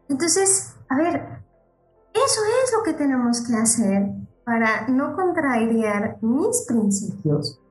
Entonces, 0.09 0.75
a 0.89 0.97
ver, 0.97 1.41
eso 2.13 2.41
es 2.63 2.73
lo 2.77 2.83
que 2.83 2.91
tenemos 2.91 3.39
que 3.47 3.55
hacer 3.55 4.11
para 4.43 4.87
no 4.89 5.15
contrariar 5.15 6.17
mis 6.21 6.65
principios 6.67 7.61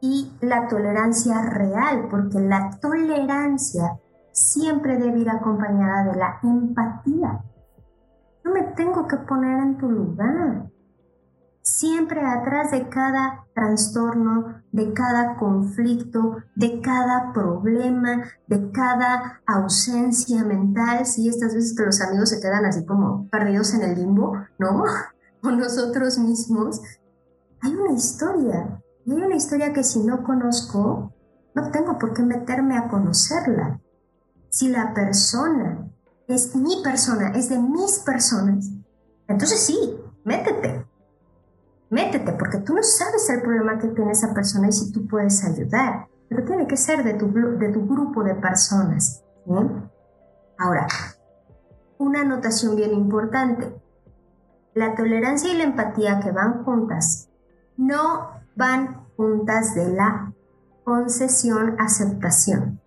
y 0.00 0.32
la 0.40 0.68
tolerancia 0.68 1.42
real, 1.42 2.08
porque 2.10 2.40
la 2.40 2.70
tolerancia 2.80 4.00
siempre 4.32 4.96
debe 4.96 5.18
ir 5.18 5.28
acompañada 5.28 6.04
de 6.04 6.16
la 6.16 6.40
empatía. 6.44 7.44
No 8.42 8.52
me 8.52 8.62
tengo 8.74 9.06
que 9.06 9.18
poner 9.18 9.58
en 9.58 9.76
tu 9.76 9.90
lugar. 9.90 10.70
Siempre 11.60 12.22
atrás 12.26 12.70
de 12.70 12.88
cada 12.88 13.44
trastorno, 13.54 14.59
de 14.72 14.92
cada 14.92 15.36
conflicto, 15.36 16.36
de 16.54 16.80
cada 16.80 17.32
problema, 17.32 18.24
de 18.46 18.70
cada 18.70 19.40
ausencia 19.46 20.44
mental, 20.44 21.06
sí, 21.06 21.28
estas 21.28 21.54
veces 21.54 21.74
que 21.76 21.84
los 21.84 22.00
amigos 22.00 22.30
se 22.30 22.40
quedan 22.40 22.64
así 22.64 22.84
como 22.84 23.28
perdidos 23.30 23.74
en 23.74 23.82
el 23.82 23.96
limbo, 23.96 24.34
¿no? 24.58 24.84
O 25.42 25.50
nosotros 25.50 26.18
mismos, 26.18 26.82
hay 27.62 27.74
una 27.74 27.92
historia, 27.94 28.82
y 29.06 29.12
hay 29.12 29.22
una 29.22 29.36
historia 29.36 29.72
que 29.72 29.82
si 29.82 30.00
no 30.00 30.22
conozco, 30.22 31.14
no 31.54 31.70
tengo 31.70 31.98
por 31.98 32.12
qué 32.12 32.22
meterme 32.22 32.76
a 32.76 32.88
conocerla. 32.88 33.80
Si 34.50 34.68
la 34.68 34.92
persona 34.92 35.90
es 36.28 36.54
mi 36.54 36.82
persona, 36.82 37.30
es 37.30 37.48
de 37.48 37.58
mis 37.58 38.00
personas, 38.00 38.70
entonces 39.28 39.60
sí, 39.60 39.98
métete. 40.24 40.84
Métete, 41.90 42.32
porque 42.32 42.58
tú 42.58 42.74
no 42.74 42.82
sabes 42.82 43.28
el 43.30 43.42
problema 43.42 43.78
que 43.78 43.88
tiene 43.88 44.12
esa 44.12 44.32
persona 44.32 44.68
y 44.68 44.72
si 44.72 44.92
tú 44.92 45.06
puedes 45.06 45.44
ayudar. 45.44 46.06
Pero 46.28 46.44
tiene 46.44 46.68
que 46.68 46.76
ser 46.76 47.02
de 47.02 47.14
tu, 47.14 47.32
de 47.32 47.68
tu 47.70 47.86
grupo 47.86 48.22
de 48.22 48.36
personas. 48.36 49.24
Ahora, 50.56 50.86
una 51.98 52.20
anotación 52.20 52.76
bien 52.76 52.94
importante. 52.94 53.74
La 54.74 54.94
tolerancia 54.94 55.52
y 55.52 55.56
la 55.56 55.64
empatía 55.64 56.20
que 56.20 56.30
van 56.30 56.62
juntas 56.64 57.28
no 57.76 58.30
van 58.54 59.06
juntas 59.16 59.74
de 59.74 59.92
la 59.92 60.32
concesión-aceptación. 60.84 62.80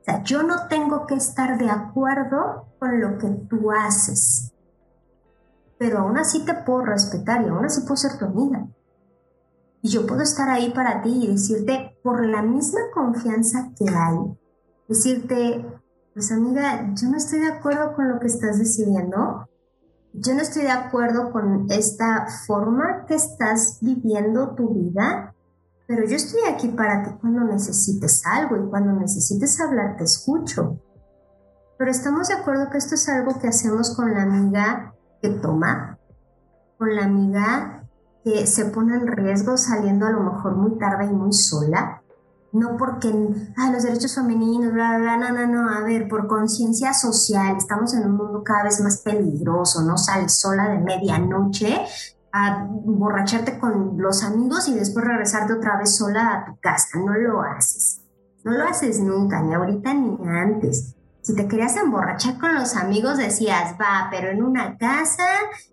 O 0.00 0.04
sea, 0.04 0.22
yo 0.24 0.42
no 0.42 0.66
tengo 0.66 1.06
que 1.06 1.14
estar 1.14 1.58
de 1.58 1.70
acuerdo 1.70 2.66
con 2.78 3.00
lo 3.00 3.18
que 3.18 3.28
tú 3.28 3.70
haces, 3.70 4.52
pero 5.80 6.00
aún 6.00 6.18
así 6.18 6.44
te 6.44 6.52
puedo 6.52 6.82
respetar 6.82 7.42
y 7.42 7.48
aún 7.48 7.64
así 7.64 7.80
puedo 7.80 7.96
ser 7.96 8.18
tu 8.18 8.26
amiga. 8.26 8.68
Y 9.80 9.88
yo 9.88 10.06
puedo 10.06 10.20
estar 10.20 10.50
ahí 10.50 10.70
para 10.74 11.00
ti 11.00 11.24
y 11.24 11.26
decirte, 11.26 11.98
por 12.04 12.22
la 12.26 12.42
misma 12.42 12.80
confianza 12.92 13.70
que 13.78 13.88
hay, 13.88 14.18
decirte, 14.86 15.64
pues 16.12 16.30
amiga, 16.32 16.92
yo 16.92 17.08
no 17.08 17.16
estoy 17.16 17.38
de 17.38 17.52
acuerdo 17.52 17.94
con 17.94 18.10
lo 18.10 18.20
que 18.20 18.26
estás 18.26 18.58
decidiendo, 18.58 19.48
yo 20.12 20.34
no 20.34 20.42
estoy 20.42 20.64
de 20.64 20.70
acuerdo 20.70 21.32
con 21.32 21.64
esta 21.70 22.26
forma 22.46 23.06
que 23.06 23.14
estás 23.14 23.78
viviendo 23.80 24.54
tu 24.54 24.74
vida, 24.74 25.34
pero 25.86 26.04
yo 26.04 26.16
estoy 26.16 26.42
aquí 26.46 26.68
para 26.68 27.04
ti 27.04 27.10
cuando 27.22 27.42
necesites 27.44 28.22
algo 28.26 28.54
y 28.58 28.68
cuando 28.68 28.92
necesites 28.92 29.58
hablar 29.62 29.96
te 29.96 30.04
escucho. 30.04 30.78
Pero 31.78 31.90
estamos 31.90 32.28
de 32.28 32.34
acuerdo 32.34 32.68
que 32.68 32.76
esto 32.76 32.96
es 32.96 33.08
algo 33.08 33.40
que 33.40 33.48
hacemos 33.48 33.96
con 33.96 34.12
la 34.12 34.24
amiga 34.24 34.94
que 35.20 35.28
toma, 35.30 35.98
con 36.78 36.94
la 36.94 37.04
amiga 37.04 37.84
que 38.24 38.46
se 38.46 38.66
pone 38.66 38.94
en 38.94 39.06
riesgo 39.06 39.56
saliendo 39.56 40.06
a 40.06 40.10
lo 40.10 40.20
mejor 40.20 40.56
muy 40.56 40.78
tarde 40.78 41.06
y 41.06 41.12
muy 41.12 41.32
sola, 41.32 42.02
no 42.52 42.76
porque, 42.76 43.08
ah, 43.56 43.70
los 43.70 43.84
derechos 43.84 44.14
femeninos, 44.14 44.72
bla, 44.72 44.98
bla, 44.98 45.16
bla, 45.16 45.30
no, 45.30 45.46
no, 45.46 45.62
no, 45.64 45.70
a 45.70 45.82
ver, 45.82 46.08
por 46.08 46.26
conciencia 46.26 46.92
social, 46.92 47.56
estamos 47.56 47.94
en 47.94 48.06
un 48.06 48.16
mundo 48.16 48.42
cada 48.42 48.64
vez 48.64 48.80
más 48.80 48.98
peligroso, 49.02 49.82
no 49.82 49.96
sales 49.96 50.34
sola 50.34 50.68
de 50.68 50.78
medianoche 50.78 51.80
a 52.32 52.66
borracharte 52.68 53.58
con 53.58 53.96
los 53.98 54.22
amigos 54.24 54.68
y 54.68 54.74
después 54.74 55.04
regresarte 55.04 55.52
otra 55.52 55.78
vez 55.78 55.94
sola 55.94 56.32
a 56.32 56.44
tu 56.46 56.58
casa, 56.60 56.98
no 56.98 57.14
lo 57.14 57.42
haces, 57.42 58.02
no 58.44 58.52
lo 58.52 58.64
haces 58.64 59.00
nunca, 59.00 59.42
ni 59.42 59.54
ahorita 59.54 59.94
ni 59.94 60.18
antes. 60.26 60.96
Si 61.22 61.34
te 61.34 61.46
querías 61.46 61.76
emborrachar 61.76 62.38
con 62.38 62.54
los 62.54 62.76
amigos, 62.76 63.18
decías, 63.18 63.74
va, 63.78 64.08
pero 64.10 64.30
en 64.30 64.42
una 64.42 64.78
casa 64.78 65.26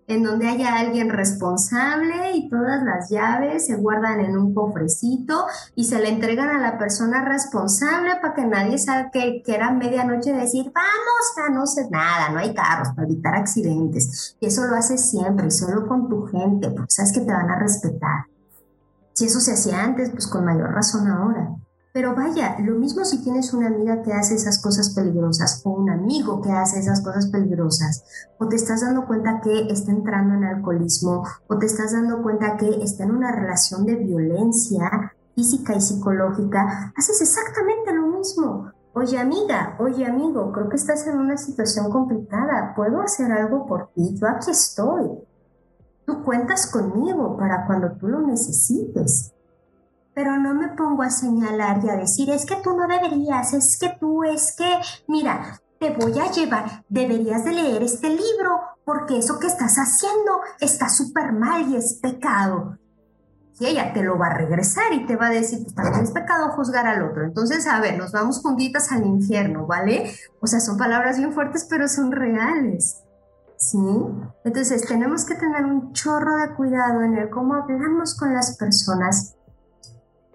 en 0.05 0.21
donde 0.21 0.47
haya 0.47 0.77
alguien 0.77 1.09
responsable 1.09 2.33
y 2.33 2.49
todas 2.49 2.83
las 2.83 3.09
llaves 3.09 3.65
se 3.65 3.75
guardan 3.75 4.19
en 4.19 4.37
un 4.37 4.53
cofrecito 4.53 5.45
y 5.73 5.85
se 5.85 5.99
le 5.99 6.09
entregan 6.09 6.49
a 6.49 6.59
la 6.59 6.77
persona 6.77 7.23
responsable 7.23 8.17
para 8.21 8.33
que 8.33 8.45
nadie 8.45 8.77
sabe 8.77 9.09
que, 9.11 9.43
era 9.47 9.71
medianoche 9.71 10.33
decir, 10.33 10.71
vamos, 10.73 11.55
no 11.55 11.65
sé 11.65 11.89
nada, 11.89 12.29
no 12.29 12.39
hay 12.39 12.53
carros 12.53 12.89
para 12.89 13.07
evitar 13.07 13.35
accidentes. 13.35 14.35
Y 14.41 14.47
eso 14.47 14.65
lo 14.65 14.75
haces 14.75 15.09
siempre, 15.09 15.49
solo 15.49 15.87
con 15.87 16.09
tu 16.09 16.27
gente, 16.27 16.69
porque 16.71 16.91
sabes 16.91 17.13
que 17.13 17.21
te 17.21 17.31
van 17.31 17.49
a 17.49 17.59
respetar. 17.59 18.25
Si 19.13 19.25
eso 19.25 19.39
se 19.39 19.53
hacía 19.53 19.81
antes, 19.81 20.09
pues 20.11 20.27
con 20.27 20.43
mayor 20.43 20.73
razón 20.73 21.07
ahora. 21.07 21.55
Pero 21.97 22.13
vaya, 22.13 22.57
lo 22.59 22.75
mismo 22.75 23.03
si 23.03 23.23
tienes 23.23 23.55
una 23.55 23.69
amiga 23.69 24.03
que 24.03 24.13
hace 24.13 24.35
esas 24.35 24.61
cosas 24.61 24.91
peligrosas 24.91 25.63
o 25.65 25.71
un 25.71 25.89
amigo 25.89 26.43
que 26.43 26.51
hace 26.51 26.77
esas 26.77 27.01
cosas 27.01 27.25
peligrosas, 27.25 28.03
o 28.37 28.47
te 28.47 28.55
estás 28.55 28.81
dando 28.81 29.07
cuenta 29.07 29.41
que 29.41 29.61
está 29.71 29.89
entrando 29.89 30.35
en 30.35 30.43
alcoholismo, 30.43 31.23
o 31.47 31.57
te 31.57 31.65
estás 31.65 31.93
dando 31.93 32.21
cuenta 32.21 32.55
que 32.55 32.83
está 32.83 33.03
en 33.03 33.15
una 33.15 33.31
relación 33.31 33.83
de 33.87 33.95
violencia 33.95 35.11
física 35.33 35.75
y 35.75 35.81
psicológica, 35.81 36.93
haces 36.95 37.19
exactamente 37.19 37.91
lo 37.91 38.05
mismo. 38.15 38.71
Oye 38.93 39.17
amiga, 39.17 39.75
oye 39.79 40.05
amigo, 40.05 40.51
creo 40.51 40.69
que 40.69 40.75
estás 40.75 41.07
en 41.07 41.17
una 41.17 41.35
situación 41.35 41.89
complicada, 41.89 42.75
¿puedo 42.75 43.01
hacer 43.01 43.31
algo 43.31 43.65
por 43.65 43.89
ti? 43.95 44.13
Yo 44.13 44.27
aquí 44.27 44.51
estoy. 44.51 45.17
Tú 46.05 46.23
cuentas 46.23 46.67
conmigo 46.67 47.35
para 47.37 47.65
cuando 47.65 47.93
tú 47.93 48.07
lo 48.07 48.21
necesites 48.21 49.33
pero 50.17 50.35
no 50.35 50.55
me 50.55 50.69
pongo 50.69 51.03
a 51.03 51.11
señalar 51.11 51.79
y 51.83 51.89
a 51.89 51.95
decir, 51.95 52.31
es 52.31 52.47
que 52.47 52.55
tú 52.63 52.75
no 52.75 52.87
deberías, 52.87 53.53
es 53.53 53.77
que 53.77 53.95
tú, 53.99 54.23
es 54.23 54.55
que, 54.57 54.79
mira, 55.07 55.61
te 55.79 55.91
voy 55.91 56.17
a 56.17 56.31
llevar, 56.31 56.83
deberías 56.89 57.45
de 57.45 57.51
leer 57.51 57.83
este 57.83 58.09
libro, 58.09 58.61
porque 58.83 59.19
eso 59.19 59.37
que 59.37 59.45
estás 59.45 59.75
haciendo 59.75 60.39
está 60.59 60.89
súper 60.89 61.33
mal 61.33 61.69
y 61.69 61.75
es 61.75 61.99
pecado. 62.01 62.79
Y 63.59 63.67
ella 63.67 63.93
te 63.93 64.01
lo 64.01 64.17
va 64.17 64.25
a 64.25 64.33
regresar 64.33 64.91
y 64.91 65.05
te 65.05 65.15
va 65.15 65.27
a 65.27 65.29
decir, 65.29 65.59
pues 65.61 65.75
también 65.75 66.05
es 66.05 66.09
pecado 66.09 66.49
juzgar 66.49 66.87
al 66.87 67.03
otro. 67.03 67.23
Entonces, 67.23 67.67
a 67.67 67.79
ver, 67.79 67.95
nos 67.95 68.11
vamos 68.11 68.41
juntitas 68.41 68.91
al 68.91 69.05
infierno, 69.05 69.67
¿vale? 69.67 70.11
O 70.41 70.47
sea, 70.47 70.59
son 70.59 70.79
palabras 70.79 71.19
bien 71.19 71.31
fuertes, 71.31 71.67
pero 71.69 71.87
son 71.87 72.11
reales. 72.11 73.03
¿Sí? 73.57 73.77
Entonces, 74.43 74.83
tenemos 74.87 75.25
que 75.25 75.35
tener 75.35 75.63
un 75.63 75.93
chorro 75.93 76.37
de 76.37 76.55
cuidado 76.55 77.03
en 77.03 77.15
el 77.15 77.29
cómo 77.29 77.53
hablamos 77.53 78.15
con 78.15 78.33
las 78.33 78.57
personas 78.57 79.36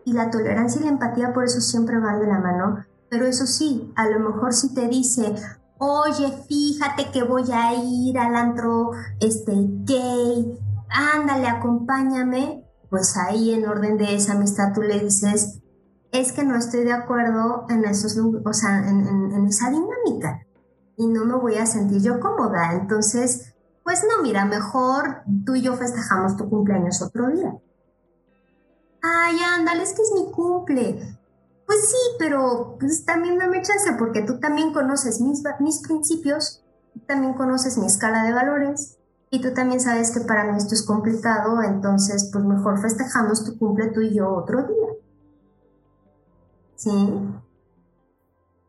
y 0.05 0.13
la 0.13 0.31
tolerancia 0.31 0.81
y 0.81 0.85
la 0.85 0.91
empatía 0.91 1.33
por 1.33 1.45
eso 1.45 1.61
siempre 1.61 1.99
van 1.99 2.21
de 2.21 2.27
la 2.27 2.39
mano. 2.39 2.85
Pero 3.09 3.27
eso 3.27 3.47
sí, 3.47 3.93
a 3.97 4.09
lo 4.09 4.21
mejor 4.21 4.55
si 4.55 4.75
te 4.75 4.89
dice, 4.89 5.35
oye, 5.79 6.33
fíjate 6.49 7.11
que 7.11 7.23
voy 7.23 7.51
a 7.53 7.75
ir 7.75 8.19
al 8.19 8.35
antro 8.35 8.93
este, 9.21 9.53
gay, 9.85 10.59
ándale, 10.89 11.49
acompáñame, 11.49 12.65
pues 12.89 13.17
ahí 13.17 13.53
en 13.53 13.67
orden 13.67 13.99
de 13.99 14.15
esa 14.15 14.33
amistad 14.33 14.73
tú 14.75 14.83
le 14.83 15.01
dices, 15.01 15.61
es 16.11 16.33
que 16.33 16.45
no 16.45 16.57
estoy 16.57 16.85
de 16.85 16.93
acuerdo 16.93 17.67
en, 17.69 17.85
esos, 17.85 18.17
o 18.19 18.53
sea, 18.53 18.79
en, 18.89 19.07
en 19.07 19.47
esa 19.47 19.71
dinámica 19.71 20.47
y 20.97 21.07
no 21.07 21.25
me 21.25 21.37
voy 21.37 21.57
a 21.57 21.67
sentir 21.67 22.03
yo 22.03 22.21
cómoda. 22.21 22.73
Entonces, 22.75 23.55
pues 23.83 24.05
no, 24.09 24.23
mira, 24.23 24.45
mejor 24.45 25.23
tú 25.45 25.55
y 25.55 25.63
yo 25.63 25.75
festejamos 25.75 26.37
tu 26.37 26.49
cumpleaños 26.49 27.03
otro 27.03 27.29
día 27.29 27.53
ay, 29.03 29.37
ándale, 29.57 29.83
es 29.83 29.93
que 29.93 30.03
es 30.03 30.13
mi 30.15 30.31
cumple. 30.31 31.19
Pues 31.67 31.89
sí, 31.89 32.17
pero 32.19 32.77
pues, 32.79 33.05
también 33.05 33.39
dame 33.39 33.63
chance 33.63 33.93
porque 33.99 34.23
tú 34.23 34.39
también 34.39 34.73
conoces 34.73 35.21
mis, 35.21 35.43
mis 35.61 35.81
principios, 35.81 36.65
tú 36.95 37.01
también 37.01 37.35
conoces 37.35 37.79
mi 37.79 37.87
escala 37.87 38.25
de 38.25 38.33
valores 38.33 38.99
y 39.31 39.41
tú 39.41 39.55
también 39.55 39.81
sabes 39.81 40.11
que 40.11 40.21
para 40.21 40.45
mí 40.45 40.59
esto 40.59 40.75
es 40.75 40.83
complicado, 40.83 41.63
entonces 41.63 42.29
pues 42.33 42.45
mejor 42.45 42.81
festejamos 42.81 43.45
tu 43.45 43.59
cumple 43.59 43.89
tú 43.89 44.01
y 44.01 44.15
yo 44.15 44.31
otro 44.31 44.67
día. 44.67 44.89
¿Sí? 46.77 46.91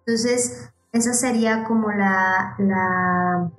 Entonces, 0.05 0.69
esa 0.91 1.13
sería 1.13 1.63
como 1.65 1.91
la, 1.91 2.55
la, 2.59 3.51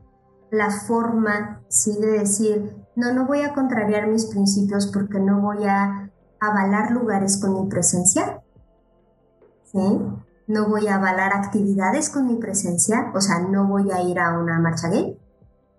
la 0.50 0.70
forma, 0.70 1.62
¿sí? 1.68 1.98
De 2.00 2.18
decir, 2.18 2.76
no, 2.96 3.12
no 3.12 3.26
voy 3.26 3.42
a 3.42 3.52
contrariar 3.52 4.06
mis 4.06 4.26
principios 4.26 4.86
porque 4.86 5.18
no 5.18 5.40
voy 5.40 5.64
a 5.64 6.03
avalar 6.40 6.90
lugares 6.90 7.38
con 7.40 7.54
mi 7.54 7.68
presencia. 7.68 8.42
No 10.46 10.68
voy 10.68 10.86
a 10.86 10.96
avalar 10.96 11.32
actividades 11.32 12.10
con 12.10 12.26
mi 12.26 12.36
presencia, 12.36 13.10
o 13.14 13.20
sea, 13.20 13.40
no 13.40 13.66
voy 13.66 13.90
a 13.90 14.02
ir 14.02 14.20
a 14.20 14.38
una 14.38 14.60
marcha 14.60 14.88
gay, 14.88 15.18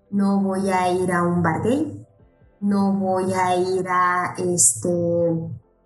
no 0.10 0.42
voy 0.42 0.70
a 0.70 0.92
ir 0.92 1.12
a 1.12 1.24
un 1.24 1.42
bar 1.42 1.62
gay, 1.62 2.06
no 2.60 2.94
voy 2.94 3.32
a 3.34 3.56
ir 3.56 3.86
a, 3.88 4.34
este, 4.38 4.90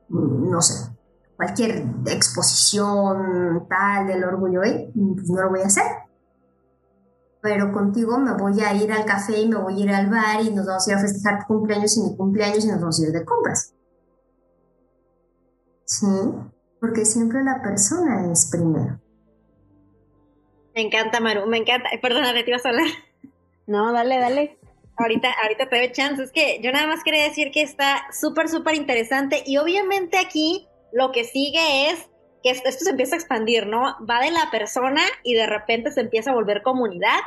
no 0.10 0.62
sé, 0.62 0.90
cualquier 1.36 1.86
exposición 2.08 3.68
tal 3.70 4.08
del 4.08 4.24
orgullo 4.24 4.62
gay, 4.62 4.92
pues 4.94 5.30
no 5.30 5.42
lo 5.42 5.50
voy 5.50 5.62
a 5.62 5.68
hacer. 5.68 5.84
Pero 7.42 7.72
contigo 7.72 8.18
me 8.18 8.34
voy 8.34 8.60
a 8.62 8.74
ir 8.74 8.92
al 8.92 9.06
café 9.06 9.40
y 9.40 9.48
me 9.48 9.58
voy 9.58 9.82
a 9.82 9.84
ir 9.84 9.90
al 9.92 10.10
bar 10.10 10.42
y 10.42 10.54
nos 10.54 10.66
vamos 10.66 10.88
a 10.88 10.92
ir 10.92 10.98
a 10.98 11.02
festejar 11.02 11.40
tu 11.40 11.54
cumpleaños 11.54 11.96
y 11.98 12.02
mi 12.02 12.18
cumpleaños 12.18 12.66
y 12.66 12.68
nos 12.68 12.82
vamos 12.82 13.00
a 13.00 13.04
ir 13.04 13.12
de 13.12 13.24
compras. 13.24 13.74
¿Sí? 15.90 16.06
Porque 16.80 17.04
siempre 17.04 17.44
la 17.44 17.64
persona 17.64 18.32
es 18.32 18.48
primero. 18.52 19.02
Me 20.76 20.82
encanta, 20.82 21.20
Maru, 21.20 21.48
me 21.48 21.58
encanta. 21.58 21.90
Perdona, 22.00 22.32
¿te 22.32 22.48
ibas 22.48 22.64
a 22.66 22.70
hablar? 22.70 22.88
No, 23.66 23.92
dale, 23.92 24.20
dale. 24.20 24.60
Ahorita, 24.98 25.30
ahorita 25.42 25.68
te 25.68 25.78
doy 25.78 25.92
chance. 25.92 26.22
Es 26.22 26.32
que 26.32 26.62
yo 26.62 26.72
nada 26.72 26.86
más 26.86 27.04
quería 27.04 27.24
decir 27.24 27.50
que 27.52 27.64
está 27.64 28.06
súper, 28.14 28.50
súper 28.50 28.76
interesante. 28.76 29.42
Y 29.48 29.58
obviamente 29.58 30.20
aquí 30.20 30.68
lo 30.94 31.12
que 31.12 31.24
sigue 31.24 31.90
es 31.90 32.08
que 32.44 32.52
esto, 32.52 32.70
esto 32.70 32.86
se 32.86 32.92
empieza 32.92 33.16
a 33.16 33.18
expandir, 33.18 33.66
¿no? 33.66 33.98
Va 34.08 34.22
de 34.22 34.30
la 34.30 34.52
persona 34.52 35.02
y 35.24 35.34
de 35.34 35.48
repente 35.48 35.92
se 35.92 36.02
empieza 36.02 36.30
a 36.30 36.36
volver 36.36 36.62
comunidad. 36.62 37.18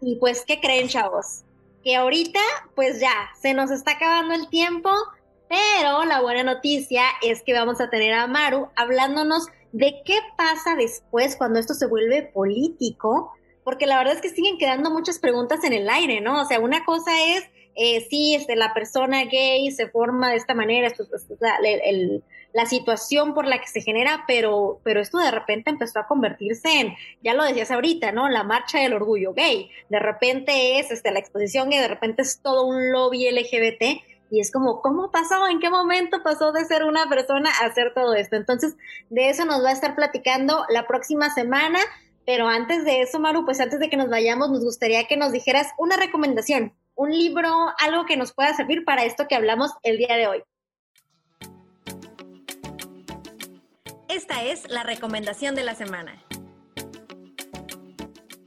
Y 0.00 0.16
pues, 0.16 0.44
¿qué 0.44 0.60
creen, 0.60 0.88
chavos? 0.88 1.44
Que 1.84 1.94
ahorita, 1.94 2.40
pues 2.74 2.98
ya, 2.98 3.30
se 3.40 3.54
nos 3.54 3.70
está 3.70 3.92
acabando 3.92 4.34
el 4.34 4.48
tiempo 4.48 4.90
pero 5.48 6.04
la 6.04 6.20
buena 6.20 6.42
noticia 6.42 7.02
es 7.22 7.42
que 7.42 7.54
vamos 7.54 7.80
a 7.80 7.90
tener 7.90 8.12
a 8.12 8.26
Maru 8.26 8.68
hablándonos 8.76 9.48
de 9.72 10.02
qué 10.04 10.18
pasa 10.36 10.76
después 10.76 11.36
cuando 11.36 11.58
esto 11.58 11.74
se 11.74 11.86
vuelve 11.86 12.22
político, 12.22 13.32
porque 13.64 13.86
la 13.86 13.98
verdad 13.98 14.14
es 14.14 14.22
que 14.22 14.30
siguen 14.30 14.58
quedando 14.58 14.90
muchas 14.90 15.18
preguntas 15.18 15.64
en 15.64 15.72
el 15.72 15.88
aire, 15.88 16.20
¿no? 16.20 16.40
O 16.40 16.44
sea, 16.44 16.60
una 16.60 16.84
cosa 16.84 17.10
es 17.22 17.44
eh, 17.74 18.06
si 18.10 18.34
este, 18.34 18.56
la 18.56 18.74
persona 18.74 19.24
gay 19.24 19.70
se 19.70 19.88
forma 19.88 20.30
de 20.30 20.36
esta 20.36 20.54
manera, 20.54 20.88
esto, 20.88 21.04
la, 21.38 21.58
la, 22.52 22.66
situación 22.66 23.34
por 23.34 23.46
la 23.46 23.60
que 23.60 23.68
se 23.68 23.82
genera, 23.82 24.24
pero, 24.26 24.80
pero 24.82 25.00
esto 25.00 25.18
de 25.18 25.30
repente 25.30 25.70
empezó 25.70 26.00
a 26.00 26.08
convertirse 26.08 26.80
en, 26.80 26.94
ya 27.22 27.34
lo 27.34 27.44
decías 27.44 27.70
ahorita, 27.70 28.10
¿no? 28.10 28.28
La 28.28 28.42
marcha 28.42 28.80
del 28.80 28.94
orgullo 28.94 29.32
gay, 29.32 29.70
de 29.90 29.98
repente 30.00 30.80
es 30.80 30.90
este, 30.90 31.12
la 31.12 31.20
exposición 31.20 31.70
gay, 31.70 31.78
de 31.78 31.88
repente 31.88 32.22
es 32.22 32.40
todo 32.42 32.66
un 32.66 32.90
lobby 32.90 33.30
LGBT 33.30 34.02
y 34.30 34.40
es 34.40 34.50
como, 34.50 34.80
¿cómo 34.82 35.10
pasó? 35.10 35.48
¿En 35.48 35.60
qué 35.60 35.70
momento 35.70 36.22
pasó 36.22 36.52
de 36.52 36.64
ser 36.64 36.84
una 36.84 37.08
persona 37.08 37.50
a 37.50 37.66
hacer 37.66 37.92
todo 37.94 38.14
esto? 38.14 38.36
Entonces, 38.36 38.76
de 39.10 39.30
eso 39.30 39.44
nos 39.44 39.64
va 39.64 39.70
a 39.70 39.72
estar 39.72 39.94
platicando 39.94 40.64
la 40.68 40.86
próxima 40.86 41.30
semana. 41.30 41.78
Pero 42.26 42.46
antes 42.46 42.84
de 42.84 43.00
eso, 43.00 43.20
Maru, 43.20 43.44
pues 43.44 43.58
antes 43.60 43.80
de 43.80 43.88
que 43.88 43.96
nos 43.96 44.10
vayamos, 44.10 44.50
nos 44.50 44.62
gustaría 44.62 45.06
que 45.06 45.16
nos 45.16 45.32
dijeras 45.32 45.68
una 45.78 45.96
recomendación, 45.96 46.74
un 46.94 47.10
libro, 47.10 47.50
algo 47.78 48.04
que 48.04 48.18
nos 48.18 48.34
pueda 48.34 48.52
servir 48.54 48.84
para 48.84 49.04
esto 49.04 49.26
que 49.28 49.34
hablamos 49.34 49.72
el 49.82 49.96
día 49.96 50.14
de 50.16 50.26
hoy. 50.26 50.42
Esta 54.08 54.42
es 54.42 54.68
la 54.68 54.82
recomendación 54.82 55.54
de 55.54 55.64
la 55.64 55.74
semana 55.74 56.27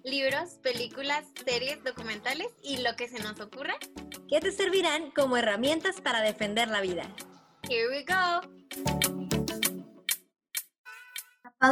libros, 0.03 0.59
películas, 0.63 1.25
series, 1.45 1.83
documentales 1.83 2.47
y 2.63 2.77
lo 2.77 2.95
que 2.95 3.07
se 3.07 3.21
nos 3.21 3.39
ocurra 3.39 3.73
que 4.27 4.39
te 4.39 4.51
servirán 4.51 5.11
como 5.11 5.37
herramientas 5.37 6.01
para 6.01 6.21
defender 6.21 6.67
la 6.69 6.81
vida. 6.81 7.03
Here 7.69 7.87
we 7.89 8.05
go. 8.05 8.41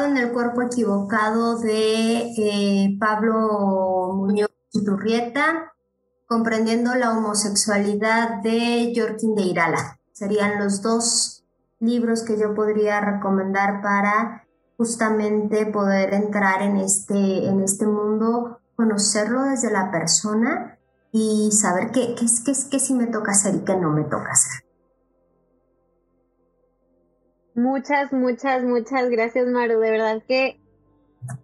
en 0.05 0.17
el 0.17 0.31
cuerpo 0.31 0.61
equivocado 0.61 1.59
de 1.59 2.31
eh, 2.37 2.97
Pablo 2.99 4.13
Muñoz 4.13 4.49
Turrieta, 4.71 5.73
comprendiendo 6.27 6.93
la 6.95 7.11
homosexualidad 7.11 8.41
de 8.43 8.93
Jorquín 8.95 9.33
de 9.35 9.41
Irala. 9.43 9.99
Serían 10.11 10.59
los 10.59 10.83
dos 10.83 11.43
libros 11.79 12.23
que 12.23 12.37
yo 12.37 12.53
podría 12.53 13.01
recomendar 13.01 13.81
para 13.81 14.45
justamente 14.79 15.65
poder 15.65 16.13
entrar 16.13 16.61
en 16.61 16.77
este, 16.77 17.13
en 17.13 17.61
este 17.61 17.85
mundo, 17.85 18.61
conocerlo 18.77 19.43
desde 19.43 19.69
la 19.69 19.91
persona 19.91 20.79
y 21.11 21.51
saber 21.51 21.91
qué, 21.91 22.15
qué, 22.17 22.25
qué, 22.45 22.53
qué 22.71 22.79
sí 22.79 22.93
me 22.93 23.07
toca 23.07 23.31
hacer 23.31 23.55
y 23.55 23.65
qué 23.65 23.75
no 23.75 23.91
me 23.91 24.05
toca 24.05 24.31
hacer. 24.31 24.63
Muchas, 27.55 28.13
muchas, 28.13 28.63
muchas 28.63 29.09
gracias, 29.09 29.47
Maru. 29.47 29.81
De 29.81 29.91
verdad 29.91 30.23
que, 30.25 30.61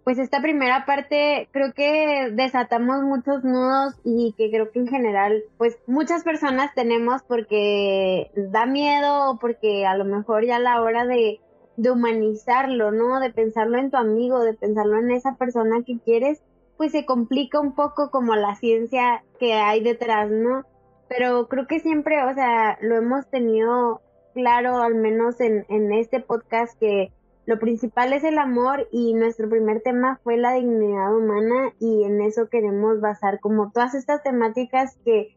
pues 0.02 0.18
esta 0.18 0.40
primera 0.40 0.86
parte 0.86 1.50
creo 1.52 1.74
que 1.74 2.30
desatamos 2.32 3.02
muchos 3.02 3.44
nudos 3.44 3.96
y 4.02 4.34
que 4.38 4.48
creo 4.48 4.70
que 4.72 4.78
en 4.78 4.88
general, 4.88 5.42
pues 5.58 5.76
muchas 5.86 6.24
personas 6.24 6.72
tenemos 6.74 7.22
porque 7.24 8.30
da 8.34 8.64
miedo 8.64 9.32
o 9.32 9.38
porque 9.38 9.84
a 9.84 9.94
lo 9.94 10.06
mejor 10.06 10.46
ya 10.46 10.58
la 10.58 10.80
hora 10.80 11.04
de 11.04 11.38
de 11.76 11.90
humanizarlo, 11.90 12.90
¿no? 12.90 13.20
De 13.20 13.30
pensarlo 13.30 13.78
en 13.78 13.90
tu 13.90 13.96
amigo, 13.96 14.40
de 14.40 14.54
pensarlo 14.54 14.98
en 14.98 15.10
esa 15.10 15.36
persona 15.36 15.82
que 15.84 15.98
quieres, 15.98 16.42
pues 16.76 16.92
se 16.92 17.06
complica 17.06 17.60
un 17.60 17.74
poco 17.74 18.10
como 18.10 18.34
la 18.34 18.54
ciencia 18.56 19.24
que 19.38 19.54
hay 19.54 19.82
detrás, 19.82 20.30
¿no? 20.30 20.64
Pero 21.08 21.48
creo 21.48 21.66
que 21.66 21.80
siempre, 21.80 22.22
o 22.24 22.34
sea, 22.34 22.78
lo 22.80 22.96
hemos 22.96 23.28
tenido 23.28 24.00
claro, 24.34 24.82
al 24.82 24.94
menos 24.94 25.40
en, 25.40 25.64
en 25.68 25.92
este 25.92 26.20
podcast, 26.20 26.78
que 26.78 27.12
lo 27.46 27.58
principal 27.58 28.12
es 28.12 28.24
el 28.24 28.38
amor 28.38 28.88
y 28.90 29.14
nuestro 29.14 29.48
primer 29.48 29.80
tema 29.80 30.20
fue 30.24 30.36
la 30.36 30.54
dignidad 30.54 31.16
humana 31.16 31.72
y 31.78 32.02
en 32.02 32.20
eso 32.20 32.48
queremos 32.48 33.00
basar 33.00 33.38
como 33.40 33.70
todas 33.70 33.94
estas 33.94 34.22
temáticas 34.22 34.98
que 35.04 35.36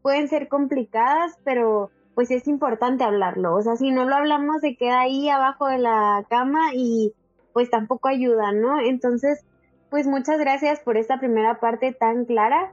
pueden 0.00 0.28
ser 0.28 0.48
complicadas, 0.48 1.36
pero 1.44 1.90
pues 2.14 2.30
es 2.30 2.46
importante 2.48 3.04
hablarlo. 3.04 3.54
O 3.54 3.62
sea, 3.62 3.76
si 3.76 3.90
no 3.90 4.04
lo 4.04 4.16
hablamos 4.16 4.60
se 4.60 4.76
queda 4.76 5.00
ahí 5.00 5.28
abajo 5.28 5.68
de 5.68 5.78
la 5.78 6.24
cama 6.28 6.74
y 6.74 7.12
pues 7.52 7.70
tampoco 7.70 8.08
ayuda, 8.08 8.52
¿no? 8.52 8.80
Entonces, 8.80 9.44
pues 9.90 10.06
muchas 10.06 10.38
gracias 10.38 10.80
por 10.80 10.96
esta 10.96 11.18
primera 11.18 11.60
parte 11.60 11.92
tan 11.92 12.24
clara. 12.24 12.72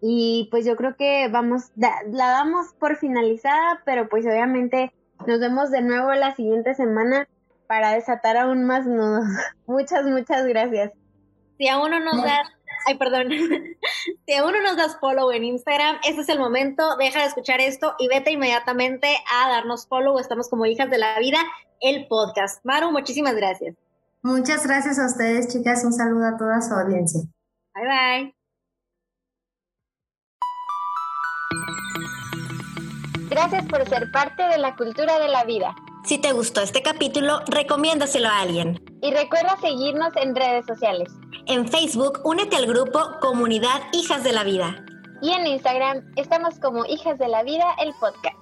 Y 0.00 0.48
pues 0.50 0.64
yo 0.64 0.76
creo 0.76 0.96
que 0.96 1.28
vamos, 1.28 1.72
la 1.76 2.28
damos 2.28 2.72
por 2.78 2.96
finalizada, 2.96 3.82
pero 3.84 4.08
pues 4.08 4.24
obviamente 4.24 4.92
nos 5.26 5.40
vemos 5.40 5.70
de 5.70 5.82
nuevo 5.82 6.12
la 6.14 6.34
siguiente 6.34 6.74
semana 6.74 7.28
para 7.66 7.92
desatar 7.92 8.36
aún 8.36 8.64
más 8.64 8.86
nudos. 8.86 9.24
muchas, 9.66 10.04
muchas 10.04 10.46
gracias. 10.46 10.92
Si 11.58 11.68
aún 11.68 11.90
no 11.90 12.00
nos 12.00 12.22
da 12.22 12.42
Ay, 12.86 12.96
perdón. 12.98 13.28
si 14.26 14.34
aún 14.34 14.52
no 14.52 14.62
nos 14.62 14.76
das 14.76 14.98
follow 15.00 15.30
en 15.32 15.44
Instagram, 15.44 15.96
este 16.06 16.22
es 16.22 16.28
el 16.28 16.38
momento. 16.38 16.96
Deja 16.96 17.20
de 17.20 17.26
escuchar 17.26 17.60
esto 17.60 17.94
y 17.98 18.08
vete 18.08 18.32
inmediatamente 18.32 19.16
a 19.32 19.48
darnos 19.48 19.86
follow. 19.86 20.18
Estamos 20.18 20.48
como 20.48 20.66
Hijas 20.66 20.90
de 20.90 20.98
la 20.98 21.18
Vida, 21.18 21.38
el 21.80 22.06
podcast. 22.08 22.64
Maru, 22.64 22.90
muchísimas 22.90 23.34
gracias. 23.34 23.76
Muchas 24.22 24.66
gracias 24.66 24.98
a 24.98 25.06
ustedes, 25.06 25.48
chicas. 25.48 25.84
Un 25.84 25.92
saludo 25.92 26.26
a 26.26 26.36
toda 26.36 26.60
su 26.60 26.74
audiencia. 26.74 27.22
Bye, 27.74 27.86
bye. 27.86 28.34
Gracias 33.30 33.64
por 33.66 33.88
ser 33.88 34.10
parte 34.10 34.42
de 34.42 34.58
la 34.58 34.74
cultura 34.74 35.18
de 35.18 35.28
la 35.28 35.44
vida. 35.44 35.74
Si 36.04 36.18
te 36.18 36.32
gustó 36.32 36.62
este 36.62 36.82
capítulo, 36.82 37.40
recomiéndaselo 37.46 38.28
a 38.28 38.40
alguien. 38.40 38.82
Y 39.02 39.12
recuerda 39.12 39.56
seguirnos 39.60 40.16
en 40.16 40.34
redes 40.34 40.64
sociales. 40.66 41.12
En 41.46 41.68
Facebook, 41.68 42.20
únete 42.24 42.56
al 42.56 42.66
grupo 42.66 43.00
Comunidad 43.20 43.82
Hijas 43.92 44.24
de 44.24 44.32
la 44.32 44.44
Vida. 44.44 44.84
Y 45.22 45.30
en 45.32 45.46
Instagram 45.46 46.02
estamos 46.16 46.58
como 46.58 46.86
Hijas 46.86 47.18
de 47.18 47.28
la 47.28 47.42
Vida, 47.42 47.66
el 47.80 47.92
podcast. 48.00 48.39